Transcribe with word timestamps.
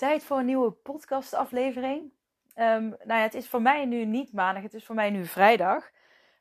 Tijd 0.00 0.24
voor 0.24 0.38
een 0.38 0.46
nieuwe 0.46 0.70
podcastaflevering. 0.70 2.12
Um, 2.54 2.88
nou 2.88 2.98
ja, 3.04 3.20
het 3.20 3.34
is 3.34 3.48
voor 3.48 3.62
mij 3.62 3.84
nu 3.84 4.04
niet 4.04 4.32
maandag, 4.32 4.62
het 4.62 4.74
is 4.74 4.84
voor 4.84 4.94
mij 4.94 5.10
nu 5.10 5.26
vrijdag. 5.26 5.90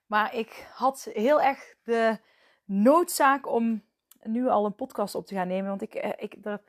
Maar 0.06 0.36
ik 0.36 0.70
had 0.74 1.10
heel 1.14 1.42
erg 1.42 1.76
de 1.84 2.20
noodzaak 2.66 3.48
om 3.48 3.84
nu 4.22 4.48
al 4.48 4.66
een 4.66 4.76
podcast 4.76 5.16
op 5.16 5.26
te 5.26 5.36
gaan 5.36 5.48
nemen. 5.48 5.70
Want 5.70 5.82
ik, 5.82 5.94
eh, 5.94 6.12
ik, 6.18 6.36
er, 6.46 6.62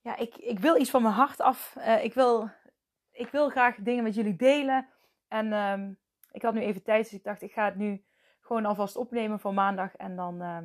ja, 0.00 0.16
ik, 0.16 0.36
ik 0.36 0.58
wil 0.58 0.76
iets 0.76 0.90
van 0.90 1.02
mijn 1.02 1.14
hart 1.14 1.40
af. 1.40 1.74
Uh, 1.78 2.04
ik, 2.04 2.14
wil, 2.14 2.50
ik 3.12 3.28
wil 3.28 3.48
graag 3.48 3.76
dingen 3.76 4.04
met 4.04 4.14
jullie 4.14 4.36
delen. 4.36 4.88
En 5.28 5.52
um, 5.52 5.98
ik 6.30 6.42
had 6.42 6.54
nu 6.54 6.60
even 6.60 6.82
tijd, 6.82 7.04
dus 7.04 7.12
ik 7.12 7.24
dacht, 7.24 7.42
ik 7.42 7.52
ga 7.52 7.64
het 7.64 7.76
nu 7.76 8.04
gewoon 8.40 8.64
alvast 8.64 8.96
opnemen 8.96 9.40
voor 9.40 9.54
maandag. 9.54 9.96
En 9.96 10.16
dan, 10.16 10.42
uh, 10.42 10.58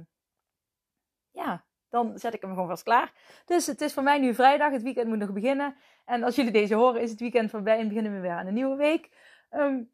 ja, 1.31 1.64
dan 1.95 2.19
zet 2.19 2.33
ik 2.33 2.41
hem 2.41 2.49
gewoon 2.49 2.67
vast 2.67 2.83
klaar. 2.83 3.13
Dus 3.45 3.65
het 3.65 3.81
is 3.81 3.93
voor 3.93 4.03
mij 4.03 4.19
nu 4.19 4.33
vrijdag. 4.33 4.71
Het 4.71 4.81
weekend 4.81 5.07
moet 5.07 5.17
nog 5.17 5.33
beginnen. 5.33 5.75
En 6.05 6.23
als 6.23 6.35
jullie 6.35 6.51
deze 6.51 6.75
horen, 6.75 7.01
is 7.01 7.09
het 7.09 7.19
weekend 7.19 7.49
voorbij 7.49 7.79
en 7.79 7.88
beginnen 7.88 8.13
we 8.13 8.19
weer 8.19 8.31
aan 8.31 8.47
een 8.47 8.53
nieuwe 8.53 8.75
week. 8.75 9.09
Um, 9.51 9.91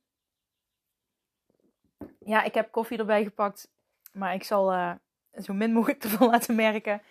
ja, 2.19 2.43
ik 2.43 2.53
heb 2.53 2.71
koffie 2.71 2.97
erbij 2.97 3.23
gepakt. 3.23 3.71
Maar 4.13 4.33
ik 4.33 4.43
zal 4.43 4.73
uh, 4.73 4.93
zo 5.33 5.53
min 5.53 5.73
mogelijk 5.73 6.03
ervan 6.05 6.29
laten 6.29 6.55
merken. 6.55 7.01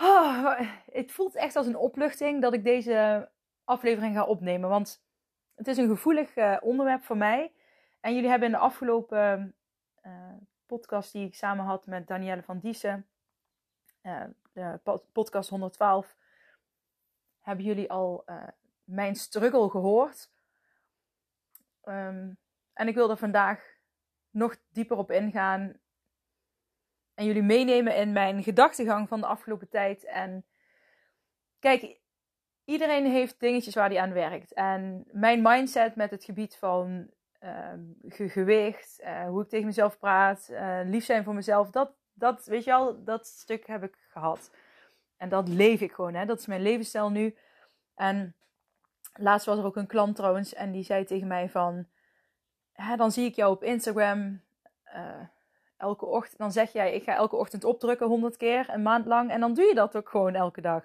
Oh, 0.00 0.60
het 0.92 1.12
voelt 1.12 1.34
echt 1.34 1.56
als 1.56 1.66
een 1.66 1.76
opluchting 1.76 2.42
dat 2.42 2.54
ik 2.54 2.64
deze 2.64 3.28
aflevering 3.64 4.14
ga 4.14 4.24
opnemen. 4.24 4.68
Want 4.68 5.02
het 5.54 5.66
is 5.66 5.76
een 5.76 5.88
gevoelig 5.88 6.36
uh, 6.36 6.56
onderwerp 6.60 7.02
voor 7.02 7.16
mij. 7.16 7.52
En 8.00 8.14
jullie 8.14 8.30
hebben 8.30 8.48
in 8.48 8.54
de 8.54 8.60
afgelopen 8.60 9.54
uh, 10.02 10.12
podcast 10.66 11.12
die 11.12 11.26
ik 11.26 11.34
samen 11.34 11.64
had 11.64 11.86
met 11.86 12.06
Danielle 12.06 12.42
van 12.42 12.58
Diesen 12.58 13.06
uh, 14.02 14.24
de 14.52 14.80
podcast 15.12 15.48
112, 15.48 16.16
hebben 17.40 17.64
jullie 17.64 17.90
al 17.90 18.22
uh, 18.26 18.42
mijn 18.84 19.14
struggle 19.14 19.70
gehoord. 19.70 20.30
Um, 21.84 22.38
en 22.72 22.88
ik 22.88 22.94
wil 22.94 23.10
er 23.10 23.16
vandaag 23.16 23.76
nog 24.30 24.56
dieper 24.72 24.96
op 24.96 25.10
ingaan 25.10 25.80
en 27.14 27.24
jullie 27.24 27.42
meenemen 27.42 27.96
in 27.96 28.12
mijn 28.12 28.42
gedachtegang 28.42 29.08
van 29.08 29.20
de 29.20 29.26
afgelopen 29.26 29.68
tijd. 29.68 30.04
En 30.04 30.44
kijk, 31.58 32.00
iedereen 32.64 33.06
heeft 33.06 33.40
dingetjes 33.40 33.74
waar 33.74 33.88
hij 33.88 34.00
aan 34.00 34.12
werkt. 34.12 34.52
En 34.52 35.04
mijn 35.12 35.42
mindset 35.42 35.96
met 35.96 36.10
het 36.10 36.24
gebied 36.24 36.56
van 36.56 37.10
uh, 37.42 37.72
gewicht, 38.08 39.00
uh, 39.00 39.26
hoe 39.26 39.42
ik 39.42 39.48
tegen 39.48 39.66
mezelf 39.66 39.98
praat, 39.98 40.48
uh, 40.50 40.80
lief 40.84 41.04
zijn 41.04 41.24
voor 41.24 41.34
mezelf, 41.34 41.70
dat, 41.70 41.92
dat, 42.18 42.44
weet 42.46 42.64
je 42.64 42.70
wel, 42.70 43.04
dat 43.04 43.26
stuk 43.26 43.66
heb 43.66 43.82
ik 43.82 43.94
gehad. 44.08 44.50
En 45.16 45.28
dat 45.28 45.48
leef 45.48 45.80
ik 45.80 45.92
gewoon, 45.92 46.14
hè. 46.14 46.26
Dat 46.26 46.38
is 46.38 46.46
mijn 46.46 46.62
levensstijl 46.62 47.10
nu. 47.10 47.36
En 47.94 48.34
laatst 49.14 49.46
was 49.46 49.58
er 49.58 49.64
ook 49.64 49.76
een 49.76 49.86
klant 49.86 50.16
trouwens 50.16 50.54
en 50.54 50.72
die 50.72 50.84
zei 50.84 51.04
tegen 51.04 51.26
mij 51.26 51.48
van... 51.48 51.86
Hè, 52.72 52.96
dan 52.96 53.12
zie 53.12 53.26
ik 53.26 53.34
jou 53.34 53.52
op 53.52 53.62
Instagram 53.62 54.40
uh, 54.94 55.20
elke 55.76 56.06
ochtend. 56.06 56.38
Dan 56.38 56.52
zeg 56.52 56.72
jij, 56.72 56.94
ik 56.94 57.02
ga 57.02 57.14
elke 57.14 57.36
ochtend 57.36 57.64
opdrukken 57.64 58.06
honderd 58.06 58.36
keer, 58.36 58.70
een 58.70 58.82
maand 58.82 59.06
lang. 59.06 59.30
En 59.30 59.40
dan 59.40 59.54
doe 59.54 59.64
je 59.64 59.74
dat 59.74 59.96
ook 59.96 60.08
gewoon 60.08 60.34
elke 60.34 60.60
dag. 60.60 60.84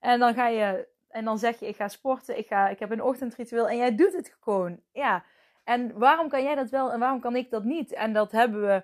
En 0.00 0.18
dan 0.18 0.34
ga 0.34 0.48
je... 0.48 0.92
En 1.08 1.24
dan 1.24 1.38
zeg 1.38 1.60
je, 1.60 1.66
ik 1.66 1.76
ga 1.76 1.88
sporten, 1.88 2.38
ik, 2.38 2.46
ga, 2.46 2.68
ik 2.68 2.78
heb 2.78 2.90
een 2.90 3.02
ochtendritueel. 3.02 3.68
En 3.68 3.76
jij 3.76 3.94
doet 3.94 4.12
het 4.12 4.36
gewoon. 4.40 4.80
Ja. 4.92 5.24
En 5.64 5.98
waarom 5.98 6.28
kan 6.28 6.42
jij 6.42 6.54
dat 6.54 6.70
wel 6.70 6.92
en 6.92 7.00
waarom 7.00 7.20
kan 7.20 7.36
ik 7.36 7.50
dat 7.50 7.64
niet? 7.64 7.92
En 7.92 8.12
dat 8.12 8.32
hebben 8.32 8.66
we 8.66 8.82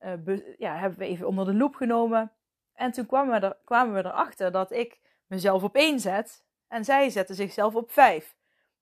uh, 0.00 0.58
ja, 0.58 0.76
hebben 0.76 0.98
we 0.98 1.04
even 1.04 1.26
onder 1.26 1.44
de 1.44 1.54
loep 1.54 1.74
genomen. 1.74 2.32
En 2.72 2.92
toen 2.92 3.06
kwamen 3.06 3.40
we, 3.40 3.46
er, 3.46 3.56
kwamen 3.64 3.94
we 3.94 4.08
erachter 4.08 4.52
dat 4.52 4.72
ik 4.72 5.00
mezelf 5.26 5.62
op 5.62 5.74
één 5.74 6.00
zet 6.00 6.44
en 6.68 6.84
zij 6.84 7.10
zetten 7.10 7.34
zichzelf 7.34 7.74
op 7.74 7.90
vijf. 7.90 8.36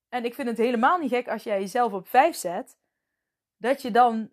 En 0.08 0.25
ik 0.25 0.34
vind 0.34 0.48
het 0.48 0.58
helemaal 0.58 0.98
niet 0.98 1.10
gek 1.10 1.28
als 1.28 1.42
jij 1.42 1.60
jezelf 1.60 1.92
op 1.92 2.08
vijf 2.08 2.36
zet, 2.36 2.76
dat 3.56 3.82
je 3.82 3.91
dan 3.91 4.30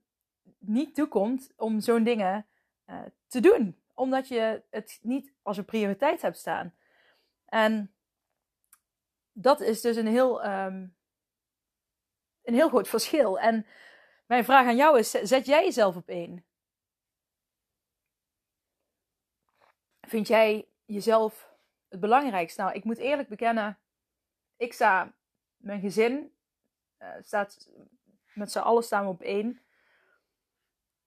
niet 0.58 0.96
toekomt 0.96 1.53
om 1.56 1.80
zo'n 1.80 2.03
dingen 2.03 2.46
uh, 2.90 3.00
te 3.28 3.40
doen. 3.40 3.81
Omdat 3.94 4.28
je 4.28 4.63
het 4.69 5.00
niet 5.02 5.34
als 5.42 5.58
een 5.58 5.66
prioriteit 5.66 6.22
hebt 6.22 6.38
staan. 6.38 6.74
En 7.46 7.94
dat 9.31 9.62
is 9.62 9.81
dus 9.81 9.96
een 9.96 10.08
heel, 10.08 10.46
um, 10.46 10.96
een 12.44 12.53
heel 12.53 12.69
groot 12.69 12.88
verschil. 12.88 13.40
En 13.40 13.66
mijn 14.25 14.44
vraag 14.44 14.68
aan 14.68 14.75
jou 14.75 15.00
is: 15.00 15.12
zet 15.12 15.46
jij 15.46 15.63
jezelf 15.63 15.96
op 15.96 16.08
één? 16.08 16.46
Vind 20.12 20.28
jij 20.28 20.68
jezelf 20.86 21.56
het 21.88 22.00
belangrijkste? 22.00 22.62
Nou, 22.62 22.74
ik 22.74 22.84
moet 22.84 22.98
eerlijk 22.98 23.30
bekennen, 23.30 23.80
ik 24.58 24.74
sta, 24.74 25.14
mijn 25.58 25.82
gezin 25.82 26.34
uh, 27.00 27.10
staat, 27.22 27.70
met 28.34 28.52
z'n 28.52 28.60
allen 28.60 28.84
staan 28.84 29.04
we 29.04 29.10
op 29.10 29.22
één. 29.22 29.62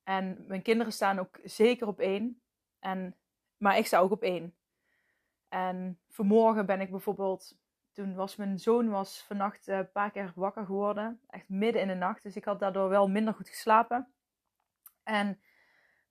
En 0.03 0.45
mijn 0.47 0.63
kinderen 0.63 0.93
staan 0.93 1.19
ook 1.19 1.41
zeker 1.43 1.87
op 1.87 2.01
één. 2.01 2.43
En, 2.79 3.17
maar 3.57 3.79
ik 3.79 3.87
sta 3.87 3.99
ook 3.99 4.11
op 4.11 4.23
één. 4.23 4.55
En 5.49 6.01
vanmorgen 6.09 6.67
ben 6.67 6.81
ik 6.81 6.91
bijvoorbeeld, 6.91 7.59
toen 7.93 8.15
was 8.15 8.37
mijn 8.37 8.59
zoon 8.59 8.91
was 8.91 9.23
vannacht 9.23 9.67
een 9.67 9.93
paar 9.93 10.11
keer 10.11 10.33
wakker 10.35 10.65
geworden. 10.65 11.21
Echt 11.27 11.49
midden 11.49 11.83
in 11.83 11.89
de 11.89 11.95
nacht. 11.95 12.23
Dus 12.23 12.37
ik 12.37 12.45
had 12.45 12.61
daardoor 12.61 12.89
wel 12.89 13.09
minder 13.09 13.35
goed 13.35 13.49
geslapen. 13.49 14.15
En 15.03 15.41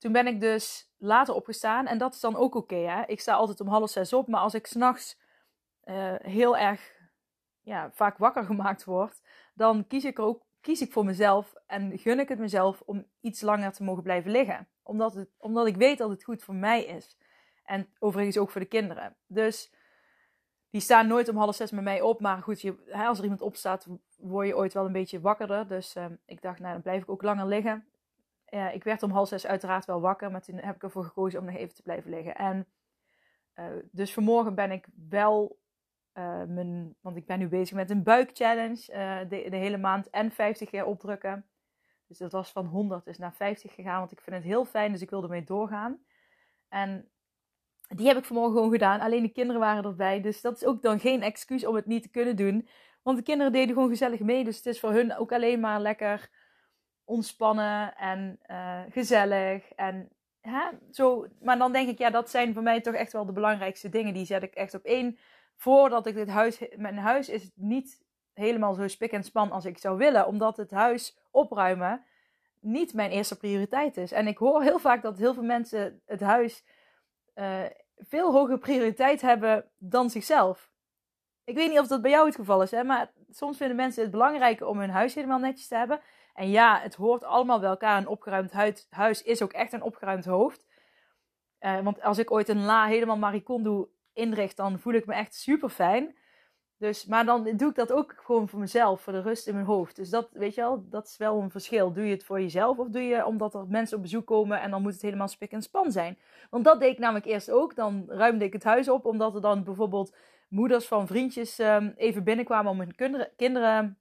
toen 0.04 0.12
ben 0.12 0.28
ik 0.28 0.42
dus 0.42 0.90
later 0.98 1.34
opgestaan. 1.34 1.88
En 1.88 1.98
dat 1.98 2.14
is 2.14 2.20
dan 2.20 2.36
ook 2.36 2.56
oké. 2.56 2.76
Okay, 2.76 3.04
ik 3.06 3.20
sta 3.20 3.34
altijd 3.34 3.62
om 3.62 3.68
half 3.68 3.90
zes 3.90 4.14
op. 4.14 4.28
Maar 4.28 4.40
als 4.40 4.54
ik 4.54 4.68
s'nachts 4.68 5.20
uh, 5.86 6.14
heel 6.18 6.58
erg 6.58 6.92
ja, 7.62 7.92
vaak 7.92 8.18
wakker 8.18 8.44
gemaakt 8.52 8.84
word. 8.84 9.22
Dan 9.54 9.88
kies 9.88 10.06
ik 10.06 10.20
ook 10.20 10.44
kies 10.62 10.82
ik 10.82 10.92
voor 10.92 11.06
mezelf. 11.06 11.54
En 11.68 11.98
gun 11.98 12.20
ik 12.20 12.30
het 12.30 12.40
mezelf 12.40 12.82
om 12.86 13.06
iets 13.22 13.42
langer 13.42 13.72
te 13.72 13.84
mogen 13.84 14.04
blijven 14.04 14.32
liggen. 14.32 14.68
Omdat, 14.82 15.14
het, 15.14 15.30
omdat 15.38 15.68
ik 15.68 15.76
weet 15.76 15.98
dat 15.98 16.10
het 16.10 16.24
goed 16.24 16.44
voor 16.44 16.56
mij 16.56 16.84
is. 16.84 17.18
En 17.64 17.88
overigens 18.00 18.38
ook 18.38 18.50
voor 18.50 18.62
de 18.62 18.68
kinderen. 18.68 19.16
Dus 19.28 19.74
die 20.70 20.82
staan 20.82 21.08
nooit 21.08 21.30
om 21.30 21.38
half 21.38 21.56
zes 21.56 21.72
met 21.72 21.84
mij 21.84 22.02
op. 22.02 22.20
Maar 22.20 22.42
goed, 22.42 22.62
je, 22.62 22.76
hè, 22.86 23.06
als 23.06 23.18
er 23.18 23.24
iemand 23.24 23.42
opstaat, 23.42 23.88
word 24.18 24.48
je 24.48 24.58
ooit 24.58 24.74
wel 24.74 24.86
een 24.86 24.92
beetje 24.92 25.22
wakkerder. 25.22 25.68
Dus 25.68 25.96
uh, 25.96 26.06
ik 26.26 26.42
dacht, 26.42 26.60
nou 26.60 26.74
dan 26.74 26.82
blijf 26.82 27.02
ik 27.02 27.10
ook 27.10 27.22
langer 27.22 27.48
liggen 27.48 27.88
ja, 28.54 28.70
ik 28.70 28.84
werd 28.84 29.04
om 29.04 29.12
half 29.12 29.28
zes 29.28 29.46
uiteraard 29.46 29.86
wel 29.86 30.02
wakker, 30.02 30.32
maar 30.32 30.42
toen 30.42 30.58
heb 30.58 30.76
ik 30.76 30.84
ervoor 30.84 31.04
gekozen 31.04 31.40
om 31.40 31.46
nog 31.46 31.56
even 31.56 31.76
te 31.76 31.82
blijven 31.82 32.10
liggen. 32.10 32.36
En 32.36 32.68
uh, 33.56 33.66
dus 33.92 34.14
vanmorgen 34.14 34.56
ben 34.56 34.72
ik 34.72 34.88
wel, 35.10 35.60
uh, 36.14 36.44
mijn, 36.44 36.96
want 37.02 37.18
ik 37.18 37.26
ben 37.26 37.40
nu 37.40 37.48
bezig 37.48 37.76
met 37.76 37.90
een 37.90 38.04
buikchallenge 38.04 38.94
uh, 38.94 39.30
de, 39.30 39.50
de 39.50 39.56
hele 39.56 39.78
maand 39.78 40.10
en 40.10 40.32
50 40.32 40.70
keer 40.70 40.86
opdrukken. 40.86 41.46
Dus 42.08 42.18
dat 42.18 42.32
was 42.32 42.52
van 42.52 42.66
100 42.66 43.08
is 43.08 43.18
naar 43.18 43.34
50 43.34 43.74
gegaan, 43.74 44.00
want 44.00 44.12
ik 44.12 44.22
vind 44.22 44.36
het 44.36 44.46
heel 44.46 44.66
fijn, 44.66 44.92
dus 44.92 45.02
ik 45.02 45.10
wilde 45.10 45.28
ermee 45.28 45.44
doorgaan. 45.44 46.00
En 46.70 47.10
die 47.88 48.08
heb 48.08 48.18
ik 48.18 48.26
vanmorgen 48.26 48.56
gewoon 48.56 48.72
gedaan. 48.72 49.00
Alleen 49.00 49.24
de 49.24 49.32
kinderen 49.32 49.62
waren 49.62 49.84
erbij, 49.84 50.22
dus 50.22 50.42
dat 50.42 50.56
is 50.56 50.66
ook 50.66 50.82
dan 50.82 51.00
geen 51.00 51.22
excuus 51.22 51.66
om 51.66 51.76
het 51.76 51.86
niet 51.86 52.04
te 52.04 52.10
kunnen 52.10 52.36
doen. 52.36 52.68
Want 53.02 53.18
de 53.18 53.24
kinderen 53.24 53.52
deden 53.52 53.74
gewoon 53.74 53.90
gezellig 53.90 54.20
mee, 54.20 54.44
dus 54.44 54.58
het 54.58 54.66
is 54.66 54.80
voor 54.80 54.92
hun 54.92 55.16
ook 55.16 55.32
alleen 55.32 55.60
maar 55.60 55.80
lekker 55.80 56.30
ontspannen 57.14 57.96
en 57.98 58.40
uh, 58.52 58.80
gezellig. 58.90 59.72
En 59.76 60.10
hè, 60.42 60.64
zo. 60.92 61.28
Maar 61.42 61.58
dan 61.58 61.72
denk 61.72 61.90
ik, 61.90 61.98
ja, 61.98 62.10
dat 62.10 62.30
zijn 62.30 62.54
voor 62.54 62.64
mij 62.64 62.82
toch 62.82 62.94
echt 62.94 63.14
wel 63.14 63.26
de 63.26 63.32
belangrijkste 63.32 63.90
dingen. 63.90 64.14
Die 64.14 64.26
zet 64.26 64.44
ik 64.44 64.54
echt 64.54 64.74
op 64.74 64.84
één. 64.84 65.18
Voordat 65.56 66.06
ik 66.06 66.16
dit 66.16 66.30
huis. 66.30 66.60
Mijn 66.76 66.98
huis 66.98 67.30
is 67.30 67.52
niet 67.56 68.02
helemaal 68.34 68.74
zo 68.74 68.88
spik 68.88 69.12
en 69.12 69.24
span 69.24 69.52
als 69.52 69.66
ik 69.66 69.78
zou 69.78 69.98
willen. 69.98 70.28
Omdat 70.28 70.58
het 70.58 70.72
huis 70.72 71.18
opruimen 71.32 72.04
niet 72.60 72.94
mijn 72.94 73.12
eerste 73.12 73.38
prioriteit 73.38 73.98
is. 73.98 74.12
En 74.12 74.28
ik 74.28 74.38
hoor 74.38 74.62
heel 74.62 74.80
vaak 74.80 75.02
dat 75.02 75.18
heel 75.18 75.34
veel 75.34 75.44
mensen 75.44 76.02
het 76.06 76.22
huis 76.22 76.64
uh, 77.36 77.62
veel 77.98 78.32
hogere 78.32 78.58
prioriteit 78.58 79.22
hebben 79.22 79.66
dan 79.78 80.10
zichzelf. 80.10 80.72
ik 81.44 81.56
weet 81.56 81.70
niet 81.70 81.80
of 81.80 81.88
dat 81.88 82.02
bij 82.02 82.12
jou 82.12 82.26
het 82.26 82.36
geval 82.36 82.62
is, 82.62 82.72
hè, 82.72 82.84
maar 82.84 83.12
soms 83.30 83.58
vinden 83.58 83.76
mensen 83.76 84.02
het 84.02 84.12
belangrijker 84.12 84.68
om 84.68 84.80
hun 84.80 84.90
huis 84.90 85.16
helemaal 85.16 85.40
netjes 85.40 85.68
te 85.68 85.76
hebben. 85.76 86.00
En 86.34 86.50
ja, 86.50 86.80
het 86.80 86.96
hoort 86.96 87.24
allemaal 87.24 87.60
bij 87.60 87.70
elkaar. 87.70 87.98
Een 87.98 88.08
opgeruimd 88.08 88.54
huis 88.90 89.24
is 89.24 89.42
ook 89.42 89.54
echt 89.54 89.74
een 89.74 89.82
opgeruimd 89.82 90.26
hoofd. 90.26 90.66
Uh, 91.60 91.80
want 91.80 92.02
als 92.02 92.18
ik 92.18 92.32
ooit 92.32 92.50
een 92.50 92.64
la 92.64 92.86
helemaal 92.86 93.18
maricondo 93.18 93.90
inricht, 94.14 94.58
dan 94.58 94.80
voel 94.80 94.94
ik 94.94 95.06
me 95.06 95.14
echt 95.14 95.36
super 95.36 95.70
fijn. 95.70 96.16
Dus, 96.78 97.06
maar 97.06 97.26
dan 97.26 97.44
doe 97.56 97.70
ik 97.70 97.76
dat 97.76 97.92
ook 97.92 98.14
gewoon 98.18 98.50
voor 98.50 98.60
mezelf, 98.60 99.02
voor 99.02 99.14
de 99.14 99.22
rust 99.22 99.48
in 99.48 99.54
mijn 99.54 99.66
hoofd. 99.66 99.96
Dus 99.96 100.10
dat, 100.10 100.30
weet 100.32 100.56
je 100.56 100.62
wel, 100.62 100.90
dat 100.90 101.08
is 101.08 101.18
wel 101.18 101.42
een 101.42 101.52
verschil. 101.52 101.94
Doe 101.94 102.06
je 102.06 102.12
het 102.12 102.24
voor 102.24 102.42
jezelf 102.42 102.78
of 102.78 102.88
doe 102.88 103.02
je 103.02 103.26
omdat 103.26 103.54
er 103.54 103.68
mensen 103.68 103.98
op 103.98 104.04
bezoek 104.04 104.26
komen 104.26 104.62
en 104.62 104.72
dan 104.72 104.82
moet 104.82 104.94
het 104.94 105.02
helemaal 105.02 105.28
spik 105.28 105.52
en 105.52 105.62
span 105.62 105.92
zijn? 105.92 106.18
Want 106.50 106.64
dat 106.64 106.80
deed 106.80 106.92
ik 106.92 107.00
namelijk 107.00 107.26
eerst 107.26 107.52
ook. 107.52 107.76
Dan 107.76 108.04
ruimde 108.08 108.46
ik 108.46 108.54
het 108.54 108.64
huis 108.64 108.90
op, 108.90 109.06
omdat 109.06 109.36
er 109.36 109.42
dan 109.42 109.64
bijvoorbeeld 109.64 110.16
moeders 110.50 110.88
van 110.88 111.08
vriendjes 111.08 111.60
um, 111.60 111.94
even 111.96 112.24
binnenkwamen 112.24 112.72
om 112.72 112.80
hun 112.80 112.96
kinderen 113.36 113.98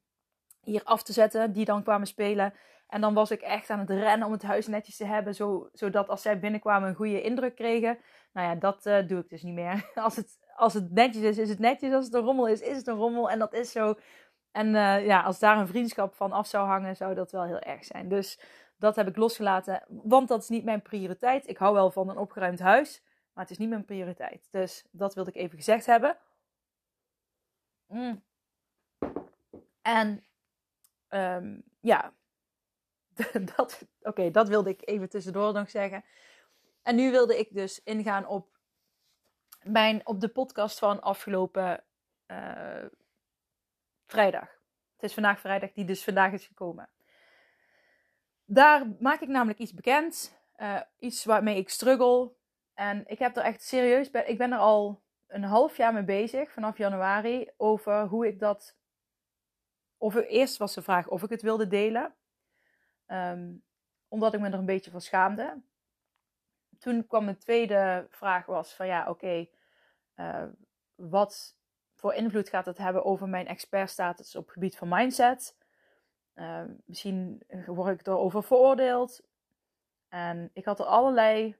hier 0.64 0.84
af 0.84 1.02
te 1.02 1.12
zetten, 1.12 1.52
die 1.52 1.64
dan 1.64 1.82
kwamen 1.82 2.06
spelen. 2.06 2.54
En 2.88 3.00
dan 3.00 3.14
was 3.14 3.30
ik 3.30 3.40
echt 3.40 3.70
aan 3.70 3.78
het 3.78 3.90
rennen 3.90 4.26
om 4.26 4.32
het 4.32 4.42
huis 4.42 4.66
netjes 4.66 4.96
te 4.96 5.04
hebben, 5.04 5.34
zo, 5.34 5.68
zodat 5.72 6.08
als 6.08 6.22
zij 6.22 6.38
binnenkwamen 6.38 6.88
een 6.88 6.94
goede 6.94 7.22
indruk 7.22 7.54
kregen. 7.54 7.98
Nou 8.32 8.48
ja, 8.48 8.54
dat 8.54 8.86
uh, 8.86 9.08
doe 9.08 9.20
ik 9.20 9.28
dus 9.28 9.42
niet 9.42 9.54
meer. 9.54 9.90
Als 9.94 10.16
het, 10.16 10.38
als 10.56 10.74
het 10.74 10.90
netjes 10.90 11.22
is, 11.22 11.38
is 11.38 11.48
het 11.48 11.58
netjes. 11.58 11.92
Als 11.92 12.04
het 12.04 12.14
een 12.14 12.20
rommel 12.20 12.48
is, 12.48 12.60
is 12.60 12.76
het 12.76 12.86
een 12.86 12.96
rommel. 12.96 13.30
En 13.30 13.38
dat 13.38 13.52
is 13.52 13.72
zo. 13.72 13.94
En 14.50 14.66
uh, 14.66 15.06
ja, 15.06 15.22
als 15.22 15.38
daar 15.38 15.58
een 15.58 15.66
vriendschap 15.66 16.14
van 16.14 16.32
af 16.32 16.46
zou 16.46 16.66
hangen, 16.66 16.96
zou 16.96 17.14
dat 17.14 17.32
wel 17.32 17.44
heel 17.44 17.58
erg 17.58 17.84
zijn. 17.84 18.08
Dus 18.08 18.40
dat 18.76 18.96
heb 18.96 19.08
ik 19.08 19.16
losgelaten, 19.16 19.84
want 19.88 20.28
dat 20.28 20.42
is 20.42 20.48
niet 20.48 20.64
mijn 20.64 20.82
prioriteit. 20.82 21.48
Ik 21.48 21.56
hou 21.56 21.74
wel 21.74 21.90
van 21.90 22.08
een 22.08 22.16
opgeruimd 22.16 22.60
huis, 22.60 23.02
maar 23.32 23.44
het 23.44 23.52
is 23.52 23.58
niet 23.58 23.68
mijn 23.68 23.84
prioriteit. 23.84 24.48
Dus 24.50 24.84
dat 24.90 25.14
wilde 25.14 25.30
ik 25.30 25.36
even 25.36 25.56
gezegd 25.56 25.86
hebben. 25.86 26.16
Mm. 27.86 28.22
En 29.82 30.24
um, 31.14 31.62
ja, 31.80 32.12
dat, 33.56 33.86
oké, 34.00 34.30
dat 34.30 34.48
wilde 34.48 34.70
ik 34.70 34.88
even 34.88 35.08
tussendoor 35.08 35.52
nog 35.52 35.70
zeggen. 35.70 36.04
En 36.82 36.96
nu 36.96 37.10
wilde 37.10 37.38
ik 37.38 37.54
dus 37.54 37.82
ingaan 37.82 38.26
op, 38.26 38.58
mijn, 39.62 40.06
op 40.06 40.20
de 40.20 40.28
podcast 40.28 40.78
van 40.78 41.02
afgelopen 41.02 41.84
uh, 42.26 42.84
vrijdag. 44.06 44.48
Het 44.94 45.10
is 45.10 45.14
vandaag 45.14 45.40
vrijdag, 45.40 45.72
die 45.72 45.84
dus 45.84 46.04
vandaag 46.04 46.32
is 46.32 46.46
gekomen. 46.46 46.88
Daar 48.44 48.86
maak 49.00 49.20
ik 49.20 49.28
namelijk 49.28 49.58
iets 49.58 49.74
bekend. 49.74 50.40
Uh, 50.56 50.80
iets 50.98 51.24
waarmee 51.24 51.56
ik 51.56 51.68
struggle. 51.68 52.32
En 52.74 53.04
ik 53.06 53.18
heb 53.18 53.36
er 53.36 53.42
echt 53.42 53.62
serieus 53.62 54.10
bij. 54.10 54.24
Ik 54.24 54.38
ben 54.38 54.52
er 54.52 54.58
al 54.58 55.02
een 55.26 55.44
half 55.44 55.76
jaar 55.76 55.92
mee 55.92 56.04
bezig, 56.04 56.52
vanaf 56.52 56.78
januari, 56.78 57.50
over 57.56 58.06
hoe 58.06 58.26
ik 58.26 58.38
dat. 58.38 58.76
Of 60.02 60.14
eerst 60.14 60.56
was 60.56 60.74
de 60.74 60.82
vraag 60.82 61.08
of 61.08 61.22
ik 61.22 61.30
het 61.30 61.42
wilde 61.42 61.66
delen. 61.66 62.14
Um, 63.06 63.62
omdat 64.08 64.34
ik 64.34 64.40
me 64.40 64.46
er 64.46 64.54
een 64.54 64.64
beetje 64.64 64.90
van 64.90 65.00
schaamde. 65.00 65.62
Toen 66.78 67.06
kwam 67.06 67.26
de 67.26 67.36
tweede 67.36 68.06
vraag 68.10 68.46
was 68.46 68.74
van 68.74 68.86
ja, 68.86 69.08
oké, 69.08 69.46
uh, 70.16 70.44
wat 70.94 71.56
voor 71.94 72.14
invloed 72.14 72.48
gaat 72.48 72.66
het 72.66 72.78
hebben 72.78 73.04
over 73.04 73.28
mijn 73.28 73.46
expertstatus 73.46 74.36
op 74.36 74.44
het 74.44 74.52
gebied 74.52 74.76
van 74.76 74.88
mindset? 74.88 75.56
Uh, 76.34 76.62
misschien 76.84 77.42
word 77.66 78.00
ik 78.00 78.06
erover 78.06 78.42
veroordeeld. 78.42 79.22
En 80.08 80.50
ik 80.52 80.64
had 80.64 80.78
er 80.78 80.86
allerlei, 80.86 81.56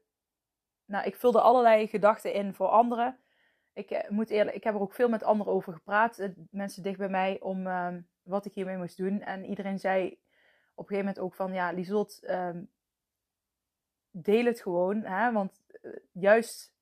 nou, 0.85 1.07
ik 1.07 1.17
vulde 1.17 1.41
allerlei 1.41 1.87
gedachten 1.87 2.33
in 2.33 2.55
voor 2.55 2.69
anderen. 2.69 3.19
Ik 3.73 3.91
eh, 3.91 4.11
moet 4.11 4.31
eerlijk, 4.31 4.57
ik 4.57 4.65
heb 4.65 4.75
er 4.75 4.81
ook 4.81 4.95
veel 4.95 5.09
met 5.09 5.23
anderen 5.23 5.53
over 5.53 5.73
gepraat, 5.73 6.29
mensen 6.51 6.83
dicht 6.83 6.99
bij 6.99 7.09
mij, 7.09 7.41
om 7.41 7.67
uh, 7.67 7.95
wat 8.23 8.47
ik 8.47 8.55
hiermee 8.55 8.77
moest 8.77 8.97
doen. 8.97 9.21
En 9.21 9.45
iedereen 9.45 9.79
zei 9.79 10.05
op 10.75 10.91
een 10.91 10.97
gegeven 10.97 11.05
moment 11.05 11.19
ook 11.19 11.35
van, 11.35 11.53
ja, 11.53 11.73
Liesot, 11.73 12.21
um, 12.31 12.71
deel 14.11 14.45
het 14.45 14.61
gewoon. 14.61 15.03
Hè? 15.03 15.33
Want 15.33 15.63
uh, 15.83 15.93
juist 16.13 16.73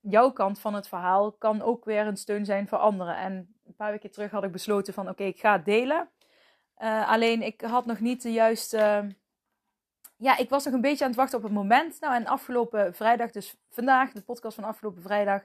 jouw 0.00 0.30
kant 0.30 0.58
van 0.60 0.74
het 0.74 0.88
verhaal 0.88 1.32
kan 1.32 1.62
ook 1.62 1.84
weer 1.84 2.06
een 2.06 2.16
steun 2.16 2.44
zijn 2.44 2.68
voor 2.68 2.78
anderen. 2.78 3.16
En 3.16 3.54
een 3.66 3.74
paar 3.74 3.90
weken 3.90 4.10
terug 4.10 4.30
had 4.30 4.44
ik 4.44 4.52
besloten 4.52 4.94
van, 4.94 5.08
oké, 5.08 5.24
ik 5.24 5.40
ga 5.40 5.52
het 5.52 5.64
delen. 5.64 6.10
Uh, 6.78 7.10
alleen 7.10 7.42
ik 7.42 7.60
had 7.60 7.86
nog 7.86 8.00
niet 8.00 8.22
de 8.22 8.32
juiste... 8.32 9.14
Ja, 10.18 10.36
ik 10.36 10.48
was 10.48 10.64
nog 10.64 10.74
een 10.74 10.80
beetje 10.80 11.04
aan 11.04 11.10
het 11.10 11.18
wachten 11.18 11.38
op 11.38 11.44
het 11.44 11.52
moment. 11.52 12.00
Nou, 12.00 12.14
en 12.14 12.26
afgelopen 12.26 12.94
vrijdag, 12.94 13.30
dus 13.30 13.56
vandaag, 13.68 14.12
de 14.12 14.22
podcast 14.22 14.54
van 14.54 14.64
afgelopen 14.64 15.02
vrijdag, 15.02 15.42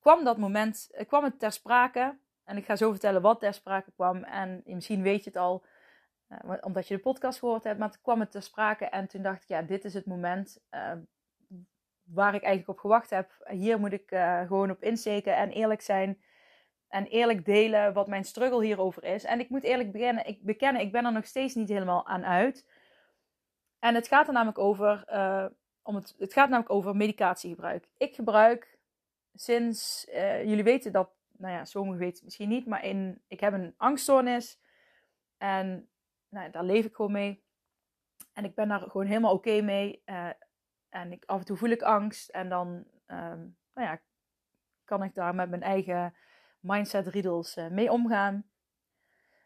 kwam 0.00 0.24
dat 0.24 0.38
moment, 0.38 0.88
eh, 0.92 1.06
kwam 1.06 1.24
het 1.24 1.38
ter 1.38 1.52
sprake. 1.52 2.16
En 2.46 2.56
ik 2.56 2.64
ga 2.64 2.76
zo 2.76 2.90
vertellen 2.90 3.22
wat 3.22 3.40
ter 3.40 3.54
sprake 3.54 3.92
kwam. 3.92 4.22
En 4.22 4.62
misschien 4.64 5.02
weet 5.02 5.24
je 5.24 5.30
het 5.30 5.38
al. 5.38 5.64
Uh, 6.28 6.54
omdat 6.60 6.88
je 6.88 6.94
de 6.94 7.02
podcast 7.02 7.38
gehoord 7.38 7.64
hebt, 7.64 7.78
maar 7.78 7.90
toen 7.90 8.02
kwam 8.02 8.20
het 8.20 8.30
ter 8.30 8.42
sprake 8.42 8.84
en 8.84 9.06
toen 9.06 9.22
dacht 9.22 9.42
ik, 9.42 9.48
ja, 9.48 9.62
dit 9.62 9.84
is 9.84 9.94
het 9.94 10.06
moment 10.06 10.58
uh, 10.70 10.92
waar 12.02 12.34
ik 12.34 12.42
eigenlijk 12.42 12.68
op 12.68 12.78
gewacht 12.78 13.10
heb. 13.10 13.46
Hier 13.48 13.80
moet 13.80 13.92
ik 13.92 14.10
uh, 14.10 14.40
gewoon 14.46 14.70
op 14.70 14.82
insteken 14.82 15.36
en 15.36 15.50
eerlijk 15.50 15.80
zijn 15.80 16.22
en 16.88 17.06
eerlijk 17.06 17.44
delen 17.44 17.92
wat 17.92 18.06
mijn 18.06 18.24
struggle 18.24 18.64
hierover 18.64 19.04
is. 19.04 19.24
En 19.24 19.40
ik 19.40 19.48
moet 19.48 19.62
eerlijk 19.62 19.92
beginnen, 19.92 20.26
ik 20.26 20.42
bekennen, 20.42 20.82
ik 20.82 20.92
ben 20.92 21.04
er 21.04 21.12
nog 21.12 21.26
steeds 21.26 21.54
niet 21.54 21.68
helemaal 21.68 22.06
aan 22.06 22.24
uit. 22.24 22.66
En 23.78 23.94
het 23.94 24.08
gaat 24.08 24.26
er 24.26 24.32
namelijk 24.32 24.58
over, 24.58 25.04
om 25.82 25.94
het, 25.94 26.14
het 26.18 26.32
gaat 26.32 26.48
namelijk 26.48 26.74
over 26.74 26.96
medicatiegebruik. 26.96 27.88
Ik 27.96 28.14
gebruik 28.14 28.78
sinds, 29.34 30.06
jullie 30.44 30.64
weten 30.64 30.92
dat, 30.92 31.10
nou 31.38 31.54
ja, 31.54 31.64
sommigen 31.64 31.98
weten 31.98 32.14
het 32.14 32.24
misschien 32.24 32.48
niet, 32.48 32.66
maar 32.66 32.84
in, 32.84 33.22
ik 33.26 33.40
heb 33.40 33.52
een 33.52 33.74
angststoornis. 33.76 34.60
En 35.36 35.88
nou, 36.28 36.50
daar 36.50 36.64
leef 36.64 36.84
ik 36.84 36.94
gewoon 36.94 37.12
mee. 37.12 37.44
En 38.32 38.44
ik 38.44 38.54
ben 38.54 38.68
daar 38.68 38.80
gewoon 38.80 39.06
helemaal 39.06 39.34
oké 39.34 39.60
mee. 39.60 40.02
Uh, 40.06 40.30
en 40.88 41.12
ik, 41.12 41.24
af 41.24 41.38
en 41.38 41.44
toe 41.44 41.56
voel 41.56 41.70
ik 41.70 41.82
angst. 41.82 42.28
En 42.28 42.48
dan 42.48 42.68
um, 43.06 43.56
nou 43.74 43.88
ja, 43.88 44.00
kan 44.84 45.02
ik 45.02 45.14
daar 45.14 45.34
met 45.34 45.50
mijn 45.50 45.62
eigen 45.62 46.14
mindset 46.60 47.06
riddles 47.06 47.56
uh, 47.56 47.68
mee 47.68 47.92
omgaan. 47.92 48.50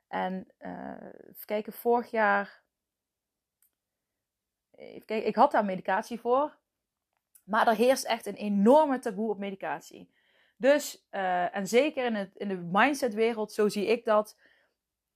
En 0.08 0.48
uh, 0.58 1.02
even 1.02 1.44
kijken, 1.44 1.72
vorig 1.72 2.10
jaar. 2.10 2.62
Even 4.70 5.04
kijken, 5.04 5.28
ik 5.28 5.34
had 5.34 5.52
daar 5.52 5.64
medicatie 5.64 6.20
voor. 6.20 6.58
Maar 7.44 7.66
er 7.68 7.74
heerst 7.74 8.04
echt 8.04 8.26
een 8.26 8.34
enorme 8.34 8.98
taboe 8.98 9.30
op 9.30 9.38
medicatie. 9.38 10.10
Dus, 10.60 11.06
en 11.52 11.66
zeker 11.66 12.04
in, 12.04 12.14
het, 12.14 12.36
in 12.36 12.48
de 12.48 12.56
mindsetwereld, 12.56 13.52
zo 13.52 13.68
zie 13.68 13.86
ik 13.86 14.04
dat 14.04 14.36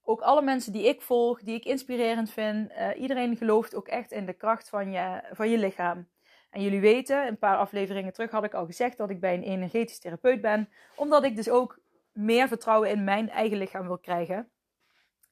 ook 0.03 0.21
alle 0.21 0.43
mensen 0.43 0.73
die 0.73 0.89
ik 0.89 1.03
volg, 1.03 1.43
die 1.43 1.55
ik 1.55 1.65
inspirerend 1.65 2.31
vind, 2.31 2.71
uh, 2.71 2.89
iedereen 3.01 3.37
gelooft 3.37 3.75
ook 3.75 3.89
echt 3.89 4.13
in 4.13 4.27
de 4.27 4.33
kracht 4.33 4.69
van 4.69 4.93
je, 4.93 5.23
van 5.33 5.51
je 5.51 5.59
lichaam. 5.59 6.09
En 6.51 6.63
jullie 6.63 6.81
weten, 6.81 7.27
een 7.27 7.39
paar 7.39 7.57
afleveringen 7.57 8.13
terug 8.13 8.31
had 8.31 8.45
ik 8.45 8.55
al 8.55 8.67
gezegd 8.67 8.97
dat 8.97 9.11
ik 9.11 9.21
bij 9.21 9.35
een 9.35 9.43
energetisch 9.43 9.99
therapeut 9.99 10.41
ben, 10.41 10.69
omdat 10.97 11.25
ik 11.25 11.37
dus 11.37 11.51
ook 11.51 11.79
meer 12.13 12.49
vertrouwen 12.49 12.91
in 12.91 13.05
mijn 13.05 13.31
eigen 13.31 13.59
lichaam 13.59 13.87
wil 13.87 13.99
krijgen. 13.99 14.51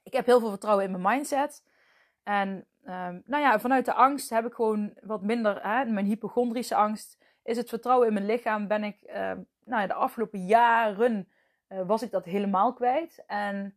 Ik 0.02 0.12
heb 0.12 0.26
heel 0.26 0.40
veel 0.40 0.50
vertrouwen 0.50 0.84
in 0.84 0.90
mijn 0.90 1.14
mindset. 1.14 1.64
En 2.22 2.48
um, 2.84 3.22
nou 3.26 3.42
ja, 3.42 3.60
vanuit 3.60 3.84
de 3.84 3.94
angst 3.94 4.30
heb 4.30 4.46
ik 4.46 4.54
gewoon 4.54 4.92
wat 5.02 5.22
minder, 5.22 5.68
hè, 5.68 5.84
mijn 5.84 6.06
hypochondrische 6.06 6.74
angst, 6.74 7.18
is 7.42 7.56
het 7.56 7.68
vertrouwen 7.68 8.06
in 8.06 8.14
mijn 8.14 8.26
lichaam, 8.26 8.66
ben 8.66 8.84
ik, 8.84 8.96
uh, 9.02 9.32
nou 9.64 9.80
ja, 9.80 9.86
de 9.86 9.94
afgelopen 9.94 10.46
jaren 10.46 11.28
uh, 11.68 11.80
was 11.86 12.02
ik 12.02 12.10
dat 12.10 12.24
helemaal 12.24 12.72
kwijt. 12.72 13.24
En 13.26 13.76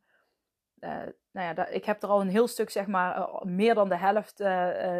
uh, 0.80 0.90
nou 1.32 1.56
ja, 1.56 1.68
ik 1.68 1.86
heb 1.86 2.04
er 2.04 2.10
al 2.10 2.22
een 2.22 2.30
heel 2.30 2.48
stuk, 2.48 2.70
zeg 2.70 2.88
maar, 2.88 3.18
uh, 3.18 3.42
meer 3.42 3.74
dan 3.74 3.90
de 3.90 3.98
helft, 3.98 4.38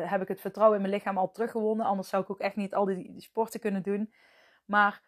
heb 0.10 0.22
ik 0.22 0.28
het 0.28 0.42
vertrouwen 0.42 0.76
in 0.76 0.82
mijn 0.82 0.94
lichaam 0.94 1.18
al 1.18 1.32
teruggewonnen. 1.32 1.86
Anders 1.86 2.10
zou 2.10 2.24
ik 2.24 2.30
ook 2.30 2.40
echt 2.40 2.56
niet 2.56 2.76
al 2.76 2.86
die, 2.86 3.12
die 3.12 3.22
sporten 3.22 3.60
kunnen 3.60 3.82
doen. 3.82 4.14
Maar 4.66 5.02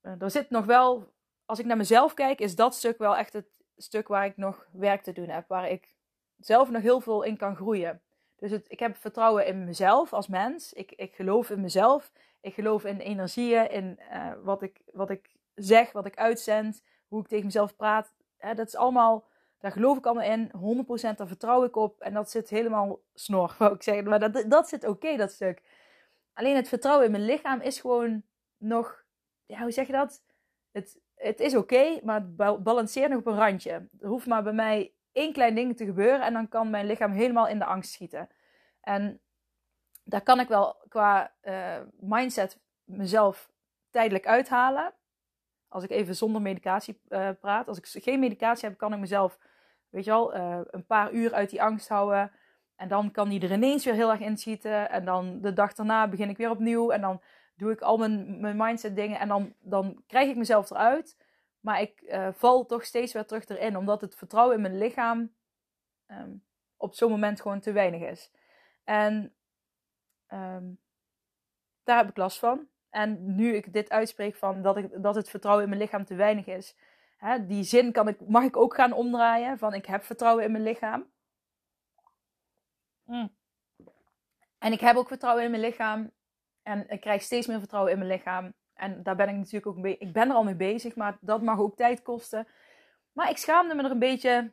er 0.00 0.30
zit 0.30 0.50
nog 0.50 0.64
wel, 0.64 1.12
als 1.44 1.58
ik 1.58 1.66
naar 1.66 1.76
mezelf 1.76 2.14
kijk, 2.14 2.38
is 2.40 2.56
dat 2.56 2.74
stuk 2.74 2.98
wel 2.98 3.16
echt 3.16 3.32
het 3.32 3.46
stuk 3.76 4.08
waar 4.08 4.24
ik 4.24 4.36
nog 4.36 4.66
werk 4.72 5.02
te 5.02 5.12
doen 5.12 5.28
heb. 5.28 5.48
Waar 5.48 5.68
ik 5.68 5.94
zelf 6.38 6.70
nog 6.70 6.82
heel 6.82 7.00
veel 7.00 7.22
in 7.22 7.36
kan 7.36 7.56
groeien. 7.56 8.02
Dus 8.36 8.50
het, 8.50 8.64
ik 8.68 8.78
heb 8.78 8.96
vertrouwen 8.96 9.46
in 9.46 9.64
mezelf 9.64 10.12
als 10.12 10.28
mens. 10.28 10.72
Ik, 10.72 10.92
ik 10.92 11.14
geloof 11.14 11.50
in 11.50 11.60
mezelf. 11.60 12.12
Ik 12.40 12.54
geloof 12.54 12.84
in 12.84 12.98
energieën, 12.98 13.70
in 13.70 14.00
wat, 14.42 14.62
ik, 14.62 14.80
wat 14.92 15.10
ik 15.10 15.30
zeg, 15.54 15.92
wat 15.92 16.06
ik 16.06 16.16
uitzend, 16.16 16.82
hoe 17.08 17.20
ik 17.20 17.28
tegen 17.28 17.44
mezelf 17.44 17.76
praat 17.76 18.12
dat 18.40 18.66
is 18.66 18.76
allemaal, 18.76 19.28
daar 19.58 19.72
geloof 19.72 19.98
ik 19.98 20.06
allemaal 20.06 20.30
in. 20.30 20.50
100% 21.12 21.16
daar 21.16 21.26
vertrouw 21.26 21.64
ik 21.64 21.76
op. 21.76 22.00
En 22.00 22.14
dat 22.14 22.30
zit 22.30 22.48
helemaal 22.48 23.00
snor, 23.14 23.54
wou 23.58 23.74
ik 23.74 23.82
zeggen. 23.82 24.04
Maar 24.04 24.32
dat, 24.32 24.44
dat 24.48 24.68
zit 24.68 24.86
oké, 24.86 25.16
dat 25.16 25.32
stuk. 25.32 25.62
Alleen 26.32 26.56
het 26.56 26.68
vertrouwen 26.68 27.06
in 27.06 27.12
mijn 27.12 27.24
lichaam 27.24 27.60
is 27.60 27.80
gewoon 27.80 28.22
nog, 28.56 29.04
ja, 29.46 29.62
hoe 29.62 29.70
zeg 29.70 29.86
je 29.86 29.92
dat? 29.92 30.22
Het, 30.70 31.00
het 31.14 31.40
is 31.40 31.56
oké, 31.56 32.00
maar 32.02 32.20
het 32.36 32.62
balanceert 32.62 33.10
nog 33.10 33.18
op 33.18 33.26
een 33.26 33.36
randje. 33.36 33.88
Er 34.00 34.08
hoeft 34.08 34.26
maar 34.26 34.42
bij 34.42 34.52
mij 34.52 34.92
één 35.12 35.32
klein 35.32 35.54
ding 35.54 35.76
te 35.76 35.84
gebeuren 35.84 36.22
en 36.22 36.32
dan 36.32 36.48
kan 36.48 36.70
mijn 36.70 36.86
lichaam 36.86 37.12
helemaal 37.12 37.48
in 37.48 37.58
de 37.58 37.64
angst 37.64 37.92
schieten. 37.92 38.28
En 38.80 39.20
daar 40.04 40.22
kan 40.22 40.40
ik 40.40 40.48
wel 40.48 40.76
qua 40.88 41.32
uh, 41.42 41.76
mindset 42.00 42.58
mezelf 42.84 43.50
tijdelijk 43.90 44.26
uithalen. 44.26 44.94
Als 45.68 45.84
ik 45.84 45.90
even 45.90 46.16
zonder 46.16 46.42
medicatie 46.42 47.00
uh, 47.08 47.30
praat. 47.40 47.68
Als 47.68 47.78
ik 47.78 48.02
geen 48.02 48.20
medicatie 48.20 48.68
heb, 48.68 48.78
kan 48.78 48.92
ik 48.92 48.98
mezelf, 48.98 49.38
weet 49.88 50.04
je 50.04 50.10
wel, 50.10 50.36
uh, 50.36 50.60
een 50.64 50.86
paar 50.86 51.12
uur 51.12 51.34
uit 51.34 51.50
die 51.50 51.62
angst 51.62 51.88
houden. 51.88 52.32
En 52.76 52.88
dan 52.88 53.10
kan 53.10 53.28
die 53.28 53.40
er 53.40 53.52
ineens 53.52 53.84
weer 53.84 53.94
heel 53.94 54.10
erg 54.10 54.20
inschieten. 54.20 54.90
En 54.90 55.04
dan 55.04 55.40
de 55.40 55.52
dag 55.52 55.74
daarna 55.74 56.08
begin 56.08 56.28
ik 56.28 56.36
weer 56.36 56.50
opnieuw. 56.50 56.90
En 56.90 57.00
dan 57.00 57.20
doe 57.56 57.70
ik 57.70 57.80
al 57.80 57.96
mijn, 57.96 58.40
mijn 58.40 58.56
mindset 58.56 58.96
dingen. 58.96 59.18
En 59.18 59.28
dan, 59.28 59.54
dan 59.58 60.02
krijg 60.06 60.28
ik 60.28 60.36
mezelf 60.36 60.70
eruit. 60.70 61.16
Maar 61.60 61.80
ik 61.80 62.14
val 62.32 62.66
toch 62.66 62.84
steeds 62.84 63.12
weer 63.12 63.24
terug 63.24 63.48
erin. 63.48 63.76
Omdat 63.76 64.00
het 64.00 64.14
vertrouwen 64.14 64.56
in 64.56 64.62
mijn 64.62 64.78
lichaam 64.78 65.34
um, 66.06 66.44
op 66.76 66.94
zo'n 66.94 67.10
moment 67.10 67.40
gewoon 67.40 67.60
te 67.60 67.72
weinig 67.72 68.00
is. 68.00 68.30
En 68.84 69.34
um, 70.32 70.78
daar 71.84 71.98
heb 71.98 72.08
ik 72.08 72.16
last 72.16 72.38
van. 72.38 72.68
En 72.90 73.34
nu 73.34 73.54
ik 73.54 73.72
dit 73.72 73.90
uitspreek 73.90 74.34
van 74.34 74.62
dat, 74.62 74.76
ik, 74.76 75.02
dat 75.02 75.14
het 75.14 75.28
vertrouwen 75.28 75.64
in 75.64 75.70
mijn 75.70 75.80
lichaam 75.80 76.04
te 76.04 76.14
weinig 76.14 76.46
is. 76.46 76.76
Hè, 77.16 77.46
die 77.46 77.62
zin 77.62 77.92
kan 77.92 78.08
ik, 78.08 78.28
mag 78.28 78.44
ik 78.44 78.56
ook 78.56 78.74
gaan 78.74 78.92
omdraaien. 78.92 79.58
Van 79.58 79.74
ik 79.74 79.86
heb 79.86 80.02
vertrouwen 80.02 80.44
in 80.44 80.52
mijn 80.52 80.64
lichaam. 80.64 81.10
Mm. 83.04 83.36
En 84.58 84.72
ik 84.72 84.80
heb 84.80 84.96
ook 84.96 85.08
vertrouwen 85.08 85.44
in 85.44 85.50
mijn 85.50 85.62
lichaam. 85.62 86.10
En 86.62 86.88
ik 86.88 87.00
krijg 87.00 87.22
steeds 87.22 87.46
meer 87.46 87.58
vertrouwen 87.58 87.92
in 87.92 87.98
mijn 87.98 88.10
lichaam. 88.10 88.52
En 88.74 89.02
daar 89.02 89.16
ben 89.16 89.28
ik 89.28 89.36
natuurlijk 89.36 89.66
ook 89.66 89.76
mee. 89.76 89.98
Ik 89.98 90.12
ben 90.12 90.28
er 90.28 90.34
al 90.34 90.44
mee 90.44 90.54
bezig, 90.54 90.96
maar 90.96 91.18
dat 91.20 91.42
mag 91.42 91.58
ook 91.58 91.76
tijd 91.76 92.02
kosten. 92.02 92.46
Maar 93.12 93.30
ik 93.30 93.36
schaamde 93.36 93.74
me 93.74 93.82
er 93.82 93.90
een 93.90 93.98
beetje 93.98 94.52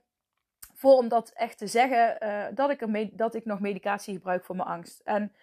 voor 0.74 0.98
om 0.98 1.08
dat 1.08 1.30
echt 1.30 1.58
te 1.58 1.68
zeggen. 1.68 2.18
Uh, 2.24 2.46
dat, 2.54 2.70
ik 2.70 2.82
er 2.82 3.10
dat 3.18 3.36
ik 3.36 3.46
nog 3.46 3.60
medicatie 3.60 4.14
gebruik 4.14 4.46
voor 4.46 4.56
mijn 4.56 4.68
angst. 4.68 5.00
En 5.00 5.34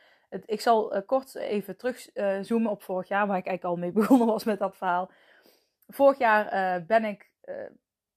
ik 0.44 0.60
zal 0.60 0.96
uh, 0.96 1.02
kort 1.06 1.34
even 1.34 1.76
terugzoomen 1.76 2.66
uh, 2.66 2.72
op 2.72 2.82
vorig 2.82 3.08
jaar, 3.08 3.26
waar 3.26 3.38
ik 3.38 3.46
eigenlijk 3.46 3.76
al 3.76 3.82
mee 3.82 3.92
begonnen 4.00 4.26
was 4.26 4.44
met 4.44 4.58
dat 4.58 4.76
verhaal. 4.76 5.10
Vorig 5.88 6.18
jaar 6.18 6.84
ben 6.86 7.04
ik 7.04 7.30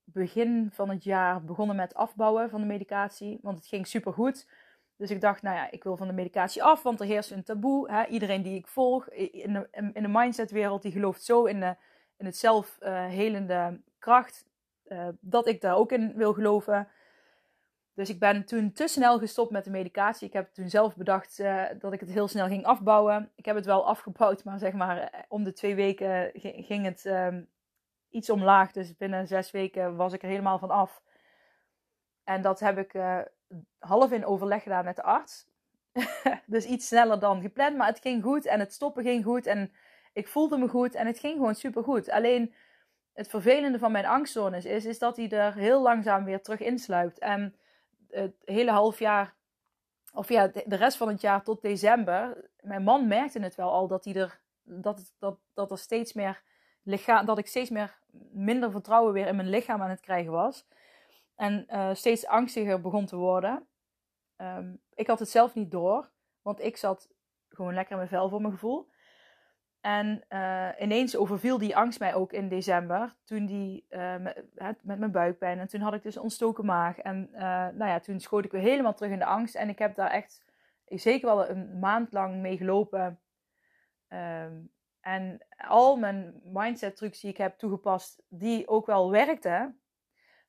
begin 0.03 0.69
van 0.73 0.89
het 0.89 1.03
jaar 1.03 1.43
begonnen 1.43 1.75
met 1.75 1.93
afbouwen 1.93 2.49
van 2.49 2.61
de 2.61 2.67
medicatie. 2.67 3.39
Want 3.41 3.57
het 3.57 3.67
ging 3.67 3.87
super 3.87 4.13
goed. 4.13 4.47
Dus 4.95 5.11
ik 5.11 5.21
dacht, 5.21 5.41
nou 5.41 5.55
ja, 5.55 5.71
ik 5.71 5.83
wil 5.83 5.97
van 5.97 6.07
de 6.07 6.13
medicatie 6.13 6.63
af, 6.63 6.83
want 6.83 6.99
er 6.99 7.05
heerst 7.05 7.31
een 7.31 7.43
taboe. 7.43 7.91
Hè? 7.91 8.05
Iedereen 8.05 8.41
die 8.41 8.55
ik 8.55 8.67
volg 8.67 9.09
in 9.09 9.53
de, 9.53 9.67
in 9.71 10.03
de 10.03 10.07
mindsetwereld, 10.07 10.81
die 10.81 10.91
gelooft 10.91 11.23
zo 11.23 11.45
in, 11.45 11.59
de, 11.59 11.75
in 12.17 12.25
het 12.25 12.37
zelfhelende 12.37 13.81
kracht, 13.99 14.45
dat 15.19 15.47
ik 15.47 15.61
daar 15.61 15.75
ook 15.75 15.91
in 15.91 16.13
wil 16.15 16.33
geloven. 16.33 16.87
Dus 17.97 18.09
ik 18.09 18.19
ben 18.19 18.45
toen 18.45 18.71
te 18.71 18.87
snel 18.87 19.19
gestopt 19.19 19.51
met 19.51 19.63
de 19.63 19.69
medicatie. 19.69 20.27
Ik 20.27 20.33
heb 20.33 20.53
toen 20.53 20.69
zelf 20.69 20.95
bedacht 20.95 21.39
uh, 21.39 21.63
dat 21.79 21.93
ik 21.93 21.99
het 21.99 22.09
heel 22.09 22.27
snel 22.27 22.47
ging 22.47 22.65
afbouwen. 22.65 23.31
Ik 23.35 23.45
heb 23.45 23.55
het 23.55 23.65
wel 23.65 23.87
afgebouwd, 23.87 24.43
maar 24.43 24.59
zeg 24.59 24.73
maar 24.73 24.97
eh, 24.97 25.19
om 25.27 25.43
de 25.43 25.53
twee 25.53 25.75
weken 25.75 26.31
ging 26.63 26.85
het 26.85 27.05
um, 27.05 27.49
iets 28.09 28.29
omlaag. 28.29 28.71
Dus 28.71 28.97
binnen 28.97 29.27
zes 29.27 29.51
weken 29.51 29.95
was 29.95 30.13
ik 30.13 30.21
er 30.21 30.29
helemaal 30.29 30.59
van 30.59 30.69
af. 30.69 31.01
En 32.23 32.41
dat 32.41 32.59
heb 32.59 32.77
ik 32.77 32.93
uh, 32.93 33.19
half 33.79 34.11
in 34.11 34.25
overleg 34.25 34.63
gedaan 34.63 34.85
met 34.85 34.95
de 34.95 35.03
arts. 35.03 35.47
dus 36.45 36.65
iets 36.65 36.87
sneller 36.87 37.19
dan 37.19 37.41
gepland, 37.41 37.77
maar 37.77 37.87
het 37.87 37.99
ging 37.99 38.23
goed 38.23 38.45
en 38.45 38.59
het 38.59 38.73
stoppen 38.73 39.03
ging 39.03 39.23
goed 39.23 39.45
en 39.45 39.73
ik 40.13 40.27
voelde 40.27 40.57
me 40.57 40.67
goed 40.67 40.95
en 40.95 41.07
het 41.07 41.19
ging 41.19 41.33
gewoon 41.33 41.55
super 41.55 41.83
goed. 41.83 42.09
Alleen 42.09 42.53
het 43.13 43.27
vervelende 43.27 43.79
van 43.79 43.91
mijn 43.91 44.05
angstzones 44.05 44.65
is, 44.65 44.85
is 44.85 44.99
dat 44.99 45.17
hij 45.17 45.29
er 45.29 45.53
heel 45.53 45.81
langzaam 45.81 46.23
weer 46.23 46.41
terug 46.41 46.59
insluipt. 46.59 47.19
En 47.19 47.55
het 48.09 48.35
hele 48.45 48.71
half 48.71 48.99
jaar, 48.99 49.35
of 50.13 50.29
ja, 50.29 50.47
de 50.47 50.75
rest 50.75 50.97
van 50.97 51.07
het 51.07 51.21
jaar 51.21 51.43
tot 51.43 51.61
december, 51.61 52.49
mijn 52.61 52.83
man 52.83 53.07
merkte 53.07 53.39
het 53.39 53.55
wel 53.55 53.71
al 53.71 53.87
dat 53.87 54.05
hij 54.05 54.15
er, 54.15 54.39
dat, 54.63 55.13
dat, 55.19 55.39
dat 55.53 55.71
er 55.71 55.77
steeds 55.77 56.13
meer 56.13 56.41
lichaam, 56.83 57.25
dat 57.25 57.37
ik 57.37 57.47
steeds 57.47 57.69
meer 57.69 57.99
minder 58.31 58.71
vertrouwen 58.71 59.13
weer 59.13 59.27
in 59.27 59.35
mijn 59.35 59.49
lichaam 59.49 59.81
aan 59.81 59.89
het 59.89 59.99
krijgen 59.99 60.31
was. 60.31 60.65
En 61.35 61.65
uh, 61.69 61.93
steeds 61.93 62.25
angstiger 62.25 62.81
begon 62.81 63.05
te 63.05 63.15
worden. 63.15 63.67
Um, 64.37 64.81
ik 64.93 65.07
had 65.07 65.19
het 65.19 65.29
zelf 65.29 65.53
niet 65.53 65.71
door, 65.71 66.09
want 66.41 66.61
ik 66.61 66.77
zat 66.77 67.09
gewoon 67.49 67.73
lekker 67.73 67.91
in 67.91 67.97
mijn 67.97 68.09
vel 68.09 68.29
voor 68.29 68.41
mijn 68.41 68.53
gevoel. 68.53 68.89
En 69.87 70.23
uh, 70.29 70.69
ineens 70.79 71.15
overviel 71.15 71.57
die 71.57 71.75
angst 71.77 71.99
mij 71.99 72.13
ook 72.13 72.33
in 72.33 72.47
december. 72.47 73.15
Toen 73.23 73.45
die 73.45 73.85
uh, 73.89 74.15
met, 74.17 74.45
met, 74.83 74.99
mijn 74.99 75.11
buikpijn. 75.11 75.59
En 75.59 75.67
toen 75.67 75.81
had 75.81 75.93
ik 75.93 76.03
dus 76.03 76.17
ontstoken 76.17 76.65
maag. 76.65 76.97
En 76.97 77.29
uh, 77.33 77.39
nou 77.39 77.85
ja, 77.85 77.99
toen 77.99 78.19
schoot 78.19 78.45
ik 78.45 78.51
weer 78.51 78.61
helemaal 78.61 78.93
terug 78.93 79.11
in 79.11 79.19
de 79.19 79.25
angst. 79.25 79.55
En 79.55 79.69
ik 79.69 79.79
heb 79.79 79.95
daar 79.95 80.09
echt 80.09 80.43
zeker 80.85 81.27
wel 81.27 81.49
een 81.49 81.79
maand 81.79 82.11
lang 82.11 82.41
mee 82.41 82.57
gelopen. 82.57 83.19
Um, 84.09 84.71
en 85.01 85.45
al 85.57 85.97
mijn 85.97 86.41
mindset 86.43 86.95
trucs 86.95 87.19
die 87.19 87.29
ik 87.29 87.37
heb 87.37 87.57
toegepast, 87.57 88.23
die 88.29 88.67
ook 88.67 88.85
wel 88.85 89.11
werkten. 89.11 89.79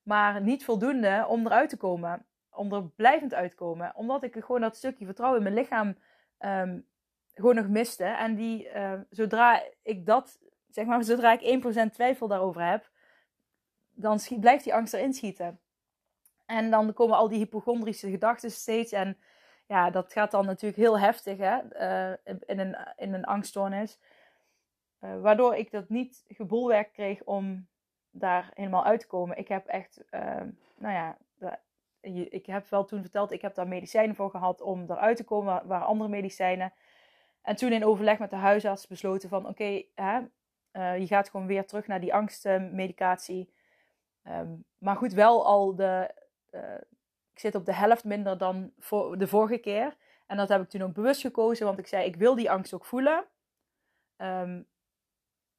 Maar 0.02 0.42
niet 0.42 0.64
voldoende 0.64 1.24
om 1.28 1.46
eruit 1.46 1.68
te 1.68 1.76
komen. 1.76 2.26
Om 2.50 2.72
er 2.72 2.88
blijvend 2.88 3.34
uit 3.34 3.50
te 3.50 3.56
komen. 3.56 3.94
Omdat 3.94 4.22
ik 4.22 4.36
gewoon 4.38 4.60
dat 4.60 4.76
stukje 4.76 5.04
vertrouwen 5.04 5.38
in 5.38 5.44
mijn 5.44 5.58
lichaam 5.58 5.96
um, 6.38 6.86
gewoon 7.38 7.54
nog 7.54 7.68
miste. 7.68 8.04
En 8.04 8.34
die, 8.34 8.72
uh, 8.74 8.92
zodra 9.10 9.62
ik 9.82 10.06
dat, 10.06 10.38
zeg 10.70 10.86
maar, 10.86 11.04
zodra 11.04 11.38
ik 11.40 11.62
1% 11.88 11.92
twijfel 11.92 12.28
daarover 12.28 12.62
heb, 12.62 12.90
dan 13.90 14.20
blijft 14.40 14.64
die 14.64 14.74
angst 14.74 14.94
erin 14.94 15.12
schieten. 15.12 15.60
En 16.46 16.70
dan 16.70 16.92
komen 16.92 17.16
al 17.16 17.28
die 17.28 17.38
hypochondrische 17.38 18.10
gedachten 18.10 18.50
steeds. 18.50 18.92
En 18.92 19.18
ja, 19.66 19.90
dat 19.90 20.12
gaat 20.12 20.30
dan 20.30 20.46
natuurlijk 20.46 20.82
heel 20.82 20.98
heftig 20.98 21.38
hè, 21.38 21.58
uh, 22.10 22.16
in, 22.46 22.58
een, 22.58 22.76
in 22.96 23.14
een 23.14 23.24
angststoornis. 23.24 23.98
Uh, 25.00 25.20
waardoor 25.20 25.54
ik 25.54 25.70
dat 25.70 25.88
niet 25.88 26.24
gebolwerk 26.28 26.92
kreeg 26.92 27.22
om 27.24 27.66
daar 28.10 28.50
helemaal 28.54 28.84
uit 28.84 29.00
te 29.00 29.06
komen. 29.06 29.38
Ik 29.38 29.48
heb 29.48 29.66
echt, 29.66 30.00
nou 30.76 30.94
ja, 30.94 31.18
ik 32.30 32.46
heb 32.46 32.68
wel 32.68 32.84
toen 32.84 33.00
verteld, 33.00 33.32
ik 33.32 33.42
heb 33.42 33.54
daar 33.54 33.68
medicijnen 33.68 34.16
voor 34.16 34.30
gehad 34.30 34.60
om 34.60 34.84
eruit 34.90 35.16
te 35.16 35.24
komen, 35.24 35.66
waar 35.66 35.84
andere 35.84 36.10
medicijnen. 36.10 36.72
En 37.42 37.56
toen 37.56 37.72
in 37.72 37.84
overleg 37.84 38.18
met 38.18 38.30
de 38.30 38.36
huisarts 38.36 38.86
besloten 38.86 39.28
van 39.28 39.46
oké, 39.46 39.82
uh, 40.72 40.98
je 40.98 41.06
gaat 41.06 41.30
gewoon 41.30 41.46
weer 41.46 41.66
terug 41.66 41.86
naar 41.86 42.00
die 42.00 42.14
angstmedicatie. 42.14 43.52
Um, 44.24 44.64
maar 44.78 44.96
goed, 44.96 45.12
wel 45.12 45.46
al 45.46 45.74
de, 45.74 46.14
uh, 46.50 46.74
ik 47.32 47.38
zit 47.38 47.54
op 47.54 47.64
de 47.64 47.74
helft 47.74 48.04
minder 48.04 48.38
dan 48.38 48.72
voor 48.78 49.18
de 49.18 49.26
vorige 49.26 49.58
keer. 49.58 49.96
En 50.26 50.36
dat 50.36 50.48
heb 50.48 50.62
ik 50.62 50.68
toen 50.68 50.82
ook 50.82 50.92
bewust 50.92 51.20
gekozen, 51.20 51.66
want 51.66 51.78
ik 51.78 51.86
zei 51.86 52.04
ik 52.04 52.16
wil 52.16 52.34
die 52.34 52.50
angst 52.50 52.74
ook 52.74 52.84
voelen. 52.84 53.24
Um, 54.16 54.66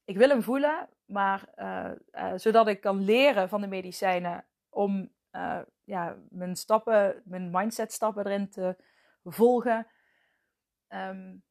ik 0.05 0.17
wil 0.17 0.29
hem 0.29 0.43
voelen, 0.43 0.89
maar 1.05 1.49
uh, 1.55 1.91
zodat 2.35 2.67
ik 2.67 2.81
kan 2.81 3.03
leren 3.03 3.49
van 3.49 3.61
de 3.61 3.67
medicijnen 3.67 4.45
om 4.69 5.11
ja, 5.83 6.17
mijn 6.29 6.55
stappen, 6.55 7.21
mijn 7.25 7.49
mindset 7.51 7.93
stappen 7.93 8.25
erin 8.25 8.49
te 8.49 8.75
volgen. 9.23 9.87
Um, 10.89 11.43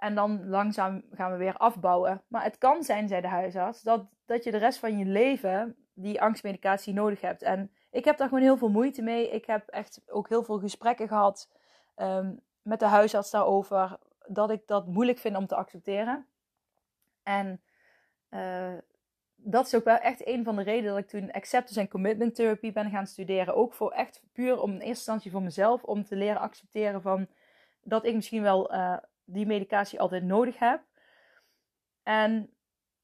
en 0.00 0.14
dan 0.14 0.48
langzaam 0.48 1.02
gaan 1.12 1.32
we 1.32 1.36
weer 1.36 1.56
afbouwen. 1.56 2.22
Maar 2.28 2.42
het 2.42 2.58
kan 2.58 2.82
zijn, 2.82 3.08
zei 3.08 3.20
de 3.20 3.28
huisarts, 3.28 3.82
dat, 3.82 4.06
dat 4.26 4.44
je 4.44 4.50
de 4.50 4.56
rest 4.56 4.78
van 4.78 4.98
je 4.98 5.04
leven 5.04 5.76
die 5.94 6.20
angstmedicatie 6.20 6.94
nodig 6.94 7.20
hebt. 7.20 7.42
En 7.42 7.70
ik 7.90 8.04
heb 8.04 8.16
daar 8.16 8.28
gewoon 8.28 8.42
heel 8.42 8.56
veel 8.56 8.70
moeite 8.70 9.02
mee. 9.02 9.30
Ik 9.30 9.46
heb 9.46 9.68
echt 9.68 10.02
ook 10.06 10.28
heel 10.28 10.42
veel 10.42 10.58
gesprekken 10.58 11.08
gehad 11.08 11.50
um, 11.96 12.40
met 12.62 12.80
de 12.80 12.86
huisarts 12.86 13.30
daarover. 13.30 13.98
Dat 14.26 14.50
ik 14.50 14.66
dat 14.66 14.86
moeilijk 14.86 15.18
vind 15.18 15.36
om 15.36 15.46
te 15.46 15.56
accepteren. 15.56 16.26
En 17.22 17.60
uh, 18.30 18.74
dat 19.36 19.66
is 19.66 19.74
ook 19.74 19.84
wel 19.84 19.96
echt 19.98 20.26
een 20.26 20.44
van 20.44 20.56
de 20.56 20.62
redenen 20.62 20.90
dat 20.94 21.02
ik 21.02 21.08
toen 21.08 21.32
acceptance 21.32 21.80
en 21.80 21.88
commitment 21.88 22.34
therapy 22.34 22.72
ben 22.72 22.90
gaan 22.90 23.06
studeren. 23.06 23.54
Ook 23.54 23.72
voor 23.72 23.90
echt 23.90 24.22
puur 24.32 24.60
om 24.60 24.70
in 24.70 24.74
eerste 24.74 24.88
instantie 24.88 25.30
voor 25.30 25.42
mezelf, 25.42 25.82
om 25.82 26.04
te 26.04 26.16
leren 26.16 26.40
accepteren 26.40 27.02
van 27.02 27.26
dat 27.82 28.04
ik 28.04 28.14
misschien 28.14 28.42
wel 28.42 28.74
uh, 28.74 28.96
die 29.32 29.46
medicatie 29.46 30.00
altijd 30.00 30.22
nodig 30.22 30.58
heb. 30.58 30.82
En 32.02 32.54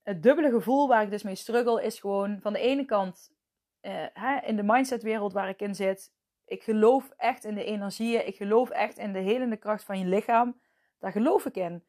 het 0.02 0.23
dubbele 0.23 0.50
gevoel 0.50 0.88
waar 0.88 1.02
ik 1.02 1.11
dus 1.11 1.23
mee 1.23 1.35
struggle 1.35 1.83
is 1.83 2.00
gewoon 2.00 2.40
van 2.40 2.52
de 2.52 2.59
ene 2.59 2.85
kant 2.85 3.35
uh, 3.83 4.49
in 4.49 4.56
de 4.56 4.62
mindsetwereld 4.62 5.33
waar 5.33 5.49
ik 5.49 5.61
in 5.61 5.75
zit. 5.75 6.12
Ik 6.45 6.62
geloof 6.62 7.11
echt 7.16 7.45
in 7.45 7.54
de 7.54 7.64
energieën. 7.64 8.26
Ik 8.26 8.37
geloof 8.37 8.71
echt 8.71 8.99
in 8.99 9.12
de 9.12 9.18
helende 9.18 9.56
kracht 9.56 9.85
van 9.85 9.99
je 9.99 10.04
lichaam. 10.04 10.61
Daar 10.99 11.12
geloof 11.12 11.47
ik 11.47 11.56
in. 11.56 11.85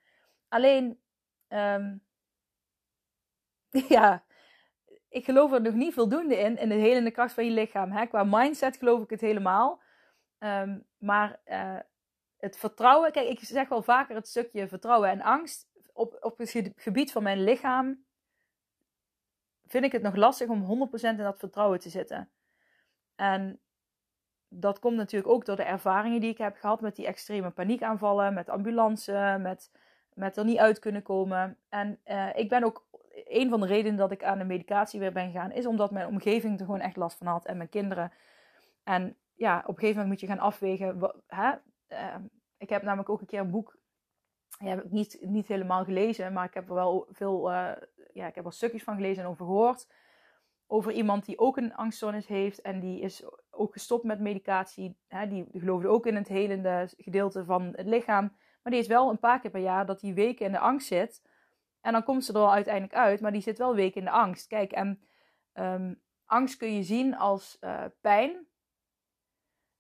Alleen, 0.47 0.99
um, 1.47 2.03
ja, 3.97 4.23
ik 5.09 5.25
geloof 5.25 5.51
er 5.51 5.61
nog 5.61 5.73
niet 5.73 5.93
voldoende 5.93 6.37
in, 6.37 6.57
in 6.57 6.69
de 6.69 6.75
helende 6.75 7.11
kracht 7.11 7.33
van 7.33 7.45
je 7.45 7.51
lichaam. 7.51 7.91
Hè? 7.91 8.05
Qua 8.05 8.23
mindset 8.23 8.77
geloof 8.77 9.03
ik 9.03 9.09
het 9.09 9.21
helemaal. 9.21 9.81
Um, 10.39 10.85
maar 10.97 11.39
uh, 11.45 11.79
het 12.37 12.57
vertrouwen, 12.57 13.11
kijk, 13.11 13.27
ik 13.27 13.39
zeg 13.39 13.69
wel 13.69 13.81
vaker 13.81 14.15
het 14.15 14.27
stukje 14.27 14.67
vertrouwen 14.67 15.09
en 15.09 15.21
angst. 15.21 15.67
Op, 15.93 16.17
op 16.19 16.37
het 16.37 16.71
gebied 16.75 17.11
van 17.11 17.23
mijn 17.23 17.43
lichaam 17.43 18.05
vind 19.65 19.83
ik 19.83 19.91
het 19.91 20.01
nog 20.01 20.15
lastig 20.15 20.47
om 20.47 20.89
100% 20.89 21.01
in 21.01 21.17
dat 21.17 21.39
vertrouwen 21.39 21.79
te 21.79 21.89
zitten. 21.89 22.29
En 23.15 23.59
dat 24.47 24.79
komt 24.79 24.95
natuurlijk 24.95 25.31
ook 25.31 25.45
door 25.45 25.55
de 25.55 25.63
ervaringen 25.63 26.21
die 26.21 26.29
ik 26.29 26.37
heb 26.37 26.55
gehad 26.55 26.81
met 26.81 26.95
die 26.95 27.05
extreme 27.05 27.49
paniekaanvallen, 27.49 28.33
met 28.33 28.49
ambulance, 28.49 29.37
met, 29.41 29.71
met 30.13 30.37
er 30.37 30.45
niet 30.45 30.57
uit 30.57 30.79
kunnen 30.79 31.03
komen. 31.03 31.57
En 31.69 31.99
uh, 32.05 32.35
ik 32.35 32.49
ben 32.49 32.63
ook 32.63 32.87
een 33.25 33.49
van 33.49 33.59
de 33.59 33.67
redenen 33.67 33.97
dat 33.97 34.11
ik 34.11 34.23
aan 34.23 34.37
de 34.37 34.43
medicatie 34.43 34.99
weer 34.99 35.11
ben 35.11 35.31
gegaan, 35.31 35.51
is 35.51 35.65
omdat 35.65 35.91
mijn 35.91 36.07
omgeving 36.07 36.59
er 36.59 36.65
gewoon 36.65 36.79
echt 36.79 36.95
last 36.95 37.17
van 37.17 37.27
had 37.27 37.45
en 37.45 37.57
mijn 37.57 37.69
kinderen. 37.69 38.11
En 38.83 39.17
ja, 39.33 39.57
op 39.57 39.67
een 39.67 39.79
gegeven 39.79 40.01
moment 40.01 40.07
moet 40.07 40.19
je 40.19 40.35
gaan 40.35 40.45
afwegen. 40.45 41.13
Hè? 41.27 41.51
Ehm, 41.87 42.23
ik 42.57 42.69
heb 42.69 42.81
namelijk 42.81 43.09
ook 43.09 43.21
een 43.21 43.27
keer 43.27 43.39
een 43.39 43.51
boek, 43.51 43.77
ja, 44.59 44.67
heb 44.67 44.83
ik 44.83 44.91
niet, 44.91 45.17
niet 45.21 45.47
helemaal 45.47 45.83
gelezen, 45.83 46.33
maar 46.33 46.45
ik 46.45 46.53
heb 46.53 46.69
er 46.69 46.75
wel 46.75 47.07
veel, 47.09 47.51
uh, 47.51 47.71
ja, 48.13 48.27
ik 48.27 48.35
heb 48.35 48.45
er 48.45 48.53
stukjes 48.53 48.83
van 48.83 48.95
gelezen 48.95 49.23
en 49.23 49.29
over 49.29 49.45
gehoord. 49.45 49.87
Over 50.67 50.91
iemand 50.91 51.25
die 51.25 51.39
ook 51.39 51.57
een 51.57 51.75
angststoornis 51.75 52.27
heeft 52.27 52.61
en 52.61 52.79
die 52.79 53.01
is 53.01 53.23
ook 53.49 53.73
gestopt 53.73 54.03
met 54.03 54.19
medicatie. 54.19 54.97
Hè? 55.07 55.27
Die 55.27 55.47
geloofde 55.51 55.87
ook 55.87 56.05
in 56.05 56.15
het 56.15 56.27
helende 56.27 56.89
gedeelte 56.97 57.45
van 57.45 57.73
het 57.75 57.87
lichaam. 57.87 58.37
Maar 58.63 58.71
die 58.71 58.81
is 58.81 58.87
wel 58.87 59.09
een 59.09 59.19
paar 59.19 59.39
keer 59.39 59.51
per 59.51 59.61
jaar 59.61 59.85
dat 59.85 59.99
die 59.99 60.13
weken 60.13 60.45
in 60.45 60.51
de 60.51 60.59
angst 60.59 60.87
zit. 60.87 61.21
En 61.81 61.91
dan 61.91 62.03
komt 62.03 62.25
ze 62.25 62.33
er 62.33 62.39
wel 62.39 62.53
uiteindelijk 62.53 62.95
uit, 62.95 63.21
maar 63.21 63.31
die 63.31 63.41
zit 63.41 63.57
wel 63.57 63.75
weken 63.75 63.99
in 63.99 64.05
de 64.05 64.11
angst. 64.11 64.47
Kijk, 64.47 64.71
en 64.71 65.01
um, 65.53 66.01
angst 66.25 66.57
kun 66.57 66.75
je 66.75 66.83
zien 66.83 67.17
als 67.17 67.57
uh, 67.61 67.85
pijn. 68.01 68.47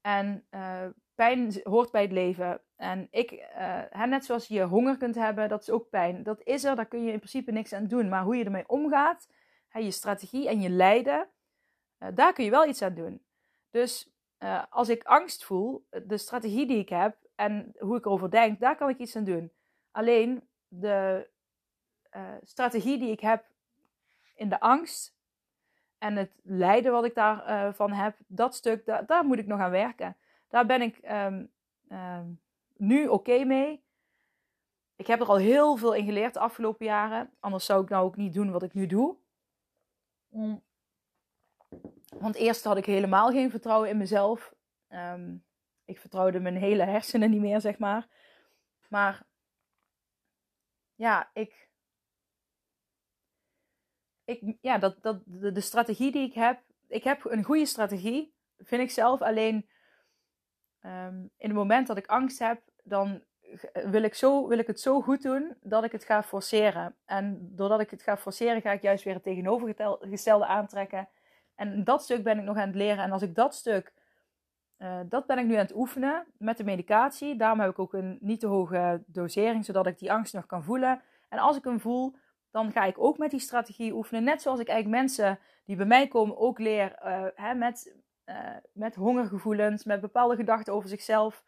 En 0.01 0.47
uh, 0.51 0.87
pijn 1.17 1.53
hoort 1.63 1.91
bij 1.91 2.01
het 2.01 2.11
leven. 2.11 2.61
En 2.75 3.07
ik, 3.11 3.31
uh, 3.31 4.03
net 4.05 4.25
zoals 4.25 4.47
je 4.47 4.63
honger 4.63 4.97
kunt 4.97 5.15
hebben, 5.15 5.49
dat 5.49 5.61
is 5.61 5.69
ook 5.69 5.89
pijn. 5.89 6.23
Dat 6.23 6.41
is 6.43 6.63
er, 6.63 6.75
daar 6.75 6.85
kun 6.85 7.03
je 7.03 7.11
in 7.11 7.17
principe 7.17 7.51
niks 7.51 7.73
aan 7.73 7.87
doen. 7.87 8.09
Maar 8.09 8.23
hoe 8.23 8.35
je 8.35 8.43
ermee 8.43 8.67
omgaat, 8.67 9.29
hè, 9.67 9.79
je 9.79 9.91
strategie 9.91 10.49
en 10.49 10.61
je 10.61 10.69
lijden, 10.69 11.27
daar 12.13 12.33
kun 12.33 12.43
je 12.43 12.49
wel 12.49 12.67
iets 12.67 12.81
aan 12.81 12.93
doen. 12.93 13.23
Dus 13.71 14.11
als 14.69 14.89
ik 14.89 15.03
angst 15.03 15.45
voel, 15.45 15.87
de 16.05 16.17
strategie 16.17 16.67
die 16.67 16.79
ik 16.79 16.89
heb 16.89 17.17
en 17.35 17.73
hoe 17.79 17.97
ik 17.97 18.05
erover 18.05 18.31
denk, 18.31 18.59
daar 18.59 18.75
kan 18.75 18.89
ik 18.89 18.97
iets 18.97 19.15
aan 19.15 19.23
doen. 19.23 19.51
Alleen 19.91 20.47
de 20.67 21.29
strategie 22.43 22.97
die 22.97 23.11
ik 23.11 23.19
heb 23.19 23.45
in 24.35 24.49
de 24.49 24.59
angst 24.59 25.15
en 25.97 26.15
het 26.15 26.31
lijden 26.43 26.91
wat 26.91 27.05
ik 27.05 27.15
daarvan 27.15 27.91
heb, 27.91 28.15
dat 28.27 28.55
stuk, 28.55 28.85
daar, 28.85 29.05
daar 29.05 29.25
moet 29.25 29.39
ik 29.39 29.47
nog 29.47 29.59
aan 29.59 29.71
werken. 29.71 30.17
Daar 30.47 30.65
ben 30.65 30.81
ik 30.81 30.99
um, 31.11 31.51
um, 31.89 32.41
nu 32.75 33.07
oké 33.07 33.43
mee. 33.43 33.85
Ik 34.95 35.07
heb 35.07 35.19
er 35.19 35.27
al 35.27 35.37
heel 35.37 35.75
veel 35.75 35.93
in 35.93 36.05
geleerd 36.05 36.33
de 36.33 36.39
afgelopen 36.39 36.85
jaren. 36.85 37.33
Anders 37.39 37.65
zou 37.65 37.83
ik 37.83 37.89
nou 37.89 38.05
ook 38.05 38.15
niet 38.15 38.33
doen 38.33 38.51
wat 38.51 38.63
ik 38.63 38.73
nu 38.73 38.85
doe. 38.85 39.17
Mm. 40.27 40.63
Want 42.17 42.35
eerst 42.35 42.63
had 42.63 42.77
ik 42.77 42.85
helemaal 42.85 43.31
geen 43.31 43.49
vertrouwen 43.49 43.89
in 43.89 43.97
mezelf. 43.97 44.55
Um, 44.89 45.45
ik 45.85 45.99
vertrouwde 45.99 46.39
mijn 46.39 46.55
hele 46.55 46.83
hersenen 46.83 47.29
niet 47.29 47.41
meer, 47.41 47.61
zeg 47.61 47.77
maar. 47.77 48.07
Maar 48.89 49.25
ja, 50.95 51.29
ik 51.33 51.69
ik, 54.27 54.57
ja, 54.61 54.77
dat, 54.77 55.01
dat, 55.01 55.21
de, 55.25 55.51
de, 55.51 55.61
strategie 55.61 56.11
die 56.11 56.27
ik 56.27 56.33
heb, 56.33 56.63
ik 56.87 57.03
heb 57.03 57.25
een 57.25 57.43
goede 57.43 57.65
strategie, 57.65 58.33
vind 58.57 58.81
ik 58.81 58.91
zelf. 58.91 59.21
Alleen 59.21 59.69
um, 60.81 61.31
in 61.37 61.47
het 61.49 61.57
moment 61.57 61.87
dat 61.87 61.97
ik 61.97 62.07
angst 62.07 62.39
heb, 62.39 62.61
dan 62.83 63.23
wil 63.73 64.03
ik, 64.03 64.13
zo, 64.13 64.47
wil 64.47 64.57
ik 64.57 64.67
het 64.67 64.79
zo 64.79 65.01
goed 65.01 65.21
doen 65.21 65.55
dat 65.61 65.83
ik 65.83 65.91
het 65.91 66.03
ga 66.03 66.23
forceren. 66.23 66.95
En 67.05 67.49
doordat 67.55 67.79
ik 67.79 67.89
het 67.89 68.01
ga 68.01 68.17
forceren, 68.17 68.61
ga 68.61 68.71
ik 68.71 68.81
juist 68.81 69.03
weer 69.03 69.13
het 69.13 69.23
tegenovergestelde 69.23 70.45
aantrekken. 70.45 71.09
En 71.55 71.83
dat 71.83 72.03
stuk 72.03 72.23
ben 72.23 72.37
ik 72.37 72.43
nog 72.43 72.57
aan 72.57 72.67
het 72.67 72.75
leren. 72.75 73.03
En 73.03 73.11
als 73.11 73.21
ik 73.21 73.35
dat 73.35 73.55
stuk, 73.55 73.93
uh, 74.77 74.99
dat 75.05 75.25
ben 75.25 75.37
ik 75.37 75.45
nu 75.45 75.53
aan 75.53 75.59
het 75.59 75.75
oefenen 75.75 76.25
met 76.37 76.57
de 76.57 76.63
medicatie. 76.63 77.35
Daarom 77.35 77.59
heb 77.59 77.69
ik 77.69 77.79
ook 77.79 77.93
een 77.93 78.17
niet 78.21 78.39
te 78.39 78.47
hoge 78.47 79.03
dosering, 79.05 79.65
zodat 79.65 79.87
ik 79.87 79.99
die 79.99 80.11
angst 80.11 80.33
nog 80.33 80.45
kan 80.45 80.63
voelen. 80.63 81.01
En 81.29 81.39
als 81.39 81.57
ik 81.57 81.63
hem 81.63 81.79
voel, 81.79 82.15
dan 82.51 82.71
ga 82.71 82.83
ik 82.83 82.99
ook 82.99 83.17
met 83.17 83.31
die 83.31 83.39
strategie 83.39 83.93
oefenen. 83.93 84.23
Net 84.23 84.41
zoals 84.41 84.59
ik 84.59 84.67
eigenlijk 84.67 84.99
mensen 84.99 85.39
die 85.65 85.75
bij 85.75 85.85
mij 85.85 86.07
komen 86.07 86.37
ook 86.37 86.59
leer 86.59 86.95
uh, 87.03 87.25
hè, 87.35 87.53
met, 87.53 87.95
uh, 88.29 88.55
met 88.73 88.95
hongergevoelens, 88.95 89.83
met 89.83 90.01
bepaalde 90.01 90.35
gedachten 90.35 90.73
over 90.73 90.89
zichzelf. 90.89 91.43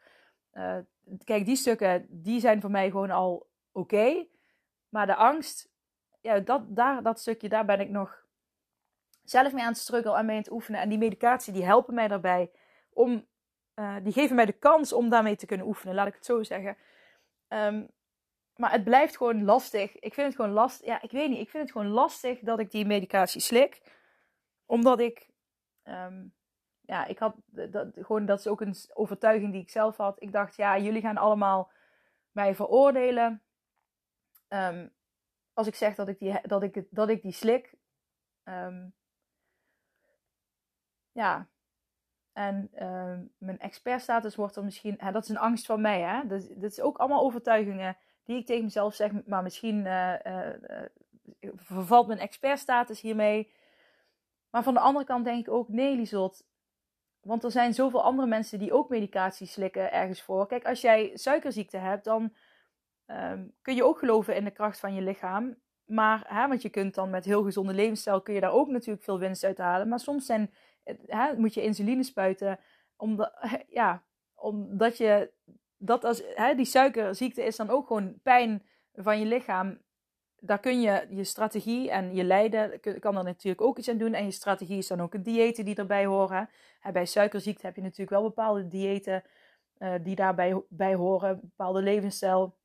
Uh, 0.54 0.78
kijk, 1.24 1.46
die 1.46 1.56
stukken 1.56 2.06
die 2.10 2.40
zijn 2.40 2.62
voor 2.62 2.72
mij 2.72 2.90
gewoon 2.90 3.12
al 3.12 3.50
oké. 3.72 4.26
Maar 4.90 5.06
de 5.06 5.16
angst, 5.16 5.70
ja, 6.22 6.40
dat, 6.40 6.76
daar, 6.76 7.04
dat 7.04 7.20
stukje, 7.20 7.50
daar 7.50 7.66
ben 7.66 7.80
ik 7.80 7.90
nog 7.90 8.26
zelf 9.24 9.54
mee 9.54 9.64
aan 9.64 9.72
het 9.72 9.78
struggelen 9.78 10.18
en 10.18 10.26
mee 10.26 10.36
aan 10.36 10.42
het 10.42 10.52
oefenen. 10.52 10.82
En 10.82 10.90
die 10.90 10.98
medicatie, 10.98 11.54
die 11.54 11.66
helpen 11.66 11.94
mij 11.94 12.08
daarbij 12.08 12.52
om, 12.90 13.28
die 14.04 14.14
geven 14.14 14.36
mij 14.36 14.46
de 14.46 14.60
kans 14.60 14.94
om 14.94 15.10
daarmee 15.10 15.36
te 15.36 15.46
kunnen 15.46 15.68
oefenen, 15.68 15.96
laat 15.96 16.08
ik 16.08 16.14
het 16.14 16.26
zo 16.26 16.44
zeggen. 16.44 16.78
Um, 17.48 17.90
maar 18.56 18.72
het 18.72 18.84
blijft 18.84 19.18
gewoon 19.18 19.44
lastig. 19.44 20.00
Ik 20.00 20.14
vind 20.14 20.28
het 20.28 20.36
gewoon 20.36 20.52
lastig. 20.52 20.86
Ja, 20.86 21.02
ik 21.02 21.12
weet 21.12 21.30
niet. 21.30 21.40
Ik 21.40 21.50
vind 21.50 21.64
het 21.64 21.72
gewoon 21.72 21.88
lastig 21.88 22.40
dat 22.40 22.60
ik 22.60 22.72
die 22.72 22.86
medicatie 22.86 23.42
slik. 23.42 23.82
Omdat 24.66 25.00
ik. 25.00 25.30
Um, 25.84 26.34
ja, 26.90 27.06
ik 27.06 27.20
had. 27.20 27.36
Dat, 27.46 27.88
gewoon, 27.94 28.26
dat 28.26 28.40
is 28.40 28.48
ook 28.48 28.62
een 28.62 28.76
overtuiging 28.94 29.52
die 29.52 29.62
ik 29.62 29.70
zelf 29.70 29.98
had. 29.98 30.22
Ik 30.22 30.32
dacht, 30.32 30.56
ja, 30.56 30.78
jullie 30.78 31.02
gaan 31.02 31.18
allemaal 31.18 31.72
mij 32.32 32.56
veroordelen. 32.56 33.42
Um, 34.48 34.92
als 35.54 35.68
ik 35.68 35.76
zeg 35.76 35.96
dat 35.96 36.08
ik 36.08 36.20
die, 36.20 36.40
dat 36.42 36.64
ik, 36.64 36.84
dat 36.90 37.10
ik 37.10 37.22
die 37.22 37.32
slik. 37.32 37.76
Um, 38.44 38.94
ja. 41.12 41.48
En 42.34 42.70
mijn 43.38 43.60
expertstatus 43.60 44.36
wordt 44.36 44.56
er 44.56 44.64
misschien. 44.64 44.96
Hè, 44.98 45.12
dat 45.12 45.24
is 45.24 45.30
een 45.30 45.38
angst 45.38 45.66
van 45.66 45.82
mij, 45.82 46.02
hè? 46.02 46.28
Dat, 46.28 46.48
dat 46.50 46.72
is 46.72 46.82
ook 46.82 46.98
allemaal 46.98 47.24
overtuigingen 47.24 47.98
die 48.24 48.38
ik 48.38 48.46
tegen 48.46 48.64
mezelf 48.64 48.96
zeg, 48.96 49.26
maar 49.26 49.44
misschien 49.44 49.86
uh, 49.86 50.14
uh, 50.24 50.86
vervalt 51.56 52.08
mijn 52.08 52.20
expertstatus 52.20 53.02
hiermee. 53.02 53.52
Maar 54.50 54.64
van 54.64 54.74
de 54.74 54.80
andere 54.80 55.06
kant 55.06 55.26
denk 55.26 55.48
ik 55.48 55.54
ook, 55.54 55.68
nee 55.68 55.96
Lisot, 55.96 56.48
want 57.22 57.44
er 57.44 57.52
zijn 57.52 57.74
zoveel 57.74 58.04
andere 58.04 58.28
mensen 58.28 58.60
die 58.60 58.74
ook 58.74 58.90
medicatie 58.90 59.48
slikken 59.48 59.92
ergens 59.92 60.22
voor. 60.22 60.48
Kijk, 60.48 60.66
als 60.66 60.82
jij 60.82 61.12
suikerziekte 61.14 61.78
hebt, 61.78 62.04
dan 62.04 62.34
um, 63.08 63.54
kun 63.62 63.76
je 63.76 63.84
ook 63.84 64.00
geloven 64.00 64.36
in 64.36 64.44
de 64.44 64.52
kracht 64.52 64.80
van 64.80 64.94
je 64.94 65.02
lichaam. 65.02 65.56
Maar, 65.86 66.24
hè, 66.28 66.48
want 66.48 66.62
je 66.62 66.70
kunt 66.70 66.96
dan 66.96 67.10
met 67.10 67.26
heel 67.26 67.44
gezonde 67.44 67.74
levensstijl, 67.74 68.22
kun 68.22 68.34
je 68.34 68.40
daar 68.40 68.52
ook 68.52 68.70
natuurlijk 68.70 69.04
veel 69.04 69.20
winst 69.20 69.44
uit 69.44 69.58
halen. 69.58 69.88
Maar 69.88 70.00
soms 70.00 70.26
zijn, 70.26 70.54
hè, 71.06 71.38
moet 71.38 71.54
je 71.54 71.64
insuline 71.64 72.04
spuiten, 72.04 72.60
omdat, 72.96 73.34
ja, 73.68 74.04
omdat 74.36 74.98
je 74.98 75.32
dat 75.78 76.04
als, 76.04 76.24
hè, 76.36 76.56
die 76.56 76.66
suikerziekte 76.66 77.44
is 77.44 77.56
dan 77.56 77.70
ook 77.70 77.88
gewoon 77.88 78.20
pijn 78.24 78.64
van 78.94 79.20
je 79.20 79.26
lichaam. 79.26 79.82
Daar 80.42 80.60
kun 80.60 80.82
je 80.82 81.08
je 81.10 81.24
strategie 81.24 81.92
en 81.92 82.16
je 82.16 82.24
lijden, 82.24 82.80
kan 83.00 83.18
er 83.18 83.24
natuurlijk 83.24 83.62
ook 83.62 83.78
iets 83.78 83.90
aan 83.90 83.98
doen. 83.98 84.14
En 84.14 84.26
je 84.26 84.32
strategie 84.32 84.78
is 84.78 84.88
dan 84.88 85.02
ook 85.02 85.14
een 85.14 85.24
diëten 85.24 85.66
die 85.66 85.76
erbij 85.76 86.06
horen. 86.06 86.50
Bij 86.94 87.06
suikerziekte 87.06 87.66
heb 87.66 87.76
je 87.76 87.82
natuurlijk 87.82 88.10
wel 88.10 88.24
bepaalde 88.24 88.68
diëten 88.68 89.24
uh, 89.80 89.94
die 90.04 90.16
daarbij 90.16 90.62
bij 90.70 90.96
horen, 90.96 91.40
bepaalde 91.42 91.82
levensstijl. 91.82 92.58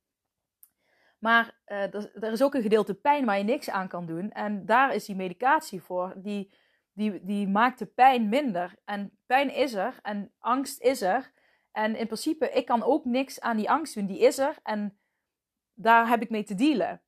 Maar 1.19 1.57
er, 1.65 2.11
er, 2.13 2.31
is 2.31 2.43
ook 2.43 2.53
een 2.53 2.61
gedeelte 2.61 2.95
pijn 2.95 3.25
waar 3.25 3.37
je 3.37 3.43
niks 3.43 3.69
aan 3.69 3.87
kan 3.87 4.05
doen. 4.05 4.31
En 4.31 4.65
daar 4.65 4.95
is 4.95 5.05
die 5.05 5.15
medicatie 5.15 5.81
voor. 5.81 6.13
Die, 6.15 6.53
die, 6.93 7.25
die 7.25 7.47
maakt 7.47 7.79
de 7.79 7.85
pijn 7.85 8.29
minder. 8.29 8.75
En 8.85 9.17
pijn 9.25 9.53
is 9.53 9.73
er 9.73 9.99
en 10.01 10.31
angst 10.39 10.81
is 10.81 11.01
er. 11.01 11.31
En 11.71 11.95
in 11.95 12.05
principe, 12.05 12.49
ik 12.49 12.65
kan 12.65 12.83
ook 12.83 13.05
niks 13.05 13.39
aan 13.39 13.57
die 13.57 13.69
angst 13.69 13.95
doen. 13.95 14.05
Die 14.05 14.19
is 14.19 14.37
er 14.37 14.55
en 14.63 14.97
daar 15.73 16.07
heb 16.07 16.21
ik 16.21 16.29
mee 16.29 16.43
te 16.43 16.55
dealen. 16.55 17.01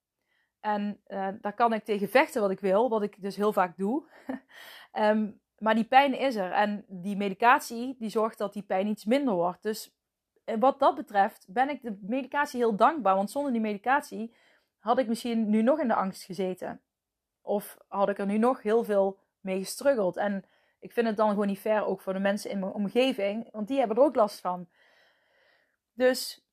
En 0.60 1.02
uh, 1.08 1.28
daar 1.42 1.54
kan 1.54 1.74
ik 1.74 1.84
tegen 1.84 2.10
vechten 2.10 2.42
wat 2.42 2.52
ik 2.52 2.60
wil, 2.60 2.90
wat 2.90 3.02
ik 3.02 3.22
dus 3.22 3.36
heel 3.36 3.54
vaak 3.54 3.78
doe. 3.78 4.04
um, 4.94 5.40
maar 5.58 5.76
die 5.76 5.84
pijn 5.84 6.18
is 6.18 6.36
er. 6.36 6.52
En 6.52 6.86
die 6.88 7.18
medicatie, 7.18 7.96
die 8.00 8.10
zorgt 8.10 8.38
dat 8.38 8.54
die 8.54 8.64
pijn 8.64 8.88
iets 8.88 9.06
minder 9.06 9.34
wordt. 9.34 9.64
Dus 9.64 9.96
eh, 10.44 10.56
wat 10.60 10.80
dat 10.80 10.96
betreft 10.96 11.46
ben 11.48 11.70
ik 11.70 11.82
de 11.82 11.98
medicatie 12.02 12.60
heel 12.60 12.76
dankbaar. 12.76 13.16
Want 13.16 13.32
zonder 13.32 13.52
die 13.52 13.62
medicatie 13.62 14.34
had 14.78 14.98
ik 14.98 15.08
misschien 15.08 15.50
nu 15.50 15.62
nog 15.62 15.80
in 15.80 15.88
de 15.88 15.96
angst 15.96 16.24
gezeten. 16.24 16.82
Of 17.42 17.78
had 17.88 18.10
ik 18.10 18.18
er 18.18 18.26
nu 18.26 18.38
nog 18.38 18.62
heel 18.62 18.84
veel 18.84 19.20
mee 19.40 19.60
gestruggeld. 19.60 20.18
En 20.18 20.46
ik 20.80 20.92
vind 20.92 21.08
het 21.08 21.18
dan 21.18 21.30
gewoon 21.30 21.48
niet 21.48 21.60
fair, 21.60 21.86
ook 21.86 22.02
voor 22.02 22.14
de 22.14 22.20
mensen 22.20 22.50
in 22.52 22.60
mijn 22.60 22.72
omgeving, 22.72 23.52
want 23.52 23.68
die 23.68 23.78
hebben 23.78 23.98
er 23.98 24.04
ook 24.04 24.16
last 24.16 24.40
van. 24.40 24.68
Dus 25.94 26.46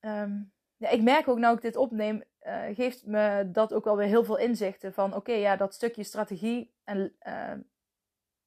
um, 0.00 0.52
ja, 0.76 0.88
ik 0.88 1.02
merk 1.02 1.28
ook, 1.28 1.38
nou 1.38 1.56
ik 1.56 1.62
dit 1.62 1.76
opneem, 1.76 2.22
uh, 2.46 2.62
geeft 2.74 3.06
me 3.06 3.50
dat 3.52 3.72
ook 3.72 3.84
wel 3.84 3.96
weer 3.96 4.06
heel 4.06 4.24
veel 4.24 4.38
inzichten 4.38 4.92
van, 4.92 5.14
oké, 5.14 5.32
ja, 5.32 5.56
dat 5.56 5.74
stukje 5.74 6.04
strategie, 6.04 6.74
en 6.84 7.16
uh, 7.26 7.52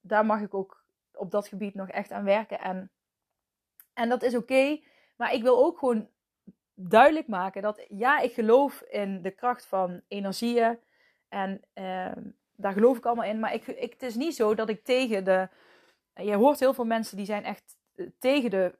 daar 0.01 0.25
mag 0.25 0.41
ik 0.41 0.53
ook 0.53 0.85
op 1.13 1.31
dat 1.31 1.47
gebied 1.47 1.73
nog 1.73 1.89
echt 1.89 2.11
aan 2.11 2.23
werken. 2.23 2.59
En, 2.59 2.91
en 3.93 4.09
dat 4.09 4.23
is 4.23 4.35
oké, 4.35 4.79
maar 5.15 5.33
ik 5.33 5.41
wil 5.41 5.65
ook 5.65 5.79
gewoon 5.79 6.09
duidelijk 6.73 7.27
maken 7.27 7.61
dat, 7.61 7.85
ja, 7.89 8.19
ik 8.19 8.33
geloof 8.33 8.81
in 8.81 9.21
de 9.21 9.31
kracht 9.31 9.65
van 9.65 10.01
energieën 10.07 10.79
en 11.29 11.61
uh, 11.73 12.11
daar 12.55 12.73
geloof 12.73 12.97
ik 12.97 13.05
allemaal 13.05 13.29
in. 13.29 13.39
Maar 13.39 13.53
ik, 13.53 13.67
ik, 13.67 13.91
het 13.91 14.03
is 14.03 14.15
niet 14.15 14.35
zo 14.35 14.55
dat 14.55 14.69
ik 14.69 14.83
tegen 14.83 15.23
de. 15.23 15.49
Je 16.13 16.35
hoort 16.35 16.59
heel 16.59 16.73
veel 16.73 16.85
mensen 16.85 17.17
die 17.17 17.25
zijn 17.25 17.43
echt 17.43 17.77
eh, 17.95 18.07
tegen 18.19 18.49
de 18.49 18.75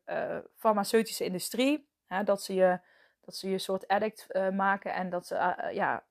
farmaceutische 0.56 1.24
industrie. 1.24 1.90
Hè, 2.06 2.24
dat, 2.24 2.42
ze 2.42 2.54
je, 2.54 2.80
dat 3.28 3.36
ze 3.36 3.50
je 3.50 3.58
soort 3.58 3.88
addict 3.88 4.28
uh, 4.30 4.50
maken 4.50 4.94
en 4.94 5.10
dat 5.10 5.28
ze 5.28 5.36
ja, 5.74 6.04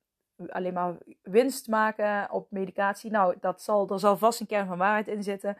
alleen 0.48 0.72
maar 0.72 0.96
winst 1.22 1.68
maken 1.68 2.30
op 2.30 2.50
medicatie. 2.50 3.10
Nou, 3.10 3.36
dat 3.40 3.62
zal, 3.62 3.88
er 3.88 3.98
zal 3.98 4.16
vast 4.16 4.40
een 4.40 4.46
kern 4.46 4.66
van 4.66 4.78
waarheid 4.78 5.08
in 5.08 5.22
zitten. 5.22 5.58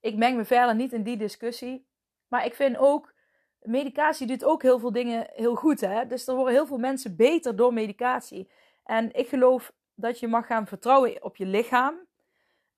Ik 0.00 0.16
meng 0.16 0.36
me 0.36 0.44
verder 0.44 0.74
niet 0.74 0.92
in 0.92 1.02
die 1.02 1.16
discussie. 1.16 1.86
Maar 2.28 2.44
ik 2.44 2.54
vind 2.54 2.76
ook, 2.76 3.14
medicatie 3.60 4.26
doet 4.26 4.44
ook 4.44 4.62
heel 4.62 4.78
veel 4.78 4.92
dingen 4.92 5.26
heel 5.32 5.54
goed. 5.54 5.80
Hè? 5.80 6.06
Dus 6.06 6.26
er 6.26 6.34
worden 6.34 6.54
heel 6.54 6.66
veel 6.66 6.78
mensen 6.78 7.16
beter 7.16 7.56
door 7.56 7.72
medicatie. 7.72 8.50
En 8.84 9.14
ik 9.14 9.28
geloof 9.28 9.72
dat 9.94 10.20
je 10.20 10.28
mag 10.28 10.46
gaan 10.46 10.66
vertrouwen 10.66 11.24
op 11.24 11.36
je 11.36 11.46
lichaam. 11.46 11.94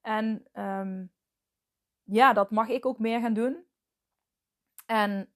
En 0.01 0.46
ehm, 0.53 1.05
ja, 2.05 2.33
dat 2.33 2.51
mag 2.51 2.68
ik 2.68 2.87
ook 2.87 2.99
meer 2.99 3.20
gaan 3.20 3.35
doen. 3.35 3.64
En 4.87 5.33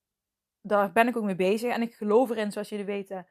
daar 0.67 0.93
ben 0.93 1.09
ik 1.09 1.17
ook 1.17 1.25
mee 1.25 1.37
bezig. 1.37 1.73
En 1.73 1.83
ik 1.83 1.95
geloof 1.95 2.31
erin, 2.31 2.53
zoals 2.53 2.69
jullie 2.69 2.85
weten. 2.85 3.27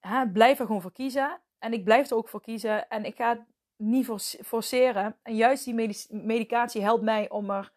Hè, 0.00 0.28
blijf 0.30 0.58
er 0.58 0.66
gewoon 0.66 0.82
voor 0.82 0.92
kiezen. 0.92 1.40
En 1.58 1.72
ik 1.72 1.84
blijf 1.84 2.10
er 2.10 2.16
ook 2.16 2.28
voor 2.28 2.40
kiezen. 2.40 2.88
En 2.88 3.04
ik 3.04 3.16
ga 3.16 3.28
het 3.28 3.42
niet 3.76 4.38
forceren. 4.44 5.16
En 5.22 5.36
juist 5.36 5.64
die 5.64 5.96
medicatie 6.08 6.82
helpt 6.82 7.02
mij 7.02 7.30
om 7.30 7.50
er 7.50 7.72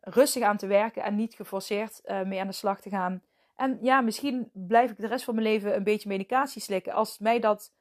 rustig 0.00 0.42
aan 0.42 0.56
te 0.56 0.66
werken. 0.66 1.02
En 1.02 1.16
niet 1.16 1.34
geforceerd 1.34 2.00
uh, 2.04 2.22
mee 2.22 2.40
aan 2.40 2.46
de 2.46 2.52
slag 2.52 2.80
te 2.80 2.90
gaan. 2.90 3.22
En 3.54 3.78
ja, 3.82 4.00
misschien 4.00 4.50
blijf 4.52 4.90
ik 4.90 4.96
de 4.96 5.06
rest 5.06 5.24
van 5.24 5.34
mijn 5.34 5.46
leven 5.46 5.76
een 5.76 5.84
beetje 5.84 6.08
medicatie 6.08 6.62
slikken. 6.62 6.92
Als 6.92 7.18
mij 7.18 7.40
dat 7.40 7.72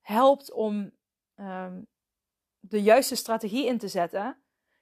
helpt 0.00 0.52
om 0.52 0.92
um, 1.36 1.86
de 2.60 2.82
juiste 2.82 3.16
strategie 3.16 3.66
in 3.66 3.78
te 3.78 3.88
zetten. 3.88 4.36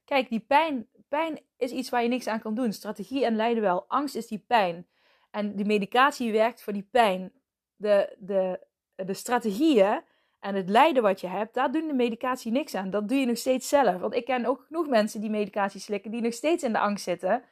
Kijk, 0.04 0.28
die 0.28 0.40
pijn, 0.40 0.88
pijn 1.08 1.40
is 1.56 1.70
iets 1.70 1.88
waar 1.88 2.02
je 2.02 2.08
niks 2.08 2.26
aan 2.26 2.40
kan 2.40 2.54
doen. 2.54 2.72
Strategie 2.72 3.24
en 3.24 3.36
lijden 3.36 3.62
wel. 3.62 3.84
Angst 3.88 4.14
is 4.14 4.26
die 4.26 4.44
pijn. 4.46 4.86
En 5.30 5.56
die 5.56 5.66
medicatie 5.66 6.32
werkt 6.32 6.62
voor 6.62 6.72
die 6.72 6.88
pijn. 6.90 7.32
De, 7.76 8.16
de, 8.18 8.66
de 8.94 9.14
strategieën 9.14 10.02
en 10.40 10.54
het 10.54 10.68
lijden 10.68 11.02
wat 11.02 11.20
je 11.20 11.26
hebt, 11.26 11.54
daar 11.54 11.72
doen 11.72 11.86
de 11.86 11.92
medicatie 11.92 12.52
niks 12.52 12.74
aan. 12.74 12.90
Dat 12.90 13.08
doe 13.08 13.18
je 13.18 13.26
nog 13.26 13.38
steeds 13.38 13.68
zelf. 13.68 14.00
Want 14.00 14.14
ik 14.14 14.24
ken 14.24 14.44
ook 14.44 14.64
genoeg 14.66 14.88
mensen 14.88 15.20
die 15.20 15.30
medicatie 15.30 15.80
slikken, 15.80 16.10
die 16.10 16.20
nog 16.20 16.32
steeds 16.32 16.62
in 16.62 16.72
de 16.72 16.78
angst 16.78 17.04
zitten. 17.04 17.42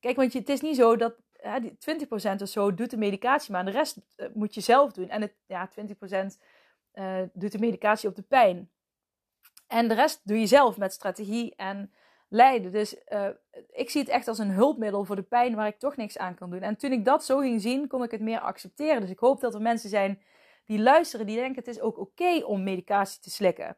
Kijk, 0.00 0.16
want 0.16 0.32
je, 0.32 0.38
het 0.38 0.48
is 0.48 0.60
niet 0.60 0.76
zo 0.76 0.96
dat 0.96 1.16
hè, 1.32 1.60
20% 2.38 2.42
of 2.42 2.48
zo 2.48 2.74
doet 2.74 2.90
de 2.90 2.96
medicatie, 2.96 3.52
maar 3.52 3.64
de 3.64 3.70
rest 3.70 3.98
eh, 4.16 4.28
moet 4.34 4.54
je 4.54 4.60
zelf 4.60 4.92
doen. 4.92 5.08
En 5.08 5.20
het, 5.20 5.34
ja, 5.46 5.70
20% 5.70 5.72
uh, 6.10 7.20
eh, 7.20 7.28
doet 7.32 7.52
de 7.52 7.58
medicatie 7.58 8.08
op 8.08 8.16
de 8.16 8.22
pijn. 8.22 8.70
En 9.66 9.88
de 9.88 9.94
rest 9.94 10.20
doe 10.24 10.38
je 10.40 10.46
zelf 10.46 10.76
met 10.76 10.92
strategie 10.92 11.54
en 11.56 11.92
lijden. 12.28 12.72
Dus 12.72 12.96
uh, 13.08 13.28
ik 13.68 13.90
zie 13.90 14.00
het 14.00 14.10
echt 14.10 14.28
als 14.28 14.38
een 14.38 14.50
hulpmiddel 14.50 15.04
voor 15.04 15.16
de 15.16 15.22
pijn 15.22 15.54
waar 15.54 15.66
ik 15.66 15.78
toch 15.78 15.96
niks 15.96 16.18
aan 16.18 16.34
kan 16.34 16.50
doen. 16.50 16.62
En 16.62 16.76
toen 16.76 16.92
ik 16.92 17.04
dat 17.04 17.24
zo 17.24 17.38
ging 17.38 17.60
zien, 17.60 17.88
kon 17.88 18.02
ik 18.02 18.10
het 18.10 18.20
meer 18.20 18.40
accepteren. 18.40 19.00
Dus 19.00 19.10
ik 19.10 19.18
hoop 19.18 19.40
dat 19.40 19.54
er 19.54 19.60
mensen 19.60 19.90
zijn 19.90 20.22
die 20.64 20.78
luisteren, 20.78 21.26
die 21.26 21.36
denken 21.36 21.56
het 21.56 21.66
is 21.66 21.80
ook 21.80 21.98
oké 21.98 22.44
om 22.44 22.62
medicatie 22.62 23.20
te 23.20 23.30
slikken. 23.30 23.76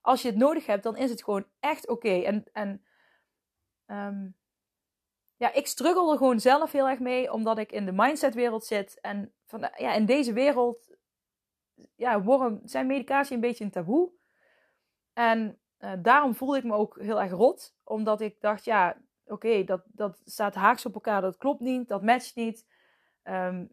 Als 0.00 0.22
je 0.22 0.28
het 0.28 0.36
nodig 0.36 0.66
hebt, 0.66 0.82
dan 0.82 0.96
is 0.96 1.10
het 1.10 1.24
gewoon 1.24 1.46
echt 1.60 1.88
oké. 1.88 2.22
En, 2.22 2.44
en 2.52 2.84
um, 3.86 4.36
ja, 5.36 5.52
ik 5.52 5.66
struggle 5.66 6.10
er 6.10 6.16
gewoon 6.16 6.40
zelf 6.40 6.72
heel 6.72 6.88
erg 6.88 6.98
mee, 6.98 7.32
omdat 7.32 7.58
ik 7.58 7.72
in 7.72 7.86
de 7.86 7.92
mindsetwereld 7.92 8.64
zit. 8.64 9.00
En 9.00 9.34
van, 9.46 9.60
ja, 9.76 9.92
in 9.92 10.06
deze 10.06 10.32
wereld 10.32 10.96
ja, 11.96 12.22
zijn 12.64 12.86
medicatie 12.86 13.34
een 13.34 13.40
beetje 13.40 13.64
een 13.64 13.70
taboe. 13.70 14.10
En 15.12 15.58
uh, 15.80 15.92
daarom 15.98 16.34
voelde 16.34 16.56
ik 16.56 16.64
me 16.64 16.74
ook 16.74 16.98
heel 17.00 17.20
erg 17.20 17.32
rot. 17.32 17.74
Omdat 17.84 18.20
ik 18.20 18.40
dacht, 18.40 18.64
ja, 18.64 18.96
oké, 19.26 19.64
dat, 19.64 19.82
dat 19.86 20.20
staat 20.24 20.54
haaks 20.54 20.86
op 20.86 20.94
elkaar. 20.94 21.20
Dat 21.20 21.36
klopt 21.36 21.60
niet, 21.60 21.88
dat 21.88 22.02
matcht 22.02 22.36
niet. 22.36 22.66
Um, 23.24 23.70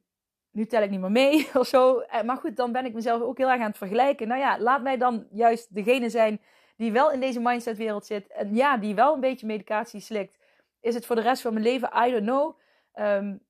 nu 0.51 0.65
tel 0.65 0.81
ik 0.81 0.89
niet 0.89 0.99
meer 0.99 1.11
mee 1.11 1.49
of 1.59 1.67
zo. 1.67 1.99
Eh, 1.99 2.23
maar 2.23 2.37
goed, 2.37 2.55
dan 2.55 2.71
ben 2.71 2.85
ik 2.85 2.93
mezelf 2.93 3.21
ook 3.21 3.37
heel 3.37 3.49
erg 3.49 3.61
aan 3.61 3.67
het 3.67 3.77
vergelijken. 3.77 4.27
Nou 4.27 4.39
ja, 4.39 4.59
laat 4.59 4.81
mij 4.81 4.97
dan 4.97 5.27
juist 5.31 5.75
degene 5.75 6.09
zijn 6.09 6.41
die 6.77 6.91
wel 6.91 7.11
in 7.11 7.19
deze 7.19 7.39
mindsetwereld 7.39 8.05
zit. 8.05 8.27
En 8.27 8.55
ja, 8.55 8.77
die 8.77 8.95
wel 8.95 9.13
een 9.13 9.19
beetje 9.19 9.45
medicatie 9.45 9.99
slikt. 9.99 10.37
Is 10.79 10.93
het 10.93 11.05
voor 11.05 11.15
de 11.15 11.21
rest 11.21 11.41
van 11.41 11.53
mijn 11.53 11.65
leven? 11.65 11.89
I 12.07 12.11
don't 12.11 12.23
know. 12.23 12.59
Um, 12.93 13.45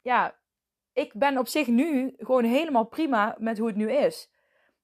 ja, 0.00 0.34
ik 0.92 1.12
ben 1.14 1.38
op 1.38 1.48
zich 1.48 1.66
nu 1.66 2.14
gewoon 2.18 2.44
helemaal 2.44 2.84
prima 2.84 3.36
met 3.38 3.58
hoe 3.58 3.66
het 3.66 3.76
nu 3.76 3.92
is. 3.92 4.29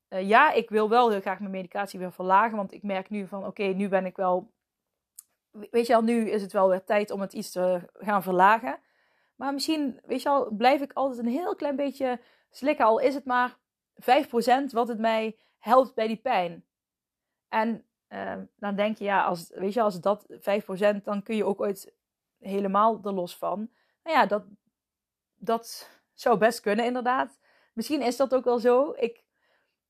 Uh, 0.08 0.28
ja, 0.28 0.52
ik 0.52 0.70
wil 0.70 0.88
wel 0.88 1.10
heel 1.10 1.20
graag 1.20 1.38
mijn 1.38 1.50
medicatie 1.50 1.98
weer 1.98 2.12
verlagen. 2.12 2.56
Want 2.56 2.72
ik 2.72 2.82
merk 2.82 3.10
nu 3.10 3.26
van, 3.26 3.46
oké, 3.46 3.62
nu 3.62 3.88
ben 3.88 4.06
ik 4.06 4.16
wel... 4.16 4.50
Weet 5.50 5.86
je 5.86 5.94
al, 5.94 6.02
nu 6.02 6.30
is 6.30 6.42
het 6.42 6.52
wel 6.52 6.68
weer 6.68 6.84
tijd 6.84 7.10
om 7.10 7.20
het 7.20 7.32
iets 7.32 7.50
te 7.50 7.80
gaan 7.92 8.22
verlagen. 8.22 8.78
Maar 9.36 9.52
misschien, 9.52 10.00
weet 10.04 10.22
je 10.22 10.28
al, 10.28 10.50
blijf 10.50 10.80
ik 10.80 10.92
altijd 10.92 11.18
een 11.18 11.32
heel 11.32 11.54
klein 11.54 11.76
beetje 11.76 12.20
slikken. 12.50 12.84
Al 12.84 12.98
is 12.98 13.14
het 13.14 13.24
maar 13.24 13.56
5% 14.00 14.04
wat 14.70 14.88
het 14.88 14.98
mij 14.98 15.36
helpt 15.58 15.94
bij 15.94 16.06
die 16.06 16.16
pijn. 16.16 16.64
En 17.48 17.84
uh, 18.08 18.34
dan 18.56 18.76
denk 18.76 18.98
je, 18.98 19.04
ja, 19.04 19.24
als, 19.24 19.50
weet 19.54 19.72
je, 19.72 19.82
als 19.82 20.00
dat 20.00 20.26
5%, 20.32 21.02
dan 21.02 21.22
kun 21.22 21.36
je 21.36 21.44
ook 21.44 21.60
ooit 21.60 21.94
helemaal 22.38 23.00
er 23.04 23.12
los 23.12 23.36
van. 23.36 23.70
Nou 24.02 24.16
ja, 24.16 24.26
dat, 24.26 24.44
dat 25.34 25.90
zou 26.14 26.38
best 26.38 26.60
kunnen, 26.60 26.84
inderdaad. 26.84 27.38
Misschien 27.72 28.02
is 28.02 28.16
dat 28.16 28.34
ook 28.34 28.44
wel 28.44 28.58
zo. 28.58 28.94
Ik, 28.96 29.24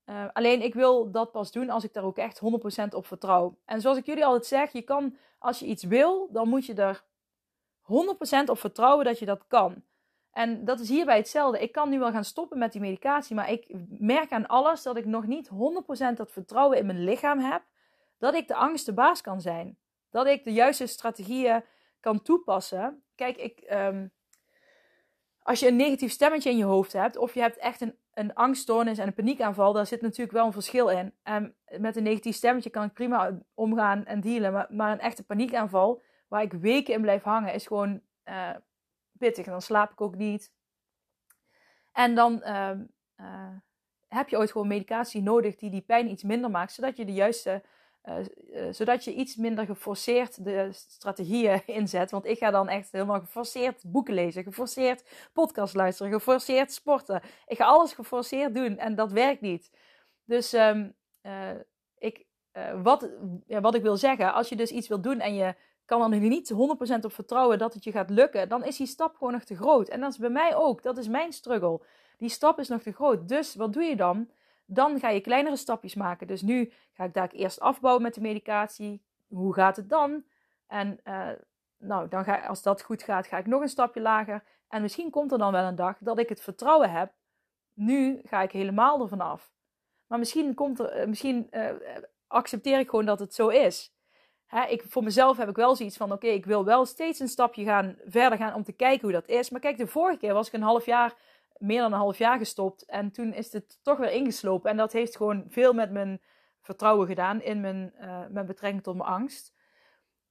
uh, 0.09 0.25
alleen 0.33 0.61
ik 0.61 0.73
wil 0.73 1.11
dat 1.11 1.31
pas 1.31 1.51
doen 1.51 1.69
als 1.69 1.83
ik 1.83 1.93
daar 1.93 2.03
ook 2.03 2.17
echt 2.17 2.41
100% 2.83 2.87
op 2.89 3.05
vertrouw. 3.05 3.57
En 3.65 3.81
zoals 3.81 3.97
ik 3.97 4.05
jullie 4.05 4.25
altijd 4.25 4.45
zeg, 4.45 4.71
je 4.71 4.81
kan, 4.81 5.17
als 5.39 5.59
je 5.59 5.65
iets 5.65 5.83
wil, 5.83 6.29
dan 6.31 6.49
moet 6.49 6.65
je 6.65 6.73
er 6.73 7.03
100% 7.81 8.49
op 8.49 8.59
vertrouwen 8.59 9.05
dat 9.05 9.19
je 9.19 9.25
dat 9.25 9.43
kan. 9.47 9.83
En 10.31 10.65
dat 10.65 10.79
is 10.79 10.89
hierbij 10.89 11.17
hetzelfde. 11.17 11.59
Ik 11.59 11.71
kan 11.71 11.89
nu 11.89 11.99
wel 11.99 12.11
gaan 12.11 12.23
stoppen 12.23 12.57
met 12.57 12.71
die 12.71 12.81
medicatie, 12.81 13.35
maar 13.35 13.51
ik 13.51 13.67
merk 13.89 14.31
aan 14.31 14.47
alles 14.47 14.83
dat 14.83 14.97
ik 14.97 15.05
nog 15.05 15.25
niet 15.25 15.49
100% 15.49 15.53
dat 16.15 16.31
vertrouwen 16.31 16.77
in 16.77 16.85
mijn 16.85 17.03
lichaam 17.03 17.39
heb. 17.39 17.61
Dat 18.17 18.33
ik 18.33 18.47
de 18.47 18.55
angst 18.55 18.85
de 18.85 18.93
baas 18.93 19.21
kan 19.21 19.41
zijn. 19.41 19.77
Dat 20.11 20.25
ik 20.25 20.43
de 20.43 20.53
juiste 20.53 20.85
strategieën 20.85 21.63
kan 21.99 22.21
toepassen. 22.21 23.03
Kijk, 23.15 23.37
ik, 23.37 23.63
um, 23.71 24.11
als 25.41 25.59
je 25.59 25.67
een 25.67 25.75
negatief 25.75 26.11
stemmetje 26.11 26.49
in 26.49 26.57
je 26.57 26.63
hoofd 26.63 26.93
hebt, 26.93 27.17
of 27.17 27.33
je 27.33 27.39
hebt 27.39 27.57
echt 27.57 27.81
een, 27.81 27.97
een 28.17 28.33
angststoornis 28.33 28.97
en 28.97 29.07
een 29.07 29.13
paniekaanval, 29.13 29.73
daar 29.73 29.85
zit 29.85 30.01
natuurlijk 30.01 30.31
wel 30.31 30.45
een 30.45 30.51
verschil 30.51 30.89
in. 30.89 31.13
En 31.23 31.55
met 31.77 31.95
een 31.95 32.03
negatief 32.03 32.35
stemmetje 32.35 32.69
kan 32.69 32.83
ik 32.83 32.93
prima 32.93 33.39
omgaan 33.53 34.05
en 34.05 34.21
dealen, 34.21 34.53
maar, 34.53 34.67
maar 34.69 34.91
een 34.91 34.99
echte 34.99 35.23
paniekaanval, 35.23 36.01
waar 36.27 36.41
ik 36.41 36.51
weken 36.51 36.93
in 36.93 37.01
blijf 37.01 37.23
hangen, 37.23 37.53
is 37.53 37.67
gewoon 37.67 38.01
uh, 38.25 38.49
pittig. 39.17 39.45
En 39.45 39.51
dan 39.51 39.61
slaap 39.61 39.91
ik 39.91 40.01
ook 40.01 40.15
niet. 40.15 40.53
En 41.91 42.15
dan 42.15 42.41
uh, 42.43 42.71
uh, 43.17 43.55
heb 44.07 44.29
je 44.29 44.37
ooit 44.37 44.51
gewoon 44.51 44.67
medicatie 44.67 45.21
nodig 45.21 45.55
die 45.55 45.69
die 45.69 45.81
pijn 45.81 46.09
iets 46.09 46.23
minder 46.23 46.51
maakt, 46.51 46.71
zodat 46.71 46.97
je 46.97 47.05
de 47.05 47.13
juiste 47.13 47.63
uh, 48.03 48.15
uh, 48.53 48.73
zodat 48.73 49.03
je 49.03 49.13
iets 49.13 49.35
minder 49.35 49.65
geforceerd 49.65 50.43
de 50.43 50.69
strategieën 50.71 51.61
inzet. 51.79 52.11
Want 52.11 52.25
ik 52.25 52.37
ga 52.37 52.51
dan 52.51 52.67
echt 52.67 52.91
helemaal 52.91 53.19
geforceerd 53.19 53.83
boeken 53.85 54.13
lezen, 54.13 54.43
geforceerd 54.43 55.29
podcast 55.33 55.75
luisteren, 55.75 56.11
geforceerd 56.11 56.73
sporten. 56.73 57.21
Ik 57.47 57.57
ga 57.57 57.65
alles 57.65 57.93
geforceerd 57.93 58.55
doen 58.55 58.77
en 58.77 58.95
dat 58.95 59.11
werkt 59.11 59.41
niet. 59.41 59.71
Dus 60.25 60.53
um, 60.53 60.93
uh, 61.21 61.49
ik, 61.97 62.25
wat, 62.83 63.09
ja, 63.47 63.61
wat 63.61 63.75
ik 63.75 63.81
wil 63.81 63.97
zeggen, 63.97 64.33
als 64.33 64.49
je 64.49 64.55
dus 64.55 64.71
iets 64.71 64.87
wil 64.87 65.01
doen 65.01 65.19
en 65.19 65.35
je 65.35 65.55
kan 65.87 66.13
er 66.13 66.19
niet 66.19 66.53
100% 66.53 66.55
op 67.01 67.13
vertrouwen 67.13 67.57
dat 67.57 67.73
het 67.73 67.83
je 67.83 67.91
gaat 67.91 68.09
lukken, 68.09 68.49
dan 68.49 68.63
is 68.63 68.77
die 68.77 68.87
stap 68.87 69.15
gewoon 69.15 69.33
nog 69.33 69.43
te 69.43 69.55
groot. 69.55 69.89
En 69.89 69.99
dat 69.99 70.11
is 70.11 70.17
bij 70.17 70.29
mij 70.29 70.55
ook. 70.55 70.83
Dat 70.83 70.97
is 70.97 71.07
mijn 71.07 71.33
struggle. 71.33 71.81
Die 72.17 72.29
stap 72.29 72.59
is 72.59 72.67
nog 72.67 72.81
te 72.81 72.91
groot. 72.91 73.27
Dus 73.27 73.55
wat 73.55 73.73
doe 73.73 73.83
je 73.83 73.95
dan? 73.95 74.29
Dan 74.69 74.99
ga 74.99 75.09
je 75.09 75.21
kleinere 75.21 75.55
stapjes 75.55 75.95
maken. 75.95 76.27
Dus 76.27 76.41
nu 76.41 76.71
ga 76.93 77.03
ik 77.03 77.13
daar 77.13 77.29
eerst 77.29 77.59
afbouwen 77.59 78.03
met 78.03 78.13
de 78.13 78.21
medicatie. 78.21 79.01
Hoe 79.27 79.53
gaat 79.53 79.75
het 79.75 79.89
dan? 79.89 80.23
En 80.67 80.99
uh, 81.03 81.29
nou, 81.77 82.07
dan 82.07 82.23
ga, 82.23 82.45
als 82.45 82.61
dat 82.61 82.81
goed 82.81 83.03
gaat, 83.03 83.27
ga 83.27 83.37
ik 83.37 83.45
nog 83.45 83.61
een 83.61 83.69
stapje 83.69 84.01
lager. 84.01 84.43
En 84.67 84.81
misschien 84.81 85.09
komt 85.09 85.31
er 85.31 85.37
dan 85.37 85.51
wel 85.51 85.63
een 85.63 85.75
dag 85.75 85.97
dat 85.99 86.19
ik 86.19 86.29
het 86.29 86.41
vertrouwen 86.41 86.91
heb. 86.91 87.13
Nu 87.73 88.21
ga 88.23 88.41
ik 88.41 88.51
helemaal 88.51 89.01
ervan 89.01 89.21
af. 89.21 89.51
Maar 90.07 90.19
misschien, 90.19 90.53
komt 90.53 90.79
er, 90.79 90.89
eh, 90.89 91.07
misschien 91.07 91.47
uh, 91.51 91.69
accepteer 92.27 92.79
ik 92.79 92.89
gewoon 92.89 93.05
dat 93.05 93.19
het 93.19 93.33
zo 93.33 93.47
is. 93.47 93.95
Hè, 94.45 94.65
ik, 94.65 94.83
voor 94.87 95.03
mezelf 95.03 95.37
heb 95.37 95.49
ik 95.49 95.55
wel 95.55 95.75
zoiets 95.75 95.97
van: 95.97 96.11
oké, 96.11 96.27
ik 96.27 96.45
wil 96.45 96.65
wel 96.65 96.85
steeds 96.85 97.19
een 97.19 97.27
stapje 97.27 97.63
gaan, 97.63 97.97
verder 98.05 98.37
gaan 98.37 98.53
om 98.53 98.63
te 98.63 98.71
kijken 98.71 99.01
hoe 99.01 99.11
dat 99.11 99.27
is. 99.27 99.49
Maar 99.49 99.59
kijk, 99.59 99.77
de 99.77 99.87
vorige 99.87 100.17
keer 100.17 100.33
was 100.33 100.47
ik 100.47 100.53
een 100.53 100.61
half 100.61 100.85
jaar, 100.85 101.13
meer 101.59 101.81
dan 101.81 101.91
een 101.91 101.99
half 101.99 102.17
jaar 102.17 102.37
gestopt. 102.37 102.85
En 102.85 103.11
toen 103.11 103.33
is 103.33 103.53
het 103.53 103.79
toch 103.81 103.97
weer 103.97 104.11
ingeslopen. 104.11 104.69
En 104.69 104.77
dat 104.77 104.91
heeft 104.91 105.15
gewoon 105.15 105.45
veel 105.47 105.73
met 105.73 105.91
mijn 105.91 106.21
vertrouwen 106.61 107.07
gedaan 107.07 107.41
in 107.41 107.61
mijn, 107.61 107.93
uh, 108.01 108.25
mijn 108.29 108.45
betrekking 108.45 108.83
tot 108.83 108.95
mijn 108.95 109.09
angst. 109.09 109.53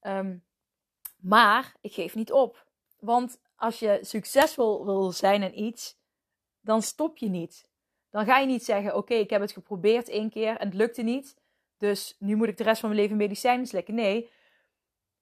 Um, 0.02 0.44
maar 1.16 1.74
ik 1.80 1.92
geef 1.92 2.14
niet 2.14 2.32
op. 2.32 2.66
Want 2.98 3.40
als 3.56 3.78
je 3.78 3.98
succesvol 4.02 4.84
wil 4.84 5.12
zijn 5.12 5.42
in 5.42 5.62
iets, 5.62 5.98
dan 6.60 6.82
stop 6.82 7.16
je 7.16 7.28
niet. 7.28 7.68
Dan 8.10 8.24
ga 8.24 8.38
je 8.38 8.46
niet 8.46 8.64
zeggen: 8.64 8.96
Oké, 8.96 9.14
ik 9.14 9.30
heb 9.30 9.40
het 9.40 9.52
geprobeerd 9.52 10.08
één 10.08 10.30
keer 10.30 10.56
en 10.56 10.66
het 10.66 10.76
lukte 10.76 11.02
niet. 11.02 11.36
Dus 11.76 12.16
nu 12.18 12.36
moet 12.36 12.48
ik 12.48 12.56
de 12.56 12.64
rest 12.64 12.80
van 12.80 12.88
mijn 12.88 13.00
leven 13.00 13.16
medicijnen 13.16 13.66
slikken. 13.66 13.94
Nee, 13.94 14.30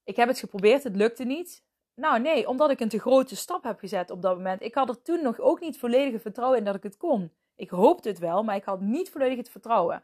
ik 0.05 0.17
heb 0.17 0.29
het 0.29 0.39
geprobeerd, 0.39 0.83
het 0.83 0.97
lukte 0.97 1.25
niet. 1.25 1.64
Nou 1.95 2.21
nee, 2.21 2.49
omdat 2.49 2.71
ik 2.71 2.81
een 2.81 2.89
te 2.89 2.99
grote 2.99 3.37
stap 3.37 3.63
heb 3.63 3.79
gezet 3.79 4.11
op 4.11 4.23
dat 4.23 4.37
moment. 4.37 4.63
Ik 4.63 4.75
had 4.75 4.89
er 4.89 5.03
toen 5.03 5.23
nog 5.23 5.41
ook 5.41 5.61
niet 5.61 5.79
volledige 5.79 6.19
vertrouwen 6.19 6.59
in 6.59 6.65
dat 6.65 6.75
ik 6.75 6.83
het 6.83 6.97
kon. 6.97 7.33
Ik 7.57 7.71
hoopte 7.71 8.09
het 8.09 8.19
wel, 8.19 8.43
maar 8.43 8.57
ik 8.57 8.65
had 8.65 8.81
niet 8.81 9.11
volledig 9.11 9.37
het 9.37 9.51
vertrouwen. 9.51 10.03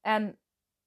En 0.00 0.38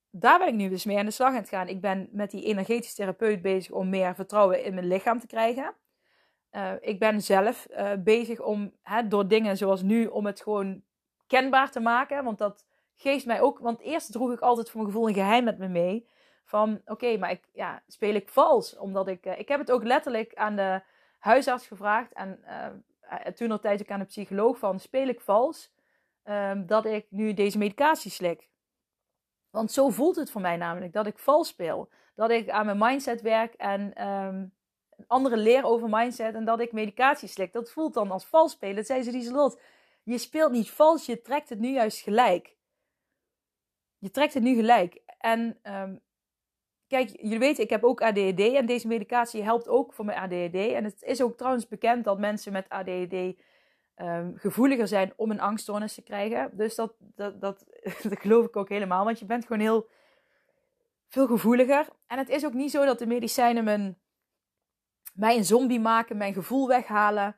daar 0.10 0.40
ben 0.40 0.48
ik 0.48 0.54
nu 0.54 0.70
dus 0.70 0.86
mee 0.86 0.98
aan 0.98 1.06
de 1.06 1.12
slag 1.12 1.30
aan 1.30 1.36
het 1.36 1.50
gaan. 1.50 1.68
Ik 1.68 1.82
ben 1.82 2.10
met 2.12 2.32
die 2.32 2.44
energetisch 2.44 2.94
therapeut 2.94 3.42
bezig 3.42 3.72
om 3.72 3.90
meer 3.90 4.16
vertrouwen 4.16 4.64
in 4.64 4.74
mijn 4.74 4.88
lichaam 4.88 5.20
te 5.20 5.28
krijgen. 5.28 5.76
Uh, 6.52 6.72
ik 6.80 7.00
ben 7.00 7.22
zelf 7.22 7.68
uh, 7.72 7.92
bezig 8.00 8.42
om 8.42 8.74
hè, 8.82 9.08
door 9.08 9.28
dingen 9.28 9.58
zoals 9.58 9.82
nu, 9.82 10.06
om 10.06 10.26
het 10.26 10.42
gewoon 10.42 10.84
kenbaar 11.28 11.72
te 11.72 11.80
maken. 11.80 12.24
Want 12.24 12.38
dat 12.38 12.66
geeft 12.96 13.26
mij 13.26 13.42
ook. 13.42 13.60
Want 13.60 13.82
eerst 13.82 14.12
droeg 14.12 14.32
ik 14.32 14.40
altijd 14.40 14.70
voor 14.70 14.82
mijn 14.82 14.92
gevoel 14.92 15.08
een 15.08 15.14
geheim 15.14 15.44
met 15.44 15.58
me 15.58 15.68
mee. 15.68 16.08
Van 16.46 16.82
oké, 16.86 17.18
maar 17.18 17.32
ik, 17.32 17.44
ja, 17.54 17.84
speel 17.88 18.14
ik 18.14 18.30
vals? 18.30 18.78
Omdat 18.78 19.08
ik. 19.08 19.26
Uh, 19.26 19.40
ik 19.40 19.48
heb 19.48 19.60
het 19.60 19.72
ook 19.72 19.84
letterlijk 19.84 20.36
aan 20.36 20.56
de 20.56 20.82
huisarts 21.20 21.68
gevraagd. 21.68 22.14
En 22.14 22.44
toen 23.36 23.48
nog 23.48 23.60
tijd 23.60 23.82
ook 23.82 23.92
aan 23.92 24.00
de 24.00 24.06
psycholoog 24.06 24.58
van 24.58 24.80
speel 24.80 25.08
ik 25.08 25.22
vals? 25.22 25.74
Um, 26.24 26.66
dat 26.66 26.86
ik 26.86 27.06
nu 27.10 27.34
deze 27.34 27.58
medicatie 27.58 28.12
slik. 28.12 28.50
Want 29.50 29.72
zo 29.72 29.90
voelt 29.90 30.16
het 30.16 30.32
voor 30.32 30.42
mij 30.42 30.58
namelijk, 30.58 30.94
dat 30.94 31.08
ik 31.08 31.20
vals 31.20 31.48
speel. 31.48 31.90
Dat 32.16 32.30
ik 32.30 32.50
aan 32.50 32.66
mijn 32.66 32.78
mindset 32.78 33.22
werk 33.22 33.54
en 33.54 34.08
um, 34.08 34.54
anderen 35.08 35.38
leer 35.38 35.64
over 35.64 35.90
mindset 35.90 36.36
en 36.36 36.46
dat 36.46 36.60
ik 36.60 36.72
medicatie 36.72 37.28
slik. 37.28 37.54
Dat 37.54 37.72
voelt 37.72 37.94
dan 37.94 38.12
als 38.12 38.26
vals 38.26 38.52
spelen. 38.52 38.76
Dat 38.76 38.86
zei 38.86 39.04
ze 39.04 39.12
Lieselot. 39.12 39.62
Je 40.04 40.18
speelt 40.18 40.52
niet 40.52 40.72
vals, 40.72 41.06
je 41.06 41.22
trekt 41.22 41.50
het 41.50 41.60
nu 41.60 41.74
juist 41.74 42.02
gelijk. 42.02 42.56
Je 43.98 44.12
trekt 44.12 44.34
het 44.34 44.44
nu 44.44 44.56
gelijk. 44.56 45.02
En 45.18 45.60
um, 45.64 46.02
kijk, 46.88 47.10
jullie 47.22 47.40
weten, 47.40 47.64
ik 47.64 47.70
heb 47.70 47.84
ook 47.84 48.02
ADHD 48.02 48.40
en 48.40 48.66
deze 48.66 48.88
medicatie 48.88 49.44
helpt 49.44 49.68
ook 49.68 49.94
voor 49.94 50.06
mijn 50.06 50.18
ADHD. 50.18 50.56
En 50.56 50.84
het 50.84 51.04
is 51.04 51.22
ook 51.22 51.38
trouwens 51.38 51.68
bekend 51.68 52.04
dat 52.04 52.20
mensen 52.20 52.52
met 52.52 52.70
ADHD 52.70 53.14
um, 53.96 54.34
gevoeliger 54.38 54.88
zijn 54.88 55.14
om 55.16 55.32
een 55.32 55.40
angststoornis 55.40 55.94
te 55.94 56.02
krijgen. 56.02 56.50
Dus 56.54 56.76
dat, 56.76 56.94
dat, 57.00 57.40
dat, 57.42 57.66
geloof 58.04 58.46
ik 58.46 58.56
ook 58.56 58.70
helemaal, 58.70 59.06
want 59.06 59.20
je 59.20 59.26
bent 59.26 59.46
gewoon 59.46 59.62
heel 59.62 59.88
veel 61.08 61.28
gevoeliger. 61.28 61.88
En 62.08 62.18
het 62.18 62.30
is 62.30 62.46
ook 62.46 62.54
niet 62.54 62.72
zo 62.72 62.86
dat 62.86 63.00
de 63.00 63.08
medicijnen 63.08 63.64
mijn, 63.64 63.98
mij 65.14 65.38
een 65.38 65.46
zombie 65.46 65.80
maken, 65.80 66.18
mijn 66.18 66.34
gevoel 66.34 66.68
weghalen. 66.68 67.36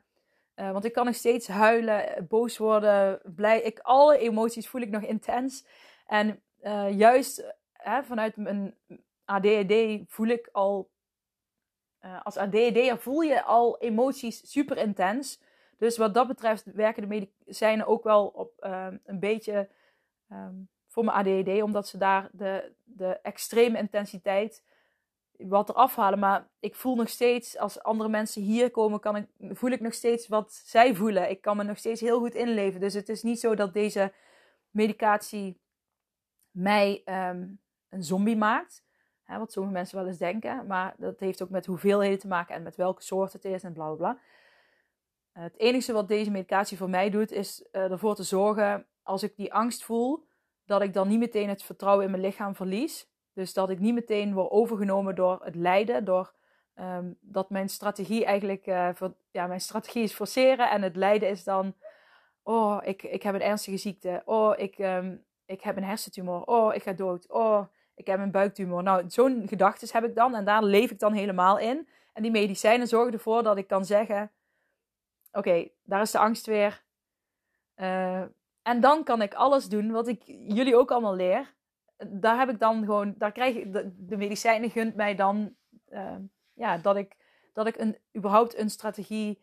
Uh, 0.56 0.70
want 0.72 0.84
ik 0.84 0.92
kan 0.92 1.04
nog 1.04 1.14
steeds 1.14 1.48
huilen, 1.48 2.26
boos 2.28 2.58
worden, 2.58 3.20
blij. 3.24 3.60
Ik, 3.60 3.78
alle 3.78 4.18
emoties 4.18 4.68
voel 4.68 4.80
ik 4.80 4.90
nog 4.90 5.02
intens. 5.02 5.66
En 6.06 6.42
uh, 6.62 6.98
juist 6.98 7.54
vanuit 8.02 8.36
mijn 8.36 8.74
ADHD 9.28 10.02
voel 10.06 10.26
ik 10.26 10.48
al. 10.52 10.90
Uh, 12.04 12.20
als 12.22 12.36
ADHD'er 12.36 12.98
voel 12.98 13.20
je 13.20 13.44
al 13.44 13.78
emoties 13.78 14.50
super 14.50 14.76
intens. 14.76 15.40
Dus 15.78 15.96
wat 15.96 16.14
dat 16.14 16.26
betreft 16.26 16.64
werken 16.64 17.08
de 17.08 17.08
medicijnen 17.08 17.86
ook 17.86 18.04
wel 18.04 18.26
op 18.26 18.52
um, 18.64 19.00
een 19.04 19.20
beetje 19.20 19.68
um, 20.32 20.68
voor 20.86 21.04
mijn 21.04 21.16
ADHD, 21.16 21.62
omdat 21.62 21.88
ze 21.88 21.98
daar 21.98 22.28
de, 22.32 22.72
de 22.84 23.18
extreme 23.22 23.78
intensiteit 23.78 24.62
wat 25.36 25.68
eraf 25.68 25.96
halen. 25.96 26.18
Maar 26.18 26.48
ik 26.60 26.74
voel 26.74 26.94
nog 26.94 27.08
steeds, 27.08 27.58
als 27.58 27.82
andere 27.82 28.08
mensen 28.08 28.42
hier 28.42 28.70
komen, 28.70 29.00
kan 29.00 29.16
ik, 29.16 29.26
voel 29.38 29.70
ik 29.70 29.80
nog 29.80 29.94
steeds 29.94 30.28
wat 30.28 30.52
zij 30.52 30.94
voelen. 30.94 31.30
Ik 31.30 31.40
kan 31.40 31.56
me 31.56 31.62
nog 31.62 31.78
steeds 31.78 32.00
heel 32.00 32.18
goed 32.18 32.34
inleven. 32.34 32.80
Dus 32.80 32.94
het 32.94 33.08
is 33.08 33.22
niet 33.22 33.40
zo 33.40 33.54
dat 33.54 33.72
deze 33.72 34.12
medicatie 34.70 35.60
mij 36.50 37.02
um, 37.04 37.60
een 37.88 38.02
zombie 38.02 38.36
maakt. 38.36 38.86
Hè, 39.28 39.38
wat 39.38 39.52
sommige 39.52 39.74
mensen 39.74 39.98
wel 39.98 40.06
eens 40.06 40.18
denken. 40.18 40.66
Maar 40.66 40.94
dat 40.96 41.20
heeft 41.20 41.42
ook 41.42 41.50
met 41.50 41.66
hoeveelheden 41.66 42.18
te 42.18 42.28
maken 42.28 42.54
en 42.54 42.62
met 42.62 42.76
welke 42.76 43.02
soort 43.02 43.32
het 43.32 43.44
is 43.44 43.62
en 43.62 43.72
bla 43.72 43.86
bla 43.86 43.94
bla. 43.94 44.18
Het 45.32 45.58
enige 45.58 45.92
wat 45.92 46.08
deze 46.08 46.30
medicatie 46.30 46.76
voor 46.76 46.90
mij 46.90 47.10
doet, 47.10 47.32
is 47.32 47.68
uh, 47.72 47.90
ervoor 47.90 48.14
te 48.14 48.22
zorgen, 48.22 48.86
als 49.02 49.22
ik 49.22 49.36
die 49.36 49.52
angst 49.54 49.84
voel, 49.84 50.26
dat 50.64 50.82
ik 50.82 50.92
dan 50.92 51.08
niet 51.08 51.18
meteen 51.18 51.48
het 51.48 51.62
vertrouwen 51.62 52.04
in 52.04 52.10
mijn 52.10 52.22
lichaam 52.22 52.54
verlies. 52.54 53.10
Dus 53.32 53.52
dat 53.52 53.70
ik 53.70 53.78
niet 53.78 53.94
meteen 53.94 54.34
word 54.34 54.50
overgenomen 54.50 55.14
door 55.14 55.40
het 55.44 55.54
lijden, 55.54 56.04
door 56.04 56.32
um, 56.74 57.18
dat 57.20 57.50
mijn 57.50 57.68
strategie 57.68 58.24
eigenlijk, 58.24 58.66
uh, 58.66 58.88
ja, 59.30 59.46
mijn 59.46 59.60
strategie 59.60 60.02
is 60.02 60.12
forceren 60.12 60.70
en 60.70 60.82
het 60.82 60.96
lijden 60.96 61.28
is 61.28 61.44
dan, 61.44 61.74
oh, 62.42 62.78
ik, 62.82 63.02
ik 63.02 63.22
heb 63.22 63.34
een 63.34 63.42
ernstige 63.42 63.76
ziekte, 63.76 64.22
oh, 64.24 64.52
ik, 64.56 64.78
um, 64.78 65.24
ik 65.44 65.60
heb 65.60 65.76
een 65.76 65.84
hersentumor, 65.84 66.44
oh, 66.44 66.74
ik 66.74 66.82
ga 66.82 66.92
dood, 66.92 67.28
oh, 67.28 67.64
ik 67.98 68.06
heb 68.06 68.20
een 68.20 68.30
buiktumor. 68.30 68.82
Nou, 68.82 69.04
zo'n 69.10 69.42
gedachtes 69.48 69.92
heb 69.92 70.04
ik 70.04 70.14
dan 70.14 70.34
en 70.34 70.44
daar 70.44 70.62
leef 70.62 70.90
ik 70.90 70.98
dan 70.98 71.12
helemaal 71.12 71.58
in. 71.58 71.88
En 72.12 72.22
die 72.22 72.30
medicijnen 72.30 72.86
zorgen 72.86 73.12
ervoor 73.12 73.42
dat 73.42 73.56
ik 73.56 73.66
kan 73.66 73.84
zeggen, 73.84 74.30
oké, 75.32 75.68
daar 75.82 76.00
is 76.00 76.10
de 76.10 76.18
angst 76.18 76.46
weer. 76.46 76.82
Uh, 77.76 78.22
en 78.62 78.80
dan 78.80 79.04
kan 79.04 79.22
ik 79.22 79.34
alles 79.34 79.68
doen 79.68 79.90
wat 79.90 80.08
ik 80.08 80.22
jullie 80.26 80.76
ook 80.76 80.90
allemaal 80.90 81.14
leer. 81.14 81.54
Daar 82.06 82.38
heb 82.38 82.48
ik 82.48 82.58
dan 82.58 82.84
gewoon, 82.84 83.14
daar 83.16 83.32
krijg 83.32 83.70
de, 83.70 84.16
medicijnen 84.16 84.70
gunt 84.70 84.94
mij 84.94 85.14
dan, 85.14 85.54
uh, 85.88 86.16
ja, 86.54 86.78
dat 86.78 86.96
ik, 86.96 87.16
dat 87.52 87.66
ik 87.66 87.78
een, 87.78 87.98
überhaupt 88.16 88.58
een 88.58 88.70
strategie 88.70 89.42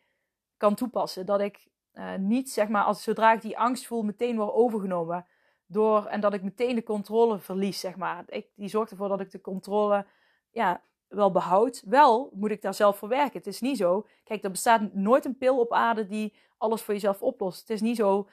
kan 0.57 0.75
toepassen. 0.75 1.25
Dat 1.25 1.41
ik 1.41 1.67
uh, 1.93 2.15
niet, 2.15 2.51
zeg 2.51 2.67
maar, 2.67 2.83
als, 2.83 3.03
zodra 3.03 3.33
ik 3.33 3.41
die 3.41 3.57
angst 3.57 3.85
voel, 3.87 4.03
meteen 4.03 4.35
word 4.35 4.53
overgenomen. 4.53 5.25
Door, 5.67 6.05
en 6.05 6.19
dat 6.19 6.33
ik 6.33 6.43
meteen 6.43 6.75
de 6.75 6.83
controle 6.83 7.39
verlies, 7.39 7.79
zeg 7.79 7.95
maar. 7.95 8.23
Ik, 8.27 8.47
die 8.55 8.69
zorgt 8.69 8.91
ervoor 8.91 9.07
dat 9.07 9.19
ik 9.19 9.31
de 9.31 9.41
controle, 9.41 10.05
ja, 10.51 10.81
wel 11.07 11.31
behoud. 11.31 11.83
Wel 11.85 12.29
moet 12.33 12.51
ik 12.51 12.61
daar 12.61 12.73
zelf 12.73 12.97
voor 12.97 13.09
werken. 13.09 13.37
Het 13.37 13.47
is 13.47 13.61
niet 13.61 13.77
zo. 13.77 14.07
Kijk, 14.23 14.43
er 14.43 14.51
bestaat 14.51 14.93
nooit 14.93 15.25
een 15.25 15.37
pil 15.37 15.59
op 15.59 15.73
aarde 15.73 16.05
die 16.05 16.33
alles 16.57 16.81
voor 16.81 16.93
jezelf 16.93 17.21
oplost. 17.21 17.59
Het 17.59 17.69
is 17.69 17.81
niet 17.81 17.95
zo 17.95 18.29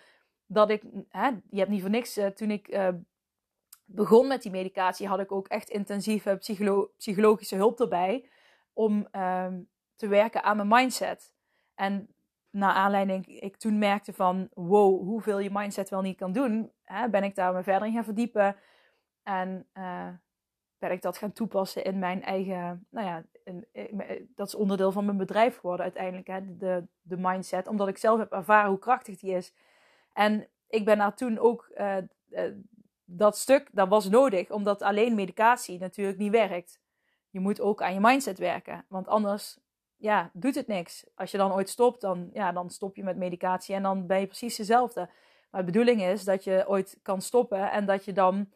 dat 0.47 0.71
ik. 0.71 0.83
Hè, 1.09 1.29
je 1.51 1.59
hebt 1.59 1.71
niet 1.71 1.81
voor 1.81 1.91
niks. 1.91 2.19
Uh, 2.19 2.27
toen 2.27 2.51
ik 2.51 2.69
uh, 2.69 2.89
begon 3.85 4.27
met 4.27 4.43
die 4.43 4.51
medicatie, 4.51 5.09
had 5.09 5.21
ik 5.21 5.33
ook 5.33 5.49
echt 5.49 5.71
intensieve 5.71 6.37
psycholo 6.37 6.91
psychologische 6.97 7.57
hulp 7.57 7.81
erbij. 7.81 8.29
Om 8.73 9.09
uh, 9.13 9.47
te 9.97 10.09
werken 10.09 10.43
aan 10.43 10.57
mijn 10.57 10.69
mindset. 10.69 11.33
En 11.75 12.15
naar 12.53 12.73
aanleiding, 12.73 13.27
ik 13.27 13.57
toen 13.57 13.79
merkte 13.79 14.13
van 14.13 14.49
wow, 14.55 15.01
hoeveel 15.01 15.39
je 15.39 15.51
mindset 15.53 15.91
wel 15.91 16.01
niet 16.01 16.17
kan 16.17 16.33
doen, 16.33 16.73
hè, 16.83 17.09
ben 17.09 17.25
ik 17.25 17.35
daar 17.35 17.53
me 17.53 17.63
verder 17.63 17.89
in 17.89 17.95
gaan 17.95 18.05
verdiepen. 18.05 18.57
En 19.23 19.67
uh, 19.75 20.09
ben 20.79 20.91
ik 20.91 21.03
dat 21.03 21.19
gaan 21.19 21.33
toepassen 21.33 21.85
in 21.85 21.99
mijn 21.99 22.23
eigen, 22.23 22.87
nou 22.91 23.07
ja, 23.07 23.25
in, 23.45 23.67
dat 24.35 24.47
is 24.47 24.55
onderdeel 24.55 24.93
van 24.93 25.05
mijn 25.05 25.17
bedrijf 25.17 25.57
geworden 25.57 25.85
uiteindelijk, 25.85 26.27
hè, 26.27 26.57
de, 26.57 26.87
de 27.01 27.17
mindset, 27.17 27.67
omdat 27.67 27.89
ik 27.89 27.99
zelf 27.99 28.19
heb 28.19 28.33
ervaren 28.33 28.71
hoe 28.71 28.79
krachtig 28.79 29.19
die 29.19 29.35
is. 29.35 29.55
En 30.13 30.49
ik 30.67 30.85
ben 30.85 30.99
daar 30.99 31.15
toen 31.15 31.39
ook, 31.39 31.73
dat 33.05 33.37
stuk, 33.37 33.69
dat 33.73 33.89
was 33.89 34.09
nodig, 34.09 34.51
omdat 34.51 34.83
alleen 34.83 35.15
medicatie 35.15 35.79
natuurlijk 35.79 36.19
niet 36.19 36.31
werkt. 36.31 36.81
Je 37.31 37.41
moet 37.41 37.61
ook 37.61 37.83
aan 37.83 37.95
je 37.95 38.01
mindset 38.01 38.39
werken, 38.39 38.85
want 38.89 39.09
anders, 39.09 39.59
ja, 40.03 40.31
doet 40.33 40.55
het 40.55 40.67
niks. 40.67 41.07
Als 41.15 41.31
je 41.31 41.37
dan 41.37 41.53
ooit 41.53 41.69
stopt, 41.69 42.01
dan, 42.01 42.31
ja, 42.33 42.53
dan 42.53 42.71
stop 42.71 42.97
je 42.97 43.05
met 43.05 43.17
medicatie 43.17 43.75
en 43.75 43.83
dan 43.83 44.07
ben 44.07 44.21
je 44.21 44.27
precies 44.27 44.57
dezelfde. 44.57 45.11
Maar 45.51 45.61
de 45.61 45.67
bedoeling 45.67 46.03
is 46.03 46.25
dat 46.25 46.45
je 46.45 46.65
ooit 46.69 46.99
kan 47.03 47.21
stoppen 47.21 47.71
en 47.71 47.87
dat 47.87 48.05
je 48.05 48.13
dan 48.13 48.53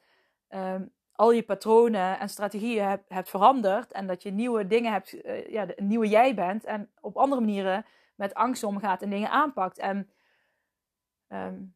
um, 0.49 0.93
al 1.13 1.33
je 1.33 1.43
patronen 1.43 2.19
en 2.19 2.29
strategieën 2.29 3.01
hebt, 3.09 3.31
veranderd. 3.31 3.93
En 3.93 4.07
dat 4.07 4.23
je 4.23 4.31
nieuwe 4.31 4.67
dingen 4.67 4.93
hebt, 4.93 5.25
uh, 5.25 5.49
ja, 5.49 5.67
een 5.77 5.87
nieuwe 5.87 6.09
jij 6.09 6.35
bent. 6.35 6.65
En 6.65 6.91
op 7.01 7.17
andere 7.17 7.41
manieren 7.41 7.87
met 8.15 8.35
angst 8.35 8.63
omgaat 8.63 9.03
en 9.03 9.11
dingen 9.11 9.31
aanpakt. 9.31 9.79
En 9.79 10.11
um, 11.29 11.75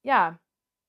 ja, 0.00 0.40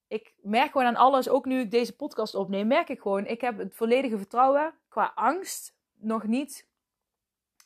ik 0.07 0.33
merk 0.41 0.71
gewoon 0.71 0.87
aan 0.87 0.95
alles, 0.95 1.29
ook 1.29 1.45
nu 1.45 1.59
ik 1.59 1.71
deze 1.71 1.95
podcast 1.95 2.35
opneem, 2.35 2.67
merk 2.67 2.89
ik 2.89 3.01
gewoon, 3.01 3.25
ik 3.25 3.41
heb 3.41 3.57
het 3.57 3.75
volledige 3.75 4.17
vertrouwen 4.17 4.73
qua 4.87 5.11
angst 5.15 5.75
nog 5.93 6.23
niet 6.23 6.71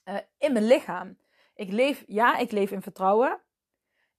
uh, 0.08 0.18
in 0.38 0.54
mijn 0.54 0.68
lichaam. 0.68 1.18
Ik 1.56 1.72
leef, 1.72 2.04
ja, 2.08 2.38
ik 2.38 2.52
leef 2.52 2.72
in 2.72 2.82
vertrouwen. 2.82 3.42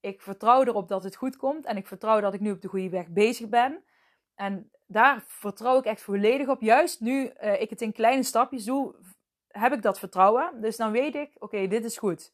Ik 0.01 0.21
vertrouw 0.23 0.63
erop 0.63 0.89
dat 0.89 1.05
het 1.05 1.17
goed 1.17 1.37
komt 1.37 1.65
en 1.65 1.77
ik 1.77 1.87
vertrouw 1.87 2.21
dat 2.21 2.35
ik 2.35 2.41
nu 2.41 2.51
op 2.51 2.63
de 2.63 2.69
goede 2.69 2.89
weg 2.89 3.09
bezig 3.09 3.49
ben. 3.49 3.85
En 4.35 4.71
daar 4.87 5.23
vertrouw 5.27 5.79
ik 5.79 5.85
echt 5.85 6.03
volledig 6.03 6.49
op. 6.49 6.61
Juist 6.61 7.01
nu 7.01 7.33
uh, 7.43 7.61
ik 7.61 7.71
het 7.71 7.83
in 7.83 7.93
kleine 7.93 8.23
stapjes 8.23 8.65
doe, 8.65 8.95
heb 9.49 9.73
ik 9.73 9.83
dat 9.83 9.99
vertrouwen. 9.99 10.61
Dus 10.61 10.77
dan 10.77 10.91
weet 10.91 11.15
ik, 11.15 11.33
oké, 11.39 11.67
dit 11.67 11.85
is 11.85 11.99
goed. 11.99 12.33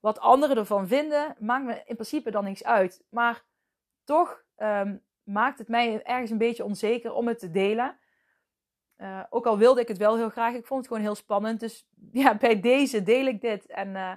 Wat 0.00 0.18
anderen 0.18 0.56
ervan 0.56 0.88
vinden, 0.88 1.36
maakt 1.38 1.64
me 1.64 1.82
in 1.84 1.94
principe 1.94 2.30
dan 2.30 2.44
niks 2.44 2.64
uit. 2.64 3.04
Maar 3.10 3.44
toch 4.04 4.44
um, 4.56 5.02
maakt 5.22 5.58
het 5.58 5.68
mij 5.68 6.02
ergens 6.02 6.30
een 6.30 6.38
beetje 6.38 6.64
onzeker 6.64 7.12
om 7.12 7.28
het 7.28 7.38
te 7.38 7.50
delen. 7.50 7.98
Uh, 8.98 9.20
ook 9.30 9.46
al 9.46 9.58
wilde 9.58 9.80
ik 9.80 9.88
het 9.88 9.98
wel 9.98 10.16
heel 10.16 10.30
graag, 10.30 10.54
ik 10.54 10.66
vond 10.66 10.80
het 10.80 10.88
gewoon 10.88 11.02
heel 11.02 11.14
spannend. 11.14 11.60
Dus 11.60 11.88
ja, 12.12 12.36
bij 12.36 12.60
deze 12.60 13.02
deel 13.02 13.26
ik 13.26 13.40
dit. 13.40 13.66
En 13.66 13.88
uh, 13.88 14.12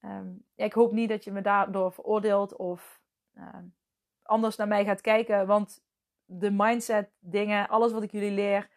um, 0.00 0.44
ja, 0.54 0.64
ik 0.64 0.72
hoop 0.72 0.92
niet 0.92 1.08
dat 1.08 1.24
je 1.24 1.32
me 1.32 1.40
daardoor 1.40 1.92
veroordeelt 1.92 2.56
of 2.56 3.00
uh, 3.34 3.48
anders 4.22 4.56
naar 4.56 4.68
mij 4.68 4.84
gaat 4.84 5.00
kijken. 5.00 5.46
Want 5.46 5.84
de 6.24 6.50
mindset 6.50 7.10
dingen, 7.18 7.68
alles 7.68 7.92
wat 7.92 8.02
ik 8.02 8.12
jullie 8.12 8.30
leer, 8.30 8.68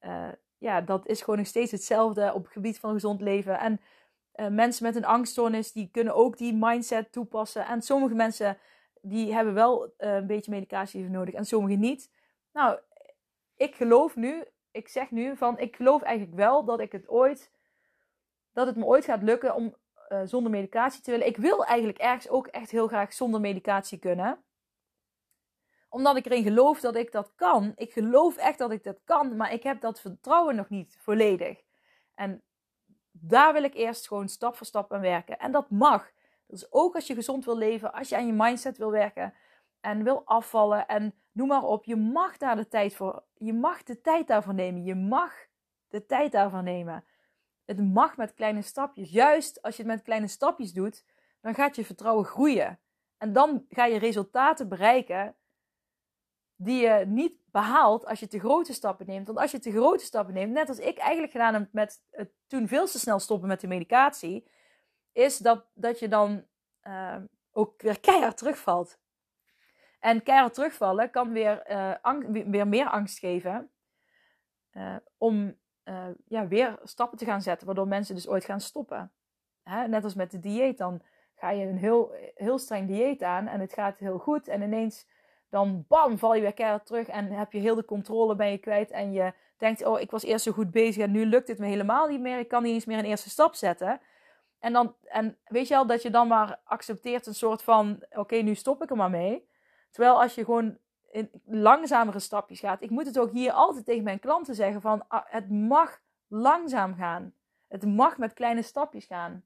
uh, 0.00 0.28
ja, 0.58 0.80
dat 0.80 1.06
is 1.06 1.22
gewoon 1.22 1.38
nog 1.38 1.46
steeds 1.46 1.70
hetzelfde 1.70 2.32
op 2.34 2.42
het 2.42 2.52
gebied 2.52 2.78
van 2.78 2.92
gezond 2.92 3.20
leven. 3.20 3.58
En 3.58 3.80
mensen 4.54 4.86
met 4.86 4.96
een 4.96 5.04
angststoornis, 5.04 5.72
die 5.72 5.88
kunnen 5.92 6.14
ook 6.14 6.36
die 6.38 6.54
mindset 6.54 7.12
toepassen. 7.12 7.66
En 7.66 7.82
sommige 7.82 8.14
mensen 8.14 8.58
die 9.02 9.34
hebben 9.34 9.54
wel 9.54 9.94
eh, 9.96 10.14
een 10.14 10.26
beetje 10.26 10.50
medicatie 10.50 11.08
nodig 11.08 11.34
en 11.34 11.44
sommigen 11.44 11.80
niet. 11.80 12.10
Nou, 12.52 12.78
ik 13.56 13.74
geloof 13.74 14.16
nu, 14.16 14.44
ik 14.72 14.88
zeg 14.88 15.10
nu 15.10 15.36
van, 15.36 15.58
ik 15.58 15.76
geloof 15.76 16.02
eigenlijk 16.02 16.36
wel 16.36 16.64
dat 16.64 16.80
ik 16.80 16.92
het 16.92 17.08
ooit, 17.08 17.50
dat 18.52 18.66
het 18.66 18.76
me 18.76 18.84
ooit 18.84 19.04
gaat 19.04 19.22
lukken 19.22 19.54
om 19.54 19.76
uh, 20.08 20.20
zonder 20.24 20.50
medicatie 20.52 21.02
te 21.02 21.10
willen. 21.10 21.26
Ik 21.26 21.36
wil 21.36 21.64
eigenlijk 21.64 21.98
ergens 21.98 22.28
ook 22.28 22.46
echt 22.46 22.70
heel 22.70 22.86
graag 22.86 23.12
zonder 23.12 23.40
medicatie 23.40 23.98
kunnen. 23.98 24.44
Omdat 25.88 26.16
ik 26.16 26.26
erin 26.26 26.42
geloof 26.42 26.80
dat 26.80 26.96
ik 26.96 27.12
dat 27.12 27.34
kan. 27.34 27.72
Ik 27.76 27.92
geloof 27.92 28.36
echt 28.36 28.58
dat 28.58 28.70
ik 28.70 28.84
dat 28.84 29.00
kan, 29.04 29.36
maar 29.36 29.52
ik 29.52 29.62
heb 29.62 29.80
dat 29.80 30.00
vertrouwen 30.00 30.56
nog 30.56 30.68
niet 30.68 30.96
volledig. 31.00 31.62
En 32.14 32.42
daar 33.10 33.52
wil 33.52 33.62
ik 33.62 33.74
eerst 33.74 34.08
gewoon 34.08 34.28
stap 34.28 34.56
voor 34.56 34.66
stap 34.66 34.92
aan 34.92 35.00
werken. 35.00 35.38
En 35.38 35.52
dat 35.52 35.70
mag. 35.70 36.10
Dus 36.46 36.72
ook 36.72 36.94
als 36.94 37.06
je 37.06 37.14
gezond 37.14 37.44
wil 37.44 37.56
leven, 37.56 37.92
als 37.92 38.08
je 38.08 38.16
aan 38.16 38.26
je 38.26 38.32
mindset 38.32 38.78
wil 38.78 38.90
werken 38.90 39.34
en 39.80 40.04
wil 40.04 40.22
afvallen 40.24 40.86
en 40.86 41.21
noem 41.32 41.48
maar 41.48 41.62
op. 41.62 41.84
Je 41.84 41.96
mag 41.96 42.36
daar 42.36 42.56
de 42.56 42.68
tijd 42.68 42.94
voor. 42.94 43.24
Je 43.34 43.52
mag 43.52 43.82
de 43.82 44.00
tijd 44.00 44.26
daarvoor 44.26 44.54
nemen. 44.54 44.84
Je 44.84 44.94
mag 44.94 45.32
de 45.88 46.06
tijd 46.06 46.32
daarvoor 46.32 46.62
nemen. 46.62 47.04
Het 47.64 47.92
mag 47.92 48.16
met 48.16 48.34
kleine 48.34 48.62
stapjes. 48.62 49.10
Juist 49.10 49.62
als 49.62 49.76
je 49.76 49.82
het 49.82 49.92
met 49.92 50.02
kleine 50.02 50.28
stapjes 50.28 50.72
doet, 50.72 51.04
dan 51.40 51.54
gaat 51.54 51.76
je 51.76 51.84
vertrouwen 51.84 52.24
groeien. 52.24 52.80
En 53.18 53.32
dan 53.32 53.66
ga 53.68 53.84
je 53.84 53.98
resultaten 53.98 54.68
bereiken 54.68 55.36
die 56.56 56.80
je 56.80 57.04
niet 57.06 57.40
behaalt 57.50 58.06
als 58.06 58.20
je 58.20 58.26
te 58.26 58.38
grote 58.38 58.72
stappen 58.72 59.06
neemt. 59.06 59.26
Want 59.26 59.38
als 59.38 59.50
je 59.50 59.58
te 59.58 59.70
grote 59.70 60.04
stappen 60.04 60.34
neemt, 60.34 60.52
net 60.52 60.68
als 60.68 60.78
ik 60.78 60.98
eigenlijk 60.98 61.32
gedaan 61.32 61.54
heb 61.54 61.68
met 61.72 62.02
het 62.10 62.32
toen 62.46 62.68
veel 62.68 62.86
te 62.86 62.98
snel 62.98 63.18
stoppen 63.18 63.48
met 63.48 63.60
de 63.60 63.66
medicatie, 63.66 64.48
is 65.12 65.38
dat, 65.38 65.66
dat 65.74 65.98
je 65.98 66.08
dan 66.08 66.44
uh, 66.82 67.16
ook 67.52 67.82
weer 67.82 68.00
keihard 68.00 68.36
terugvalt. 68.36 68.98
En 70.02 70.22
keihard 70.22 70.54
terugvallen 70.54 71.10
kan 71.10 71.32
weer, 71.32 71.62
angst, 72.00 72.28
weer 72.30 72.68
meer 72.68 72.88
angst 72.88 73.18
geven 73.18 73.70
uh, 74.72 74.96
om 75.16 75.56
ja, 76.24 76.46
weer 76.48 76.78
stappen 76.82 77.18
te 77.18 77.24
gaan 77.24 77.42
zetten, 77.42 77.66
waardoor 77.66 77.88
mensen 77.88 78.14
dus 78.14 78.28
ooit 78.28 78.44
gaan 78.44 78.60
stoppen. 78.60 79.12
Hè? 79.62 79.88
Net 79.88 80.04
als 80.04 80.14
met 80.14 80.30
de 80.30 80.38
dieet, 80.38 80.78
dan 80.78 81.02
ga 81.34 81.50
je 81.50 81.66
een 81.66 81.78
heel, 81.78 82.14
heel 82.34 82.58
streng 82.58 82.88
dieet 82.88 83.22
aan 83.22 83.46
en 83.46 83.60
het 83.60 83.72
gaat 83.72 83.98
heel 83.98 84.18
goed 84.18 84.48
en 84.48 84.62
ineens 84.62 85.06
dan 85.48 85.84
bam, 85.88 86.18
val 86.18 86.34
je 86.34 86.40
weer 86.40 86.54
keihard 86.54 86.86
terug 86.86 87.08
en 87.08 87.32
heb 87.32 87.52
je 87.52 87.58
heel 87.58 87.74
de 87.74 87.84
controle 87.84 88.36
ben 88.36 88.50
je 88.50 88.58
kwijt. 88.58 88.90
En 88.90 89.12
je 89.12 89.32
denkt, 89.56 89.84
oh, 89.84 90.00
ik 90.00 90.10
was 90.10 90.22
eerst 90.22 90.44
zo 90.44 90.52
goed 90.52 90.70
bezig 90.70 91.02
en 91.02 91.10
nu 91.10 91.26
lukt 91.26 91.48
het 91.48 91.58
me 91.58 91.66
helemaal 91.66 92.08
niet 92.08 92.20
meer. 92.20 92.38
Ik 92.38 92.48
kan 92.48 92.62
niet 92.62 92.72
eens 92.74 92.84
meer 92.84 92.98
een 92.98 93.04
eerste 93.04 93.30
stap 93.30 93.54
zetten. 93.54 94.00
En, 94.58 94.72
dan, 94.72 94.94
en 95.02 95.38
weet 95.44 95.68
je 95.68 95.76
al 95.76 95.86
dat 95.86 96.02
je 96.02 96.10
dan 96.10 96.28
maar 96.28 96.60
accepteert 96.64 97.26
een 97.26 97.34
soort 97.34 97.62
van, 97.62 98.04
oké, 98.10 98.36
nu 98.36 98.54
stop 98.54 98.82
ik 98.82 98.90
er 98.90 98.96
maar 98.96 99.10
mee. 99.10 99.50
Terwijl 99.92 100.20
als 100.20 100.34
je 100.34 100.44
gewoon 100.44 100.78
in 101.10 101.30
langzamere 101.44 102.18
stapjes 102.18 102.60
gaat. 102.60 102.82
Ik 102.82 102.90
moet 102.90 103.06
het 103.06 103.18
ook 103.18 103.32
hier 103.32 103.52
altijd 103.52 103.84
tegen 103.84 104.04
mijn 104.04 104.18
klanten 104.18 104.54
zeggen 104.54 104.80
van, 104.80 105.08
ah, 105.08 105.24
het 105.26 105.50
mag 105.50 106.00
langzaam 106.26 106.94
gaan. 106.94 107.34
Het 107.68 107.86
mag 107.86 108.18
met 108.18 108.32
kleine 108.32 108.62
stapjes 108.62 109.04
gaan. 109.04 109.44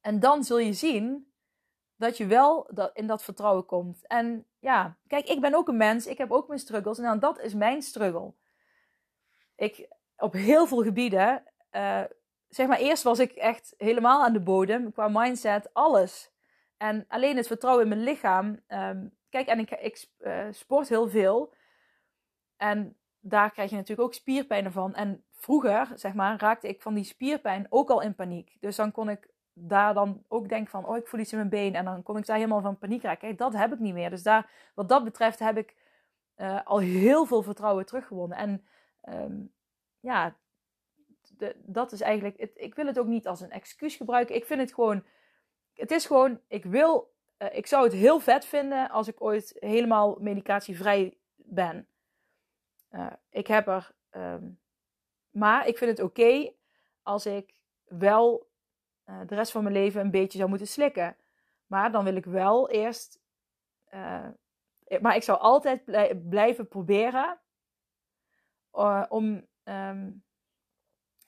En 0.00 0.20
dan 0.20 0.44
zul 0.44 0.58
je 0.58 0.72
zien 0.72 1.32
dat 1.96 2.16
je 2.16 2.26
wel 2.26 2.70
in 2.92 3.06
dat 3.06 3.22
vertrouwen 3.22 3.66
komt. 3.66 4.06
En 4.06 4.46
ja, 4.58 4.96
kijk, 5.06 5.28
ik 5.28 5.40
ben 5.40 5.54
ook 5.54 5.68
een 5.68 5.76
mens. 5.76 6.06
Ik 6.06 6.18
heb 6.18 6.30
ook 6.30 6.48
mijn 6.48 6.60
struggles. 6.60 6.98
En 6.98 7.04
nou, 7.04 7.18
dat 7.18 7.40
is 7.40 7.54
mijn 7.54 7.82
struggle. 7.82 8.32
Ik, 9.54 9.88
op 10.16 10.32
heel 10.32 10.66
veel 10.66 10.82
gebieden, 10.82 11.44
uh, 11.72 12.02
zeg 12.48 12.66
maar, 12.66 12.78
eerst 12.78 13.02
was 13.02 13.18
ik 13.18 13.32
echt 13.32 13.74
helemaal 13.76 14.24
aan 14.24 14.32
de 14.32 14.40
bodem. 14.40 14.92
Qua 14.92 15.08
mindset, 15.08 15.74
alles. 15.74 16.30
En 16.76 17.04
alleen 17.08 17.36
het 17.36 17.46
vertrouwen 17.46 17.82
in 17.82 17.88
mijn 17.88 18.02
lichaam. 18.02 18.60
Um, 18.68 19.16
kijk, 19.28 19.46
en 19.46 19.58
ik, 19.58 19.70
ik 19.70 20.06
uh, 20.20 20.46
sport 20.50 20.88
heel 20.88 21.08
veel. 21.08 21.54
En 22.56 22.96
daar 23.20 23.50
krijg 23.50 23.70
je 23.70 23.76
natuurlijk 23.76 24.08
ook 24.08 24.14
spierpijn 24.14 24.72
van. 24.72 24.94
En 24.94 25.24
vroeger, 25.32 25.88
zeg 25.94 26.14
maar, 26.14 26.40
raakte 26.40 26.68
ik 26.68 26.82
van 26.82 26.94
die 26.94 27.04
spierpijn 27.04 27.66
ook 27.68 27.90
al 27.90 28.02
in 28.02 28.14
paniek. 28.14 28.56
Dus 28.60 28.76
dan 28.76 28.92
kon 28.92 29.08
ik 29.08 29.28
daar 29.52 29.94
dan 29.94 30.24
ook 30.28 30.48
denk 30.48 30.68
van, 30.68 30.86
oh, 30.86 30.96
ik 30.96 31.06
voel 31.06 31.20
iets 31.20 31.32
in 31.32 31.38
mijn 31.38 31.50
been. 31.50 31.74
En 31.74 31.84
dan 31.84 32.02
kon 32.02 32.16
ik 32.16 32.26
daar 32.26 32.36
helemaal 32.36 32.60
van 32.60 32.78
paniek 32.78 33.02
raken. 33.02 33.20
Kijk, 33.20 33.38
dat 33.38 33.52
heb 33.52 33.72
ik 33.72 33.78
niet 33.78 33.94
meer. 33.94 34.10
Dus 34.10 34.22
daar, 34.22 34.50
wat 34.74 34.88
dat 34.88 35.04
betreft 35.04 35.38
heb 35.38 35.56
ik 35.56 35.76
uh, 36.36 36.60
al 36.64 36.78
heel 36.78 37.26
veel 37.26 37.42
vertrouwen 37.42 37.86
teruggewonnen. 37.86 38.38
En 38.38 38.66
um, 39.08 39.52
ja, 40.00 40.36
dat 41.56 41.92
is 41.92 42.00
eigenlijk, 42.00 42.36
ik 42.54 42.74
wil 42.74 42.86
het 42.86 42.98
ook 42.98 43.06
niet 43.06 43.26
als 43.26 43.40
een 43.40 43.50
excuus 43.50 43.96
gebruiken. 43.96 44.34
Ik 44.34 44.46
vind 44.46 44.60
het 44.60 44.74
gewoon, 44.74 45.04
het 45.76 45.90
is 45.90 46.06
gewoon, 46.06 46.40
ik 46.48 46.64
wil, 46.64 47.14
uh, 47.38 47.56
ik 47.56 47.66
zou 47.66 47.84
het 47.84 47.92
heel 47.92 48.20
vet 48.20 48.44
vinden 48.44 48.90
als 48.90 49.08
ik 49.08 49.22
ooit 49.22 49.56
helemaal 49.58 50.16
medicatievrij 50.20 51.18
ben. 51.34 51.88
Uh, 52.90 53.12
ik 53.30 53.46
heb 53.46 53.66
er, 53.66 53.94
um, 54.10 54.60
maar 55.30 55.66
ik 55.66 55.78
vind 55.78 55.90
het 55.90 56.06
oké 56.06 56.52
als 57.02 57.26
ik 57.26 57.54
wel 57.84 58.50
uh, 59.06 59.20
de 59.26 59.34
rest 59.34 59.52
van 59.52 59.62
mijn 59.62 59.74
leven 59.74 60.00
een 60.00 60.10
beetje 60.10 60.38
zou 60.38 60.48
moeten 60.50 60.68
slikken. 60.68 61.16
Maar 61.66 61.92
dan 61.92 62.04
wil 62.04 62.16
ik 62.16 62.24
wel 62.24 62.70
eerst. 62.70 63.20
Maar 65.00 65.16
ik 65.16 65.22
zou 65.22 65.38
altijd 65.38 65.84
blij, 65.84 66.16
blijven 66.16 66.68
proberen. 66.68 67.40
Om. 69.08 69.46
Um, 69.64 70.24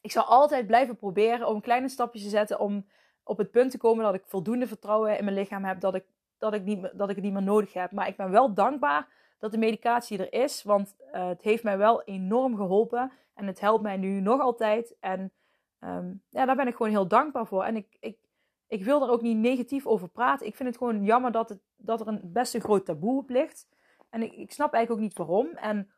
ik 0.01 0.11
zou 0.11 0.27
altijd 0.27 0.67
blijven 0.67 0.97
proberen 0.97 1.49
om 1.49 1.61
kleine 1.61 1.89
stapjes 1.89 2.23
te 2.23 2.29
zetten. 2.29 2.59
Om 2.59 2.89
op 3.29 3.39
het 3.39 3.51
punt 3.51 3.71
te 3.71 3.79
komen 3.79 4.05
dat 4.05 4.15
ik 4.15 4.23
voldoende 4.27 4.67
vertrouwen 4.67 5.19
in 5.19 5.25
mijn 5.25 5.37
lichaam 5.37 5.65
heb. 5.65 5.81
Dat 5.81 5.95
ik, 5.95 6.05
dat 6.39 6.55
ik, 6.55 6.65
niet, 6.65 6.91
dat 6.95 7.09
ik 7.09 7.15
het 7.15 7.25
niet 7.25 7.33
meer 7.33 7.43
nodig 7.43 7.73
heb. 7.73 7.93
Maar 7.93 8.09
ik 8.09 8.17
ben 8.17 8.31
wel 8.31 8.55
dankbaar 8.55 9.09
dat 9.39 9.51
de 9.51 9.59
medicatie 9.59 10.19
er 10.19 10.43
is. 10.43 10.63
Want 10.63 10.95
het 11.11 11.43
heeft 11.43 11.63
mij 11.63 11.79
wel 11.79 12.03
enorm 12.03 12.57
geholpen. 12.57 13.13
En 13.35 13.47
het 13.47 13.61
helpt 13.61 13.83
mij 13.83 13.97
nu 13.97 14.21
nog 14.21 14.41
altijd. 14.41 14.95
En 15.01 15.33
um, 15.81 16.23
ja, 16.29 16.45
daar 16.45 16.57
ben 16.57 16.67
ik 16.67 16.77
gewoon 16.77 16.93
heel 16.93 17.09
dankbaar 17.09 17.47
voor. 17.47 17.65
En 17.65 17.77
ik, 17.77 17.97
ik, 18.01 18.19
ik 18.67 18.85
wil 18.85 19.03
er 19.03 19.11
ook 19.11 19.23
niet 19.23 19.37
negatief 19.37 19.87
over 19.87 20.09
praten. 20.09 20.47
Ik 20.47 20.57
vind 20.57 20.69
het 20.69 20.79
gewoon 20.79 21.05
jammer 21.05 21.33
dat, 21.33 21.49
het, 21.49 21.61
dat 21.77 22.01
er 22.01 22.09
een 22.09 22.21
best 22.23 22.55
een 22.55 22.61
groot 22.61 22.85
taboe 22.85 23.19
op 23.19 23.29
ligt. 23.29 23.69
En 24.11 24.23
ik, 24.23 24.33
ik 24.33 24.53
snap 24.53 24.73
eigenlijk 24.73 25.03
ook 25.03 25.09
niet 25.09 25.27
waarom. 25.27 25.47
En 25.47 25.91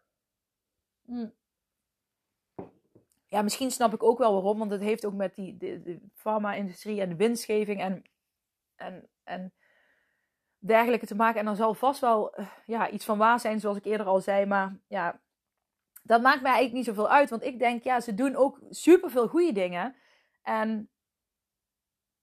mm, 1.02 1.32
ja, 3.30 3.42
misschien 3.42 3.70
snap 3.70 3.94
ik 3.94 4.02
ook 4.02 4.18
wel 4.18 4.32
waarom. 4.32 4.58
Want 4.58 4.70
het 4.70 4.80
heeft 4.80 5.04
ook 5.04 5.14
met 5.14 5.34
die, 5.34 5.56
de, 5.56 5.82
de 5.82 6.00
farma-industrie 6.14 7.00
en 7.00 7.08
de 7.08 7.16
winstgeving 7.16 7.80
en, 7.80 8.04
en, 8.76 9.08
en 9.24 9.52
dergelijke 10.58 11.06
te 11.06 11.14
maken. 11.14 11.38
En 11.38 11.44
dan 11.44 11.56
zal 11.56 11.74
vast 11.74 12.00
wel 12.00 12.38
uh, 12.40 12.46
ja, 12.66 12.90
iets 12.90 13.04
van 13.04 13.18
waar 13.18 13.40
zijn, 13.40 13.60
zoals 13.60 13.76
ik 13.76 13.84
eerder 13.84 14.06
al 14.06 14.20
zei. 14.20 14.46
Maar 14.46 14.76
ja, 14.86 15.20
dat 16.02 16.22
maakt 16.22 16.42
mij 16.42 16.52
eigenlijk 16.52 16.72
niet 16.72 16.96
zoveel 16.96 17.10
uit. 17.10 17.30
Want 17.30 17.44
ik 17.44 17.58
denk, 17.58 17.84
ja, 17.84 18.00
ze 18.00 18.14
doen 18.14 18.36
ook 18.36 18.60
superveel 18.70 19.28
goede 19.28 19.52
dingen. 19.52 19.96
En 20.42 20.90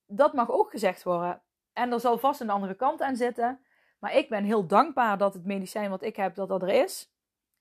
dat 0.05 0.33
mag 0.33 0.51
ook 0.51 0.69
gezegd 0.69 1.03
worden. 1.03 1.41
En 1.73 1.91
er 1.91 1.99
zal 1.99 2.17
vast 2.17 2.41
een 2.41 2.49
andere 2.49 2.75
kant 2.75 3.01
aan 3.01 3.15
zitten. 3.15 3.65
Maar 3.99 4.15
ik 4.15 4.29
ben 4.29 4.43
heel 4.43 4.67
dankbaar 4.67 5.17
dat 5.17 5.33
het 5.33 5.45
medicijn 5.45 5.89
wat 5.89 6.03
ik 6.03 6.15
heb, 6.15 6.35
dat 6.35 6.47
dat 6.47 6.61
er 6.61 6.83
is. 6.83 7.11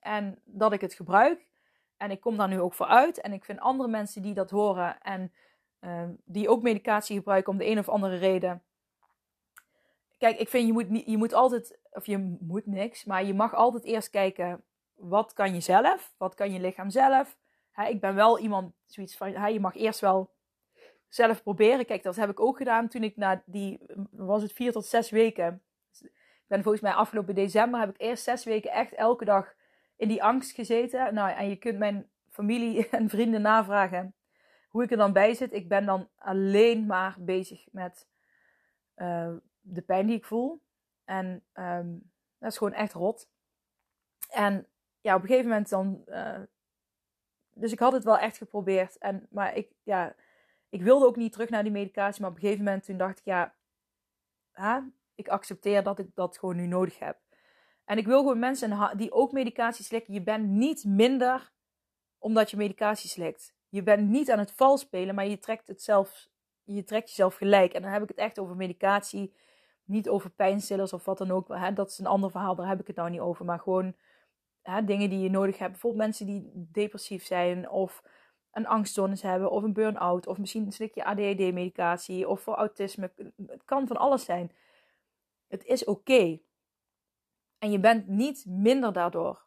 En 0.01 0.41
dat 0.45 0.73
ik 0.73 0.81
het 0.81 0.95
gebruik. 0.95 1.47
En 1.97 2.11
ik 2.11 2.21
kom 2.21 2.37
daar 2.37 2.49
nu 2.49 2.61
ook 2.61 2.75
voor 2.75 2.87
uit. 2.87 3.21
En 3.21 3.33
ik 3.33 3.45
vind 3.45 3.61
andere 3.61 3.89
mensen 3.89 4.23
die 4.23 4.35
dat 4.35 4.51
horen 4.51 5.01
en 5.01 5.33
uh, 5.81 6.09
die 6.25 6.49
ook 6.49 6.63
medicatie 6.63 7.17
gebruiken 7.17 7.53
om 7.53 7.59
de 7.59 7.67
een 7.67 7.79
of 7.79 7.89
andere 7.89 8.17
reden. 8.17 8.63
Kijk, 10.19 10.39
ik 10.39 10.49
vind 10.49 10.67
je 10.67 10.73
moet, 10.73 11.03
je 11.07 11.17
moet 11.17 11.33
altijd, 11.33 11.79
of 11.91 12.07
je 12.07 12.37
moet 12.41 12.67
niks, 12.67 13.05
maar 13.05 13.25
je 13.25 13.35
mag 13.35 13.55
altijd 13.55 13.85
eerst 13.85 14.11
kijken 14.11 14.65
wat 14.97 15.33
kan 15.33 15.55
je 15.55 15.61
zelf? 15.61 16.15
Wat 16.17 16.35
kan 16.35 16.53
je 16.53 16.61
lichaam 16.61 16.91
zelf? 16.91 17.37
ik 17.89 18.01
ben 18.01 18.15
wel 18.15 18.39
iemand, 18.39 18.73
zoiets 18.87 19.17
van, 19.17 19.53
je 19.53 19.61
mag 19.61 19.75
eerst 19.75 20.01
wel 20.01 20.31
zelf 21.09 21.43
proberen. 21.43 21.87
Kijk, 21.87 22.03
dat 22.03 22.17
heb 22.17 22.31
ik 22.31 22.41
ook 22.41 22.57
gedaan 22.57 22.89
toen 22.89 23.03
ik 23.03 23.17
na 23.17 23.43
die, 23.47 23.81
was 24.11 24.43
het 24.43 24.53
vier 24.53 24.73
tot 24.73 24.87
zes 24.87 25.11
weken. 25.11 25.63
Ik 26.01 26.47
ben 26.47 26.63
volgens 26.63 26.83
mij 26.83 26.93
afgelopen 26.93 27.35
december, 27.35 27.81
heb 27.81 27.89
ik 27.89 28.01
eerst 28.01 28.25
zes 28.25 28.45
weken 28.45 28.71
echt 28.71 28.93
elke 28.93 29.25
dag 29.25 29.55
in 29.97 30.09
die 30.09 30.23
angst 30.23 30.53
gezeten. 30.53 31.15
Nou, 31.15 31.31
en 31.31 31.49
je 31.49 31.57
kunt 31.57 31.79
mijn 31.79 32.11
familie 32.31 32.89
en 32.91 33.09
vrienden 33.09 33.43
navragen 33.43 34.15
hoe 34.69 34.83
ik 34.83 34.91
er 34.91 34.97
dan 34.97 35.13
bij 35.13 35.35
zit. 35.35 35.53
Ik 35.53 35.69
ben 35.69 35.87
dan 35.87 36.09
alleen 36.17 36.87
maar 36.87 37.17
bezig 37.19 37.67
met 37.73 38.09
uh, 38.97 39.35
de 39.61 39.83
pijn 39.83 40.07
die 40.07 40.17
ik 40.17 40.25
voel. 40.25 40.63
En 41.05 41.45
um, 41.55 42.11
dat 42.39 42.51
is 42.51 42.57
gewoon 42.57 42.73
echt 42.73 42.93
rot. 42.93 43.29
En 44.31 44.67
ja, 45.01 45.15
op 45.15 45.23
een 45.23 45.29
gegeven 45.29 45.49
moment 45.49 45.69
dan. 45.69 46.03
Uh, 46.07 46.41
dus 47.53 47.73
ik 47.73 47.79
had 47.79 47.93
het 47.93 48.05
wel 48.05 48.19
echt 48.19 48.37
geprobeerd. 48.37 48.99
En, 48.99 49.27
maar 49.31 49.57
ik, 49.57 49.73
ja, 49.83 50.15
ik 50.69 50.83
wilde 50.83 51.07
ook 51.07 51.17
niet 51.17 51.33
terug 51.33 51.49
naar 51.49 51.63
die 51.63 51.73
medicatie. 51.73 52.21
Maar 52.21 52.31
op 52.31 52.37
een 52.37 52.43
gegeven 52.43 52.65
moment 52.65 52.85
toen 52.85 52.97
dacht 52.97 53.19
ik, 53.19 53.25
ja, 53.25 53.55
hè, 54.53 54.81
ik 55.15 55.29
accepteer 55.29 55.83
dat 55.83 55.99
ik 55.99 56.15
dat 56.15 56.39
gewoon 56.39 56.57
nu 56.57 56.67
nodig 56.67 56.99
heb. 56.99 57.19
En 57.87 57.99
ik 57.99 58.07
wil 58.07 58.19
gewoon 58.19 58.39
mensen 58.39 58.91
die 58.97 59.13
ook 59.13 59.33
medicatie 59.33 59.85
slikken. 59.85 60.15
Je 60.15 60.23
bent 60.23 60.49
niet 60.49 60.85
minder 60.85 61.53
omdat 62.19 62.51
je 62.51 62.57
medicatie 62.57 63.11
slikt. 63.11 63.55
Je 63.69 63.83
bent 63.83 64.09
niet 64.09 64.31
aan 64.31 64.39
het 64.39 64.53
vals 64.53 64.81
spelen, 64.81 65.15
maar 65.15 65.27
je 65.27 65.39
trekt 65.39 65.69
het 65.69 65.83
zelf, 65.83 66.29
je 66.65 66.85
trekt 66.85 67.09
jezelf 67.09 67.35
gelijk. 67.35 67.73
En 67.73 67.83
dan 67.83 67.91
heb 67.91 68.03
ik 68.03 68.09
het 68.09 68.19
echt 68.19 68.39
over 68.39 68.57
medicatie 68.57 69.35
niet 69.85 70.09
over 70.09 70.31
pijnstillers 70.31 70.93
of 70.93 71.05
wat 71.05 71.19
dan 71.19 71.31
ook. 71.31 71.49
Hè, 71.49 71.73
dat 71.73 71.91
is 71.91 71.99
een 71.99 72.07
ander 72.07 72.31
verhaal, 72.31 72.55
daar 72.55 72.69
heb 72.69 72.81
ik 72.81 72.87
het 72.87 72.97
nou 72.97 73.11
niet 73.11 73.21
over. 73.21 73.45
Maar 73.45 73.61
gewoon 73.61 73.95
hè, 74.63 74.85
dingen 74.85 75.11
die 75.11 75.19
je 75.19 75.31
nodig 75.31 75.59
hebt. 75.59 75.71
Bijvoorbeeld 75.71 76.03
mensen 76.03 76.27
die 76.27 76.51
depressief 76.55 77.25
zijn 77.25 77.71
of 77.71 78.03
een 78.53 78.67
angststoornis 78.67 79.23
hebben 79.23 79.51
of 79.51 79.63
een 79.63 79.73
burn-out. 79.73 80.27
Of 80.27 80.39
misschien 80.39 80.67
een 80.67 80.73
stukje 80.73 81.05
ADHD-medicatie 81.05 82.29
of 82.29 82.41
voor 82.41 82.55
autisme. 82.55 83.13
Het 83.47 83.65
kan 83.65 83.87
van 83.87 83.97
alles 83.97 84.25
zijn. 84.25 84.53
Het 85.49 85.65
is 85.65 85.85
oké. 85.85 86.41
En 87.59 87.71
je 87.71 87.81
bent 87.81 88.07
niet 88.07 88.45
minder 88.47 88.93
daardoor. 88.93 89.47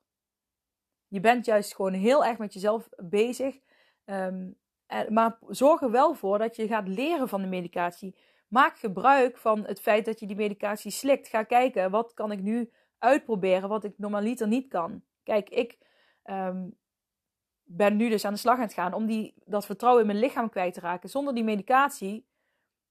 Je 1.08 1.20
bent 1.20 1.46
juist 1.46 1.76
gewoon 1.76 1.94
heel 1.94 2.26
erg 2.26 2.38
met 2.38 2.54
jezelf 2.54 2.90
bezig. 2.98 3.60
Um, 4.06 4.58
maar 5.10 5.38
zorg 5.48 5.82
er 5.82 5.92
wel 5.92 6.14
voor 6.14 6.38
dat 6.38 6.56
je 6.56 6.68
gaat 6.68 6.88
leren 6.88 7.30
van 7.30 7.42
de 7.42 7.48
medicatie. 7.48 8.16
Maak 8.48 8.78
gebruik 8.78 9.38
van 9.38 9.66
het 9.66 9.82
feit 9.82 10.06
dat 10.06 10.20
je 10.20 10.28
die 10.28 10.36
medicatie 10.36 10.92
slikt. 10.92 11.28
Ga 11.28 11.44
kijken, 11.44 11.92
wat 11.92 12.14
kan 12.14 12.32
ik 12.32 12.42
nu 12.42 12.72
uitproberen 12.98 13.70
wat 13.70 13.84
ik 13.84 13.98
normaliter 13.98 14.48
niet 14.48 14.68
kan. 14.68 15.04
Kijk, 15.24 15.50
ik 15.50 15.78
um, 16.24 16.78
ben 17.64 17.96
nu 17.96 18.10
dus 18.10 18.26
aan 18.26 18.34
de 18.34 18.40
slag 18.40 18.56
aan 18.56 18.62
het 18.62 18.74
gaan 18.74 18.94
om 18.94 19.06
die, 19.06 19.34
dat 19.46 19.66
vertrouwen 19.66 20.02
in 20.02 20.08
mijn 20.08 20.20
lichaam 20.20 20.50
kwijt 20.50 20.74
te 20.74 20.80
raken. 20.80 21.10
Zonder 21.10 21.34
die 21.34 21.44
medicatie, 21.44 22.28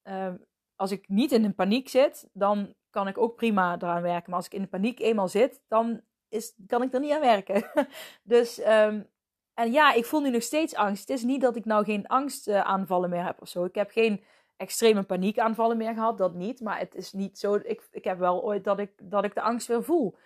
um, 0.02 0.44
als 0.76 0.90
ik 0.90 1.08
niet 1.08 1.32
in 1.32 1.44
een 1.44 1.54
paniek 1.54 1.88
zit, 1.88 2.28
dan 2.32 2.74
kan 2.90 3.08
ik 3.08 3.18
ook 3.18 3.36
prima 3.36 3.74
eraan 3.74 4.02
werken. 4.02 4.30
Maar 4.30 4.38
als 4.38 4.46
ik 4.46 4.54
in 4.54 4.68
paniek 4.68 5.00
eenmaal 5.00 5.28
zit, 5.28 5.60
dan 5.68 6.00
is, 6.28 6.54
kan 6.66 6.82
ik 6.82 6.94
er 6.94 7.00
niet 7.00 7.12
aan 7.12 7.20
werken. 7.20 7.70
dus, 8.22 8.66
um, 8.66 9.08
en 9.54 9.72
ja, 9.72 9.92
ik 9.92 10.04
voel 10.04 10.20
nu 10.20 10.30
nog 10.30 10.42
steeds 10.42 10.74
angst. 10.74 11.08
Het 11.08 11.18
is 11.18 11.24
niet 11.24 11.40
dat 11.40 11.56
ik 11.56 11.64
nou 11.64 11.84
geen 11.84 12.06
angstaanvallen 12.06 13.10
meer 13.10 13.24
heb 13.24 13.40
of 13.40 13.48
zo. 13.48 13.64
Ik 13.64 13.74
heb 13.74 13.90
geen 13.90 14.24
extreme 14.56 15.02
paniekaanvallen 15.02 15.76
meer 15.76 15.94
gehad, 15.94 16.18
dat 16.18 16.34
niet. 16.34 16.60
Maar 16.60 16.78
het 16.78 16.94
is 16.94 17.12
niet 17.12 17.38
zo, 17.38 17.54
ik, 17.54 17.88
ik 17.90 18.04
heb 18.04 18.18
wel 18.18 18.42
ooit 18.42 18.64
dat 18.64 18.78
ik, 18.78 18.92
dat 19.02 19.24
ik 19.24 19.34
de 19.34 19.40
angst 19.40 19.66
weer 19.66 19.84
voel. 19.84 20.16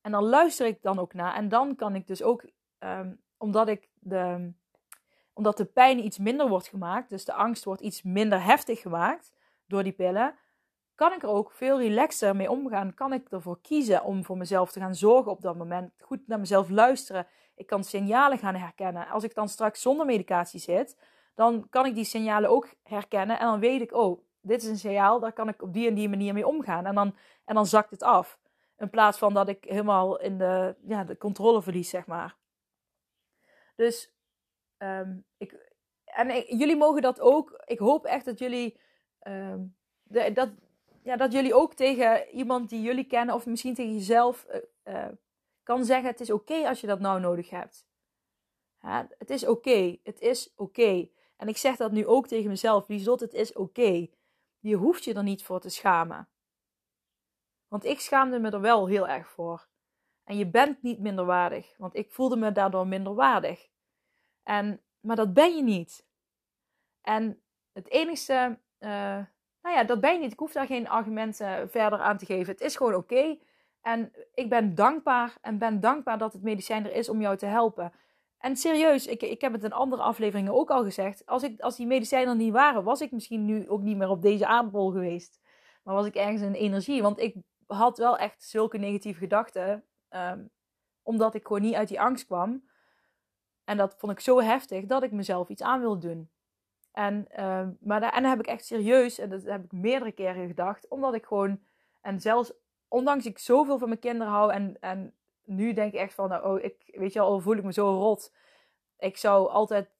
En 0.00 0.12
dan 0.12 0.24
luister 0.24 0.66
ik 0.66 0.82
dan 0.82 0.98
ook 0.98 1.14
naar. 1.14 1.34
En 1.34 1.48
dan 1.48 1.76
kan 1.76 1.94
ik 1.94 2.06
dus 2.06 2.22
ook, 2.22 2.44
um, 2.78 3.20
omdat 3.36 3.68
ik 3.68 3.88
de, 3.94 4.52
omdat 5.32 5.56
de 5.56 5.64
pijn 5.64 6.04
iets 6.04 6.18
minder 6.18 6.48
wordt 6.48 6.68
gemaakt, 6.68 7.10
dus 7.10 7.24
de 7.24 7.32
angst 7.32 7.64
wordt 7.64 7.80
iets 7.80 8.02
minder 8.02 8.44
heftig 8.44 8.80
gemaakt 8.80 9.32
door 9.66 9.82
die 9.82 9.92
pillen, 9.92 10.34
kan 11.02 11.12
ik 11.12 11.22
er 11.22 11.28
ook 11.28 11.52
veel 11.52 11.78
relaxer 11.78 12.36
mee 12.36 12.50
omgaan. 12.50 12.94
Kan 12.94 13.12
ik 13.12 13.30
ervoor 13.30 13.60
kiezen 13.60 14.04
om 14.04 14.24
voor 14.24 14.36
mezelf 14.36 14.72
te 14.72 14.80
gaan 14.80 14.94
zorgen 14.94 15.32
op 15.32 15.40
dat 15.40 15.56
moment. 15.56 15.92
Goed 16.00 16.26
naar 16.26 16.38
mezelf 16.38 16.70
luisteren. 16.70 17.26
Ik 17.54 17.66
kan 17.66 17.84
signalen 17.84 18.38
gaan 18.38 18.54
herkennen. 18.54 19.08
Als 19.08 19.24
ik 19.24 19.34
dan 19.34 19.48
straks 19.48 19.80
zonder 19.80 20.06
medicatie 20.06 20.60
zit, 20.60 20.96
dan 21.34 21.68
kan 21.70 21.86
ik 21.86 21.94
die 21.94 22.04
signalen 22.04 22.50
ook 22.50 22.68
herkennen. 22.82 23.38
En 23.38 23.46
dan 23.46 23.60
weet 23.60 23.80
ik, 23.80 23.92
oh, 23.92 24.20
dit 24.40 24.62
is 24.62 24.68
een 24.68 24.78
signaal, 24.78 25.20
daar 25.20 25.32
kan 25.32 25.48
ik 25.48 25.62
op 25.62 25.72
die 25.72 25.88
en 25.88 25.94
die 25.94 26.08
manier 26.08 26.32
mee 26.32 26.46
omgaan. 26.46 26.86
En 26.86 26.94
dan, 26.94 27.16
en 27.44 27.54
dan 27.54 27.66
zakt 27.66 27.90
het 27.90 28.02
af. 28.02 28.38
In 28.78 28.90
plaats 28.90 29.18
van 29.18 29.34
dat 29.34 29.48
ik 29.48 29.64
helemaal 29.64 30.20
in 30.20 30.38
de, 30.38 30.76
ja, 30.86 31.04
de 31.04 31.18
controle 31.18 31.62
verlies, 31.62 31.90
zeg 31.90 32.06
maar. 32.06 32.36
Dus 33.76 34.12
um, 34.78 35.24
ik, 35.36 35.72
en 36.04 36.56
jullie 36.58 36.76
mogen 36.76 37.02
dat 37.02 37.20
ook. 37.20 37.62
Ik 37.64 37.78
hoop 37.78 38.04
echt 38.04 38.24
dat 38.24 38.38
jullie 38.38 38.80
um, 39.26 39.76
de, 40.02 40.32
dat, 40.32 40.50
ja, 41.02 41.16
dat 41.16 41.32
jullie 41.32 41.54
ook 41.54 41.74
tegen 41.74 42.28
iemand 42.28 42.68
die 42.68 42.80
jullie 42.80 43.04
kennen 43.04 43.34
of 43.34 43.46
misschien 43.46 43.74
tegen 43.74 43.94
jezelf 43.94 44.46
uh, 44.84 44.94
uh, 44.94 45.08
kan 45.62 45.84
zeggen: 45.84 46.10
Het 46.10 46.20
is 46.20 46.30
oké 46.30 46.68
als 46.68 46.80
je 46.80 46.86
dat 46.86 47.00
nou 47.00 47.20
nodig 47.20 47.50
hebt. 47.50 47.86
Ja, 48.80 49.08
het 49.18 49.30
is 49.30 49.46
oké. 49.46 49.98
Het 50.02 50.20
is 50.20 50.52
oké. 50.56 51.08
En 51.36 51.48
ik 51.48 51.56
zeg 51.56 51.76
dat 51.76 51.92
nu 51.92 52.06
ook 52.06 52.26
tegen 52.26 52.48
mezelf: 52.48 52.88
Liesot, 52.88 53.20
het 53.20 53.34
is 53.34 53.52
oké. 53.52 54.08
Je 54.58 54.76
hoeft 54.76 55.04
je 55.04 55.14
er 55.14 55.22
niet 55.22 55.42
voor 55.42 55.60
te 55.60 55.68
schamen. 55.68 56.28
Want 57.68 57.84
ik 57.84 58.00
schaamde 58.00 58.38
me 58.38 58.50
er 58.50 58.60
wel 58.60 58.86
heel 58.86 59.08
erg 59.08 59.28
voor. 59.28 59.68
En 60.24 60.36
je 60.36 60.46
bent 60.46 60.82
niet 60.82 60.98
minderwaardig, 60.98 61.74
want 61.76 61.96
ik 61.96 62.10
voelde 62.10 62.36
me 62.36 62.52
daardoor 62.52 62.86
minderwaardig. 62.86 63.68
En, 64.42 64.82
maar 65.00 65.16
dat 65.16 65.34
ben 65.34 65.56
je 65.56 65.62
niet. 65.62 66.06
En 67.00 67.42
het 67.72 67.88
enige 67.88 68.58
uh, 68.78 69.24
nou 69.62 69.76
ja, 69.76 69.84
dat 69.84 70.00
ben 70.00 70.12
je 70.12 70.18
niet. 70.18 70.32
Ik 70.32 70.38
hoef 70.38 70.52
daar 70.52 70.66
geen 70.66 70.88
argumenten 70.88 71.70
verder 71.70 71.98
aan 71.98 72.16
te 72.16 72.26
geven. 72.26 72.52
Het 72.52 72.60
is 72.60 72.76
gewoon 72.76 72.94
oké. 72.94 73.38
En 73.80 74.12
ik 74.34 74.48
ben 74.48 74.74
dankbaar 74.74 75.36
en 75.40 75.58
ben 75.58 75.80
dankbaar 75.80 76.18
dat 76.18 76.32
het 76.32 76.42
medicijn 76.42 76.84
er 76.84 76.94
is 76.94 77.08
om 77.08 77.20
jou 77.20 77.36
te 77.36 77.46
helpen. 77.46 77.92
En 78.38 78.56
serieus, 78.56 79.06
ik, 79.06 79.22
ik 79.22 79.40
heb 79.40 79.52
het 79.52 79.64
in 79.64 79.72
andere 79.72 80.02
afleveringen 80.02 80.54
ook 80.54 80.70
al 80.70 80.82
gezegd. 80.84 81.26
Als, 81.26 81.42
ik, 81.42 81.60
als 81.60 81.76
die 81.76 81.86
medicijnen 81.86 82.28
er 82.28 82.36
niet 82.36 82.52
waren, 82.52 82.84
was 82.84 83.00
ik 83.00 83.12
misschien 83.12 83.44
nu 83.44 83.68
ook 83.68 83.80
niet 83.80 83.96
meer 83.96 84.08
op 84.08 84.22
deze 84.22 84.46
aardbol 84.46 84.90
geweest. 84.90 85.40
Maar 85.82 85.94
was 85.94 86.06
ik 86.06 86.14
ergens 86.14 86.42
in 86.42 86.52
energie. 86.52 87.02
Want 87.02 87.20
ik 87.20 87.36
had 87.66 87.98
wel 87.98 88.18
echt 88.18 88.42
zulke 88.42 88.78
negatieve 88.78 89.18
gedachten. 89.18 89.84
Um, 90.10 90.50
omdat 91.02 91.34
ik 91.34 91.46
gewoon 91.46 91.62
niet 91.62 91.74
uit 91.74 91.88
die 91.88 92.00
angst 92.00 92.26
kwam. 92.26 92.68
En 93.64 93.76
dat 93.76 93.94
vond 93.98 94.12
ik 94.12 94.20
zo 94.20 94.40
heftig 94.40 94.86
dat 94.86 95.02
ik 95.02 95.12
mezelf 95.12 95.48
iets 95.48 95.62
aan 95.62 95.80
wilde 95.80 96.06
doen. 96.06 96.30
En, 96.92 97.26
uh, 97.38 97.68
maar 97.80 98.00
daar, 98.00 98.28
heb 98.28 98.38
ik 98.38 98.46
echt 98.46 98.64
serieus, 98.64 99.18
en 99.18 99.30
dat 99.30 99.42
heb 99.42 99.64
ik 99.64 99.72
meerdere 99.72 100.12
keren 100.12 100.46
gedacht, 100.46 100.88
omdat 100.88 101.14
ik 101.14 101.26
gewoon, 101.26 101.60
en 102.00 102.20
zelfs 102.20 102.52
ondanks 102.88 103.26
ik 103.26 103.38
zoveel 103.38 103.78
van 103.78 103.88
mijn 103.88 104.00
kinderen 104.00 104.32
hou, 104.32 104.52
en, 104.52 104.76
en 104.80 105.14
nu 105.44 105.72
denk 105.72 105.92
ik 105.92 106.00
echt 106.00 106.14
van, 106.14 106.28
nou, 106.28 106.44
oh, 106.44 106.64
ik, 106.64 106.76
weet 106.92 107.12
je 107.12 107.20
al, 107.20 107.40
voel 107.40 107.56
ik 107.56 107.64
me 107.64 107.72
zo 107.72 107.98
rot. 107.98 108.32
Ik 108.98 109.16
zou 109.16 109.48
altijd 109.48 109.90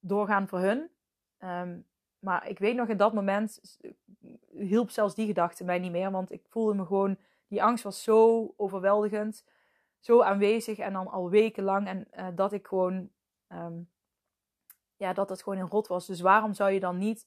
doorgaan 0.00 0.48
voor 0.48 0.58
hun. 0.58 0.90
Um, 1.38 1.86
maar 2.18 2.48
ik 2.48 2.58
weet 2.58 2.76
nog, 2.76 2.88
in 2.88 2.96
dat 2.96 3.12
moment 3.12 3.78
hielp 4.52 4.90
zelfs 4.90 5.14
die 5.14 5.26
gedachte 5.26 5.64
mij 5.64 5.78
niet 5.78 5.90
meer, 5.90 6.10
want 6.10 6.32
ik 6.32 6.46
voelde 6.48 6.74
me 6.74 6.86
gewoon, 6.86 7.18
die 7.48 7.62
angst 7.62 7.84
was 7.84 8.02
zo 8.02 8.52
overweldigend, 8.56 9.44
zo 10.00 10.22
aanwezig 10.22 10.78
en 10.78 10.92
dan 10.92 11.08
al 11.08 11.30
wekenlang. 11.30 11.86
En 11.86 12.08
uh, 12.16 12.26
dat 12.34 12.52
ik 12.52 12.66
gewoon 12.66 13.10
um, 13.48 13.90
ja, 15.02 15.12
dat 15.12 15.28
het 15.28 15.42
gewoon 15.42 15.58
een 15.58 15.68
rot 15.68 15.86
was. 15.86 16.06
Dus 16.06 16.20
waarom 16.20 16.54
zou 16.54 16.70
je 16.70 16.80
dan 16.80 16.98
niet, 16.98 17.26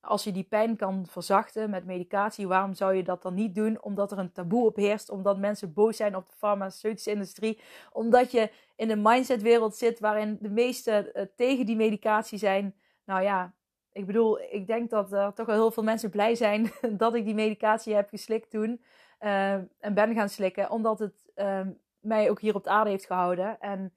als 0.00 0.24
je 0.24 0.32
die 0.32 0.44
pijn 0.44 0.76
kan 0.76 1.06
verzachten 1.06 1.70
met 1.70 1.84
medicatie, 1.84 2.48
waarom 2.48 2.74
zou 2.74 2.94
je 2.94 3.02
dat 3.02 3.22
dan 3.22 3.34
niet 3.34 3.54
doen? 3.54 3.82
Omdat 3.82 4.12
er 4.12 4.18
een 4.18 4.32
taboe 4.32 4.66
op 4.66 4.76
heerst, 4.76 5.10
omdat 5.10 5.38
mensen 5.38 5.72
boos 5.72 5.96
zijn 5.96 6.16
op 6.16 6.28
de 6.28 6.36
farmaceutische 6.36 7.10
industrie, 7.10 7.60
omdat 7.92 8.30
je 8.30 8.50
in 8.76 8.90
een 8.90 9.02
mindsetwereld 9.02 9.76
zit 9.76 10.00
waarin 10.00 10.38
de 10.40 10.50
meesten 10.50 11.10
uh, 11.14 11.22
tegen 11.36 11.66
die 11.66 11.76
medicatie 11.76 12.38
zijn. 12.38 12.74
Nou 13.04 13.22
ja, 13.22 13.54
ik 13.92 14.06
bedoel, 14.06 14.40
ik 14.40 14.66
denk 14.66 14.90
dat 14.90 15.12
er 15.12 15.32
toch 15.32 15.46
wel 15.46 15.56
heel 15.56 15.70
veel 15.70 15.82
mensen 15.82 16.10
blij 16.10 16.34
zijn 16.34 16.72
dat 17.04 17.14
ik 17.14 17.24
die 17.24 17.34
medicatie 17.34 17.94
heb 17.94 18.08
geslikt 18.08 18.50
toen. 18.50 18.82
Uh, 19.20 19.52
en 19.52 19.94
ben 19.94 20.14
gaan 20.14 20.28
slikken, 20.28 20.70
omdat 20.70 20.98
het 20.98 21.30
uh, 21.36 21.66
mij 22.00 22.30
ook 22.30 22.40
hier 22.40 22.54
op 22.54 22.64
de 22.64 22.70
aarde 22.70 22.90
heeft 22.90 23.06
gehouden. 23.06 23.60
En 23.60 23.92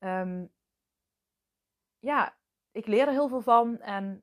um, 0.00 0.50
ja, 2.02 2.34
ik 2.72 2.86
leer 2.86 3.06
er 3.06 3.12
heel 3.12 3.28
veel 3.28 3.40
van. 3.40 3.80
En 3.80 4.22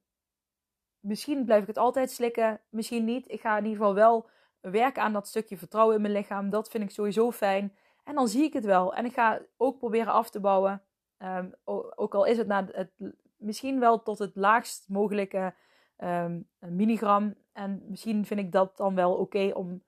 misschien 0.99 1.45
blijf 1.45 1.61
ik 1.61 1.67
het 1.67 1.77
altijd 1.77 2.11
slikken, 2.11 2.61
misschien 2.69 3.05
niet. 3.05 3.31
Ik 3.31 3.41
ga 3.41 3.57
in 3.57 3.63
ieder 3.63 3.77
geval 3.77 3.93
wel 3.93 4.29
werken 4.59 5.03
aan 5.03 5.13
dat 5.13 5.27
stukje 5.27 5.57
vertrouwen 5.57 5.95
in 5.95 6.01
mijn 6.01 6.13
lichaam. 6.13 6.49
Dat 6.49 6.69
vind 6.69 6.83
ik 6.83 6.89
sowieso 6.89 7.31
fijn. 7.31 7.75
En 8.03 8.15
dan 8.15 8.27
zie 8.27 8.43
ik 8.43 8.53
het 8.53 8.65
wel. 8.65 8.95
En 8.95 9.05
ik 9.05 9.13
ga 9.13 9.41
ook 9.57 9.77
proberen 9.77 10.13
af 10.13 10.29
te 10.29 10.39
bouwen. 10.39 10.83
Um, 11.17 11.53
ook 11.95 12.15
al 12.15 12.25
is 12.25 12.37
het, 12.37 12.47
naar 12.47 12.67
het 12.71 12.91
misschien 13.37 13.79
wel 13.79 14.03
tot 14.03 14.19
het 14.19 14.35
laagst 14.35 14.89
mogelijke 14.89 15.53
um, 15.97 16.49
milligram. 16.59 17.35
En 17.51 17.83
misschien 17.87 18.25
vind 18.25 18.39
ik 18.39 18.51
dat 18.51 18.77
dan 18.77 18.95
wel 18.95 19.15
oké 19.15 19.51
om 19.53 19.83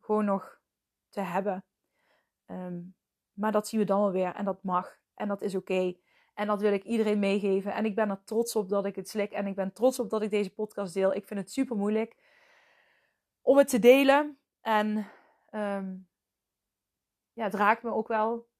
gewoon 0.00 0.24
nog 0.24 0.60
te 1.08 1.20
hebben. 1.20 1.64
Um, 2.46 2.94
maar 3.32 3.52
dat 3.52 3.68
zien 3.68 3.80
we 3.80 3.86
dan 3.86 4.00
wel 4.00 4.12
weer. 4.12 4.34
En 4.34 4.44
dat 4.44 4.62
mag. 4.62 4.98
En 5.14 5.28
dat 5.28 5.42
is 5.42 5.54
oké. 5.54 5.96
En 6.34 6.46
dat 6.46 6.60
wil 6.60 6.72
ik 6.72 6.84
iedereen 6.84 7.18
meegeven. 7.18 7.72
En 7.74 7.84
ik 7.84 7.94
ben 7.94 8.10
er 8.10 8.24
trots 8.24 8.56
op 8.56 8.68
dat 8.68 8.84
ik 8.84 8.96
het 8.96 9.08
slik. 9.08 9.32
En 9.32 9.46
ik 9.46 9.54
ben 9.54 9.72
trots 9.72 9.98
op 9.98 10.10
dat 10.10 10.22
ik 10.22 10.30
deze 10.30 10.54
podcast 10.54 10.94
deel. 10.94 11.14
Ik 11.14 11.26
vind 11.26 11.40
het 11.40 11.52
super 11.52 11.76
moeilijk 11.76 12.16
om 13.40 13.56
het 13.58 13.68
te 13.68 13.78
delen. 13.78 14.38
En 14.60 14.86
um, 15.50 16.08
ja, 17.32 17.44
het 17.44 17.54
raakt 17.54 17.82
me 17.82 17.92
ook 17.92 18.08
wel. 18.08 18.50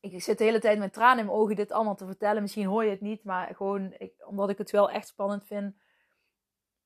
Ik 0.00 0.22
zit 0.22 0.38
de 0.38 0.44
hele 0.44 0.60
tijd 0.60 0.78
met 0.78 0.92
tranen 0.92 1.18
in 1.18 1.26
mijn 1.26 1.38
ogen 1.38 1.56
dit 1.56 1.72
allemaal 1.72 1.96
te 1.96 2.06
vertellen. 2.06 2.42
Misschien 2.42 2.66
hoor 2.66 2.84
je 2.84 2.90
het 2.90 3.00
niet, 3.00 3.24
maar 3.24 3.54
gewoon 3.54 3.92
ik, 3.98 4.12
omdat 4.26 4.50
ik 4.50 4.58
het 4.58 4.70
wel 4.70 4.90
echt 4.90 5.08
spannend 5.08 5.44
vind. 5.44 5.76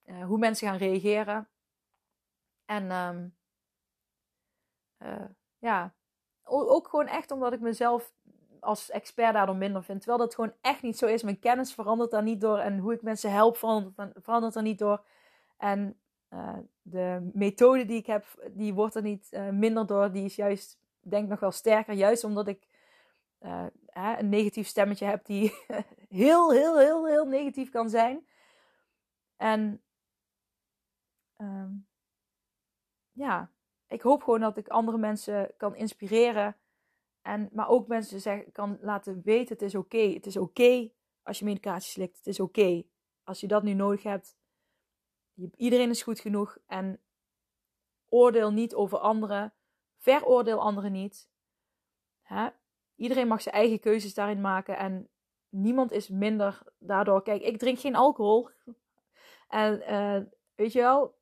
Uh, 0.04 0.24
hoe 0.24 0.38
mensen 0.38 0.68
gaan 0.68 0.76
reageren. 0.76 1.48
En 2.64 2.90
um, 2.90 3.36
uh, 4.98 5.24
ja, 5.58 5.94
ook 6.44 6.88
gewoon 6.88 7.06
echt 7.06 7.30
omdat 7.30 7.52
ik 7.52 7.60
mezelf 7.60 8.12
als 8.62 8.90
expert 8.90 9.32
daardoor 9.32 9.56
minder 9.56 9.82
vind. 9.82 9.98
Terwijl 9.98 10.20
dat 10.20 10.34
gewoon 10.34 10.52
echt 10.60 10.82
niet 10.82 10.98
zo 10.98 11.06
is. 11.06 11.22
Mijn 11.22 11.38
kennis 11.38 11.74
verandert 11.74 12.10
daar 12.10 12.22
niet 12.22 12.40
door. 12.40 12.58
En 12.58 12.78
hoe 12.78 12.92
ik 12.92 13.02
mensen 13.02 13.32
help 13.32 13.56
verandert, 13.56 14.12
verandert 14.16 14.54
er 14.54 14.62
niet 14.62 14.78
door. 14.78 15.04
En 15.56 15.96
uh, 16.30 16.56
de 16.82 17.30
methode 17.32 17.84
die 17.84 17.98
ik 17.98 18.06
heb, 18.06 18.26
die 18.50 18.74
wordt 18.74 18.94
er 18.94 19.02
niet 19.02 19.28
uh, 19.30 19.48
minder 19.48 19.86
door. 19.86 20.12
Die 20.12 20.24
is 20.24 20.36
juist, 20.36 20.78
denk 21.00 21.24
ik, 21.24 21.30
nog 21.30 21.40
wel 21.40 21.50
sterker. 21.50 21.94
Juist 21.94 22.24
omdat 22.24 22.48
ik 22.48 22.66
uh, 23.40 23.66
een 24.18 24.28
negatief 24.28 24.66
stemmetje 24.66 25.04
heb 25.04 25.24
die 25.24 25.52
heel, 26.08 26.52
heel, 26.52 26.78
heel, 26.78 27.06
heel 27.06 27.26
negatief 27.26 27.70
kan 27.70 27.90
zijn. 27.90 28.26
En 29.36 29.82
um, 31.38 31.86
ja, 33.12 33.50
ik 33.86 34.02
hoop 34.02 34.22
gewoon 34.22 34.40
dat 34.40 34.56
ik 34.56 34.68
andere 34.68 34.98
mensen 34.98 35.50
kan 35.56 35.76
inspireren. 35.76 36.56
En, 37.22 37.48
maar 37.52 37.68
ook 37.68 37.86
mensen 37.86 38.20
zeggen, 38.20 38.52
kan 38.52 38.78
laten 38.80 39.22
weten: 39.24 39.52
het 39.52 39.62
is 39.62 39.74
oké. 39.74 39.98
Het 39.98 40.26
is 40.26 40.36
oké 40.36 40.90
als 41.22 41.38
je 41.38 41.44
medicatie 41.44 41.90
slikt. 41.90 42.16
Het 42.16 42.26
is 42.26 42.40
oké. 42.40 42.84
Als 43.24 43.40
je 43.40 43.46
dat 43.46 43.62
nu 43.62 43.72
nodig 43.72 44.02
hebt. 44.02 44.36
Iedereen 45.56 45.90
is 45.90 46.02
goed 46.02 46.20
genoeg. 46.20 46.58
En 46.66 47.00
oordeel 48.08 48.52
niet 48.52 48.74
over 48.74 48.98
anderen. 48.98 49.54
Veroordeel 49.98 50.60
anderen 50.60 50.92
niet. 50.92 51.30
Hè? 52.22 52.48
Iedereen 52.94 53.28
mag 53.28 53.42
zijn 53.42 53.54
eigen 53.54 53.80
keuzes 53.80 54.14
daarin 54.14 54.40
maken. 54.40 54.76
En 54.76 55.08
niemand 55.48 55.92
is 55.92 56.08
minder 56.08 56.62
daardoor. 56.78 57.22
Kijk, 57.22 57.42
ik 57.42 57.58
drink 57.58 57.78
geen 57.78 57.96
alcohol. 57.96 58.48
En 59.48 59.82
uh, 59.88 60.22
weet 60.54 60.72
je 60.72 60.80
wel, 60.80 61.18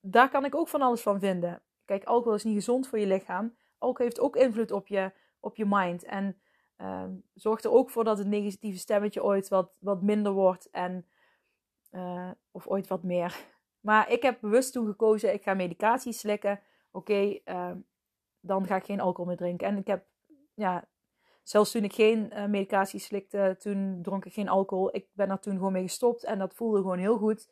daar 0.00 0.30
kan 0.30 0.44
ik 0.44 0.54
ook 0.54 0.68
van 0.68 0.82
alles 0.82 1.02
van 1.02 1.20
vinden. 1.20 1.62
Kijk, 1.84 2.04
alcohol 2.04 2.34
is 2.34 2.44
niet 2.44 2.54
gezond 2.54 2.88
voor 2.88 2.98
je 2.98 3.06
lichaam. 3.06 3.56
Alcohol 3.82 4.06
heeft 4.06 4.20
ook 4.20 4.36
invloed 4.36 4.70
op 4.70 4.86
je, 4.86 5.12
op 5.40 5.56
je 5.56 5.66
mind. 5.68 6.04
En 6.04 6.40
uh, 6.78 7.04
zorgt 7.34 7.64
er 7.64 7.70
ook 7.70 7.90
voor 7.90 8.04
dat 8.04 8.18
het 8.18 8.26
negatieve 8.26 8.78
stemmetje 8.78 9.24
ooit 9.24 9.48
wat, 9.48 9.72
wat 9.78 10.02
minder 10.02 10.32
wordt. 10.32 10.70
En, 10.70 11.06
uh, 11.90 12.30
of 12.50 12.66
ooit 12.66 12.86
wat 12.86 13.02
meer. 13.02 13.36
Maar 13.80 14.10
ik 14.10 14.22
heb 14.22 14.40
bewust 14.40 14.72
toen 14.72 14.86
gekozen, 14.86 15.32
ik 15.32 15.42
ga 15.42 15.54
medicatie 15.54 16.12
slikken. 16.12 16.60
Oké, 16.90 17.38
ehm, 17.44 17.78
dan 18.40 18.66
ga 18.66 18.76
ik 18.76 18.84
geen 18.84 19.00
alcohol 19.00 19.26
meer 19.26 19.36
drinken. 19.36 19.66
En 19.66 19.76
ik 19.76 19.86
heb, 19.86 20.04
ja, 20.54 20.88
zelfs 21.42 21.70
toen 21.70 21.84
ik 21.84 21.92
geen 21.92 22.30
uh, 22.32 22.46
medicatie 22.46 23.00
slikte, 23.00 23.56
toen 23.58 23.98
dronk 24.02 24.24
ik 24.24 24.32
geen 24.32 24.48
alcohol. 24.48 24.94
Ik 24.96 25.06
ben 25.12 25.28
daar 25.28 25.40
toen 25.40 25.56
gewoon 25.56 25.72
mee 25.72 25.82
gestopt 25.82 26.24
en 26.24 26.38
dat 26.38 26.54
voelde 26.54 26.76
gewoon 26.76 26.98
heel 26.98 27.18
goed. 27.18 27.48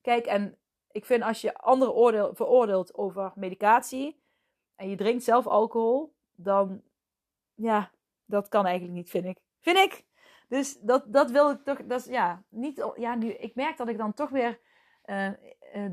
Kijk, 0.00 0.26
en 0.26 0.58
ik 0.90 1.04
vind 1.04 1.22
als 1.22 1.40
je 1.40 1.54
anderen 1.54 1.94
oordeel, 1.94 2.34
veroordeelt 2.34 2.94
over 2.94 3.32
medicatie 3.34 4.23
je 4.88 4.96
drinkt 4.96 5.24
zelf 5.24 5.46
alcohol, 5.46 6.14
dan 6.34 6.82
ja, 7.54 7.90
dat 8.24 8.48
kan 8.48 8.66
eigenlijk 8.66 8.96
niet, 8.96 9.10
vind 9.10 9.24
ik. 9.24 9.38
Vind 9.60 9.76
ik! 9.76 10.04
Dus 10.48 10.78
dat, 10.80 11.04
dat 11.12 11.30
wil 11.30 11.50
ik 11.50 11.64
toch, 11.64 11.78
dat 11.86 12.00
is 12.00 12.06
ja, 12.06 12.42
niet, 12.48 12.92
ja, 12.96 13.14
nu, 13.14 13.28
ik 13.28 13.54
merk 13.54 13.76
dat 13.76 13.88
ik 13.88 13.98
dan 13.98 14.14
toch 14.14 14.30
weer, 14.30 14.60
uh, 15.06 15.30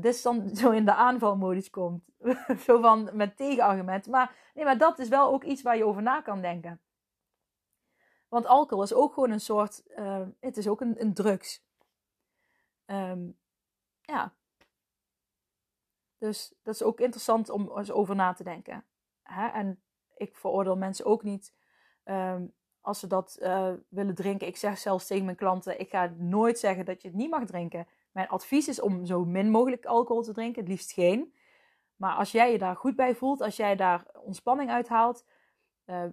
dus 0.00 0.22
dan 0.22 0.56
zo 0.56 0.70
in 0.70 0.84
de 0.84 0.94
aanvalmodus 0.94 1.70
komt. 1.70 2.04
zo 2.66 2.80
van, 2.80 3.10
met 3.12 3.36
tegenargumenten. 3.36 4.10
Maar, 4.10 4.36
nee, 4.54 4.64
maar 4.64 4.78
dat 4.78 4.98
is 4.98 5.08
wel 5.08 5.32
ook 5.32 5.44
iets 5.44 5.62
waar 5.62 5.76
je 5.76 5.84
over 5.84 6.02
na 6.02 6.20
kan 6.20 6.40
denken. 6.40 6.80
Want 8.28 8.46
alcohol 8.46 8.84
is 8.84 8.94
ook 8.94 9.14
gewoon 9.14 9.30
een 9.30 9.40
soort, 9.40 9.82
uh, 9.96 10.22
het 10.40 10.56
is 10.56 10.68
ook 10.68 10.80
een, 10.80 11.00
een 11.00 11.14
drugs. 11.14 11.64
Um, 12.86 13.38
ja, 14.00 14.34
dus 16.22 16.54
dat 16.62 16.74
is 16.74 16.82
ook 16.82 17.00
interessant 17.00 17.50
om 17.50 17.78
eens 17.78 17.90
over 17.90 18.14
na 18.14 18.32
te 18.32 18.44
denken. 18.44 18.84
Hè? 19.22 19.48
En 19.48 19.82
ik 20.16 20.36
veroordeel 20.36 20.76
mensen 20.76 21.04
ook 21.04 21.22
niet 21.22 21.54
um, 22.04 22.54
als 22.80 23.00
ze 23.00 23.06
dat 23.06 23.38
uh, 23.40 23.72
willen 23.88 24.14
drinken. 24.14 24.46
Ik 24.46 24.56
zeg 24.56 24.78
zelfs 24.78 25.06
tegen 25.06 25.24
mijn 25.24 25.36
klanten: 25.36 25.80
ik 25.80 25.88
ga 25.90 26.12
nooit 26.16 26.58
zeggen 26.58 26.84
dat 26.84 27.02
je 27.02 27.08
het 27.08 27.16
niet 27.16 27.30
mag 27.30 27.44
drinken. 27.44 27.86
Mijn 28.12 28.28
advies 28.28 28.68
is 28.68 28.80
om 28.80 29.06
zo 29.06 29.24
min 29.24 29.50
mogelijk 29.50 29.84
alcohol 29.84 30.22
te 30.22 30.32
drinken, 30.32 30.60
het 30.60 30.70
liefst 30.70 30.92
geen. 30.92 31.34
Maar 31.96 32.14
als 32.14 32.32
jij 32.32 32.52
je 32.52 32.58
daar 32.58 32.76
goed 32.76 32.96
bij 32.96 33.14
voelt, 33.14 33.40
als 33.40 33.56
jij 33.56 33.76
daar 33.76 34.06
ontspanning 34.14 34.70
uithaalt, 34.70 35.26
uh, 35.86 36.04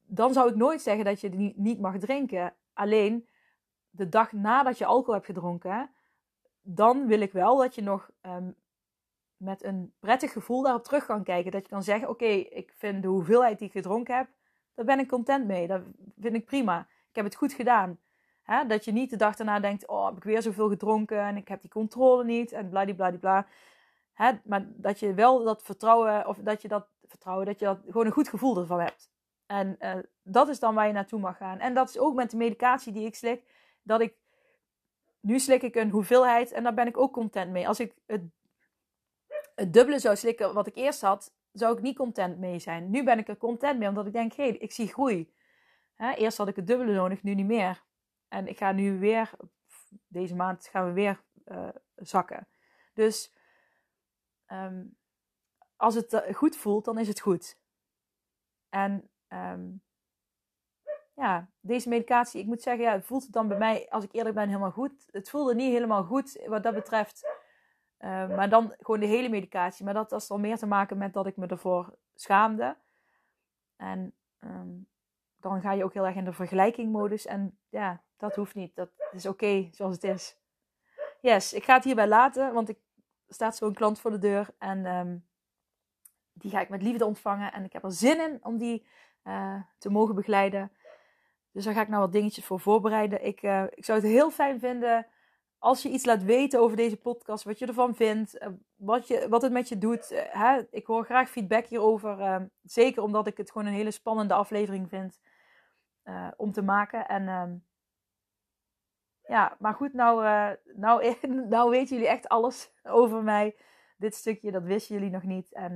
dan 0.00 0.32
zou 0.32 0.48
ik 0.48 0.56
nooit 0.56 0.82
zeggen 0.82 1.04
dat 1.04 1.20
je 1.20 1.28
het 1.28 1.56
niet 1.56 1.80
mag 1.80 1.98
drinken. 1.98 2.54
Alleen 2.72 3.28
de 3.90 4.08
dag 4.08 4.32
nadat 4.32 4.78
je 4.78 4.86
alcohol 4.86 5.14
hebt 5.14 5.26
gedronken, 5.26 5.90
dan 6.62 7.06
wil 7.06 7.20
ik 7.20 7.32
wel 7.32 7.56
dat 7.56 7.74
je 7.74 7.82
nog 7.82 8.10
um, 8.22 8.56
met 9.38 9.64
een 9.64 9.92
prettig 10.00 10.32
gevoel 10.32 10.62
daarop 10.62 10.84
terug 10.84 11.06
kan 11.06 11.22
kijken. 11.22 11.52
Dat 11.52 11.62
je 11.62 11.68
kan 11.68 11.82
zeggen: 11.82 12.08
Oké, 12.08 12.24
ik 12.24 12.72
vind 12.76 13.02
de 13.02 13.08
hoeveelheid 13.08 13.58
die 13.58 13.66
ik 13.66 13.72
gedronken 13.72 14.16
heb, 14.16 14.28
daar 14.74 14.84
ben 14.84 14.98
ik 14.98 15.08
content 15.08 15.46
mee. 15.46 15.66
Dat 15.66 15.82
vind 16.20 16.34
ik 16.34 16.44
prima. 16.44 16.80
Ik 16.80 17.14
heb 17.14 17.24
het 17.24 17.34
goed 17.34 17.52
gedaan. 17.52 17.98
Dat 18.66 18.84
je 18.84 18.92
niet 18.92 19.10
de 19.10 19.16
dag 19.16 19.36
daarna 19.36 19.60
denkt: 19.60 19.86
Oh, 19.86 20.06
heb 20.06 20.16
ik 20.16 20.22
weer 20.24 20.42
zoveel 20.42 20.68
gedronken 20.68 21.20
en 21.20 21.36
ik 21.36 21.48
heb 21.48 21.60
die 21.60 21.70
controle 21.70 22.24
niet 22.24 22.52
en 22.52 22.68
bladibladibla. 22.68 23.46
Hè? 24.12 24.32
Maar 24.44 24.66
dat 24.68 24.98
je 24.98 25.14
wel 25.14 25.44
dat 25.44 25.62
vertrouwen, 25.62 26.26
of 26.26 26.38
dat 26.38 26.62
je 26.62 26.68
dat 26.68 26.88
vertrouwen, 27.04 27.46
dat 27.46 27.58
je 27.58 27.64
dat 27.64 27.78
gewoon 27.86 28.06
een 28.06 28.12
goed 28.12 28.28
gevoel 28.28 28.58
ervan 28.58 28.80
hebt. 28.80 29.10
En 29.46 29.76
uh, 29.80 29.94
dat 30.22 30.48
is 30.48 30.58
dan 30.58 30.74
waar 30.74 30.86
je 30.86 30.92
naartoe 30.92 31.20
mag 31.20 31.36
gaan. 31.36 31.58
En 31.58 31.74
dat 31.74 31.88
is 31.88 31.98
ook 31.98 32.14
met 32.14 32.30
de 32.30 32.36
medicatie 32.36 32.92
die 32.92 33.06
ik 33.06 33.14
slik. 33.14 33.42
Dat 33.82 34.00
ik, 34.00 34.14
nu 35.20 35.38
slik 35.38 35.62
ik 35.62 35.74
een 35.74 35.90
hoeveelheid 35.90 36.52
en 36.52 36.62
daar 36.62 36.74
ben 36.74 36.86
ik 36.86 36.96
ook 36.96 37.12
content 37.12 37.50
mee. 37.50 37.68
Als 37.68 37.80
ik 37.80 37.94
het 38.06 38.22
het 39.58 39.72
dubbele 39.72 39.98
zou 39.98 40.16
slikken 40.16 40.54
wat 40.54 40.66
ik 40.66 40.76
eerst 40.76 41.00
had, 41.00 41.32
zou 41.52 41.76
ik 41.76 41.82
niet 41.82 41.96
content 41.96 42.38
mee 42.38 42.58
zijn. 42.58 42.90
Nu 42.90 43.04
ben 43.04 43.18
ik 43.18 43.28
er 43.28 43.36
content 43.36 43.78
mee, 43.78 43.88
omdat 43.88 44.06
ik 44.06 44.12
denk, 44.12 44.32
hé, 44.32 44.48
hey, 44.48 44.56
ik 44.56 44.72
zie 44.72 44.88
groei. 44.88 45.34
Hè, 45.94 46.12
eerst 46.12 46.38
had 46.38 46.48
ik 46.48 46.56
het 46.56 46.66
dubbele 46.66 46.92
nodig, 46.92 47.22
nu 47.22 47.34
niet 47.34 47.46
meer. 47.46 47.84
En 48.28 48.46
ik 48.46 48.58
ga 48.58 48.72
nu 48.72 48.98
weer, 48.98 49.30
deze 50.06 50.34
maand 50.34 50.66
gaan 50.66 50.86
we 50.86 50.92
weer 50.92 51.22
uh, 51.46 51.68
zakken. 51.94 52.48
Dus 52.94 53.32
um, 54.46 54.96
als 55.76 55.94
het 55.94 56.12
eh, 56.12 56.34
goed 56.34 56.56
voelt, 56.56 56.84
dan 56.84 56.98
is 56.98 57.08
het 57.08 57.20
goed. 57.20 57.58
En 58.68 59.10
um, 59.28 59.82
ja, 61.14 61.50
deze 61.60 61.88
medicatie, 61.88 62.40
ik 62.40 62.46
moet 62.46 62.62
zeggen, 62.62 62.84
ja, 62.84 63.02
voelt 63.02 63.22
het 63.22 63.32
dan 63.32 63.48
bij 63.48 63.58
mij, 63.58 63.90
als 63.90 64.04
ik 64.04 64.12
eerlijk 64.12 64.34
ben, 64.34 64.48
helemaal 64.48 64.70
goed. 64.70 65.08
Het 65.10 65.30
voelde 65.30 65.54
niet 65.54 65.72
helemaal 65.72 66.04
goed 66.04 66.44
wat 66.46 66.62
dat 66.62 66.74
betreft 66.74 67.26
uh, 68.00 68.36
maar 68.36 68.48
dan 68.48 68.74
gewoon 68.78 69.00
de 69.00 69.06
hele 69.06 69.28
medicatie. 69.28 69.84
Maar 69.84 69.94
dat 69.94 70.10
had 70.10 70.30
al 70.30 70.38
meer 70.38 70.56
te 70.56 70.66
maken 70.66 70.98
met 70.98 71.12
dat 71.12 71.26
ik 71.26 71.36
me 71.36 71.46
ervoor 71.46 71.94
schaamde. 72.14 72.76
En 73.76 74.14
um, 74.40 74.88
dan 75.40 75.60
ga 75.60 75.72
je 75.72 75.84
ook 75.84 75.94
heel 75.94 76.06
erg 76.06 76.14
in 76.14 76.24
de 76.24 76.32
vergelijkingmodus. 76.32 77.26
En 77.26 77.58
ja, 77.68 78.02
dat 78.16 78.34
hoeft 78.34 78.54
niet. 78.54 78.74
Dat 78.74 78.90
is 79.12 79.26
oké 79.26 79.68
zoals 79.72 79.94
het 79.94 80.04
is. 80.04 80.36
Yes, 81.20 81.52
ik 81.52 81.64
ga 81.64 81.74
het 81.74 81.84
hierbij 81.84 82.08
laten, 82.08 82.52
want 82.52 82.68
ik 82.68 82.78
staat 83.28 83.56
zo'n 83.56 83.74
klant 83.74 84.00
voor 84.00 84.10
de 84.10 84.18
deur. 84.18 84.50
En 84.58 84.86
um, 84.86 85.26
die 86.32 86.50
ga 86.50 86.60
ik 86.60 86.68
met 86.68 86.82
liefde 86.82 87.04
ontvangen. 87.04 87.52
En 87.52 87.64
ik 87.64 87.72
heb 87.72 87.84
er 87.84 87.92
zin 87.92 88.20
in 88.20 88.38
om 88.42 88.58
die 88.58 88.86
uh, 89.24 89.62
te 89.78 89.90
mogen 89.90 90.14
begeleiden. 90.14 90.72
Dus 91.52 91.64
daar 91.64 91.74
ga 91.74 91.80
ik 91.80 91.88
nou 91.88 92.00
wat 92.00 92.12
dingetjes 92.12 92.44
voor 92.44 92.60
voorbereiden. 92.60 93.24
Ik, 93.24 93.42
uh, 93.42 93.64
ik 93.74 93.84
zou 93.84 93.98
het 93.98 94.08
heel 94.08 94.30
fijn 94.30 94.60
vinden 94.60 95.06
als 95.58 95.82
je 95.82 95.88
iets 95.88 96.04
laat 96.04 96.22
weten 96.22 96.60
over 96.60 96.76
deze 96.76 96.96
podcast, 96.96 97.44
wat 97.44 97.58
je 97.58 97.66
ervan 97.66 97.94
vindt, 97.94 98.38
eh, 98.38 98.48
wat, 98.76 99.08
je, 99.08 99.26
wat 99.28 99.42
het 99.42 99.52
met 99.52 99.68
je 99.68 99.78
doet. 99.78 100.10
Eh, 100.10 100.22
hè? 100.28 100.62
Ik 100.70 100.86
hoor 100.86 101.04
graag 101.04 101.30
feedback 101.30 101.66
hierover. 101.66 102.18
Uh, 102.18 102.36
zeker 102.62 103.02
omdat 103.02 103.26
ik 103.26 103.36
het 103.36 103.50
gewoon 103.50 103.66
een 103.66 103.72
hele 103.72 103.90
spannende 103.90 104.34
aflevering 104.34 104.88
vind 104.88 105.20
uh, 106.04 106.28
om 106.36 106.52
te 106.52 106.62
maken. 106.62 107.08
En 107.08 107.22
uh, 107.22 107.44
ja, 109.28 109.56
maar 109.58 109.74
goed, 109.74 109.92
nou, 109.92 110.24
nou, 110.74 111.14
nou 111.48 111.70
weten 111.70 111.96
jullie 111.96 112.10
echt 112.10 112.28
alles 112.28 112.72
over 112.82 113.22
mij. 113.22 113.56
Dit 113.96 114.14
stukje, 114.14 114.50
dat 114.50 114.62
wisten 114.62 114.94
jullie 114.94 115.10
nog 115.10 115.22
niet. 115.22 115.52
En 115.52 115.74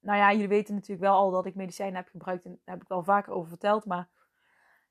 nou 0.00 0.18
ja, 0.18 0.32
jullie 0.32 0.48
weten 0.48 0.74
natuurlijk 0.74 1.00
wel 1.00 1.14
al 1.14 1.30
dat 1.30 1.46
ik 1.46 1.54
medicijnen 1.54 1.96
heb 1.96 2.08
gebruikt. 2.08 2.44
En 2.44 2.50
daar 2.50 2.74
heb 2.74 2.82
ik 2.82 2.88
wel 2.88 3.04
vaker 3.04 3.32
over 3.32 3.48
verteld. 3.48 3.84
Maar 3.84 4.08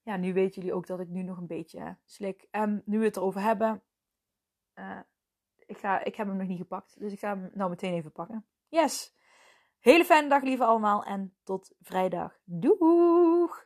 ja, 0.01 0.17
nu 0.17 0.33
weten 0.33 0.61
jullie 0.61 0.75
ook 0.75 0.87
dat 0.87 0.99
ik 0.99 1.07
nu 1.07 1.23
nog 1.23 1.37
een 1.37 1.47
beetje 1.47 1.97
slik. 2.05 2.47
En 2.51 2.81
nu 2.85 2.99
we 2.99 3.05
het 3.05 3.17
erover 3.17 3.41
hebben, 3.41 3.81
uh, 4.79 4.99
ik, 5.65 5.77
ga, 5.77 6.03
ik 6.03 6.15
heb 6.15 6.27
hem 6.27 6.37
nog 6.37 6.47
niet 6.47 6.57
gepakt. 6.57 6.99
Dus 6.99 7.13
ik 7.13 7.19
ga 7.19 7.29
hem 7.29 7.49
nou 7.53 7.69
meteen 7.69 7.93
even 7.93 8.11
pakken. 8.11 8.45
Yes! 8.67 9.15
Hele 9.79 10.05
fijne 10.05 10.29
dag, 10.29 10.41
lieve 10.41 10.65
allemaal. 10.65 11.03
En 11.03 11.35
tot 11.43 11.75
vrijdag. 11.79 12.37
Doeg! 12.43 13.65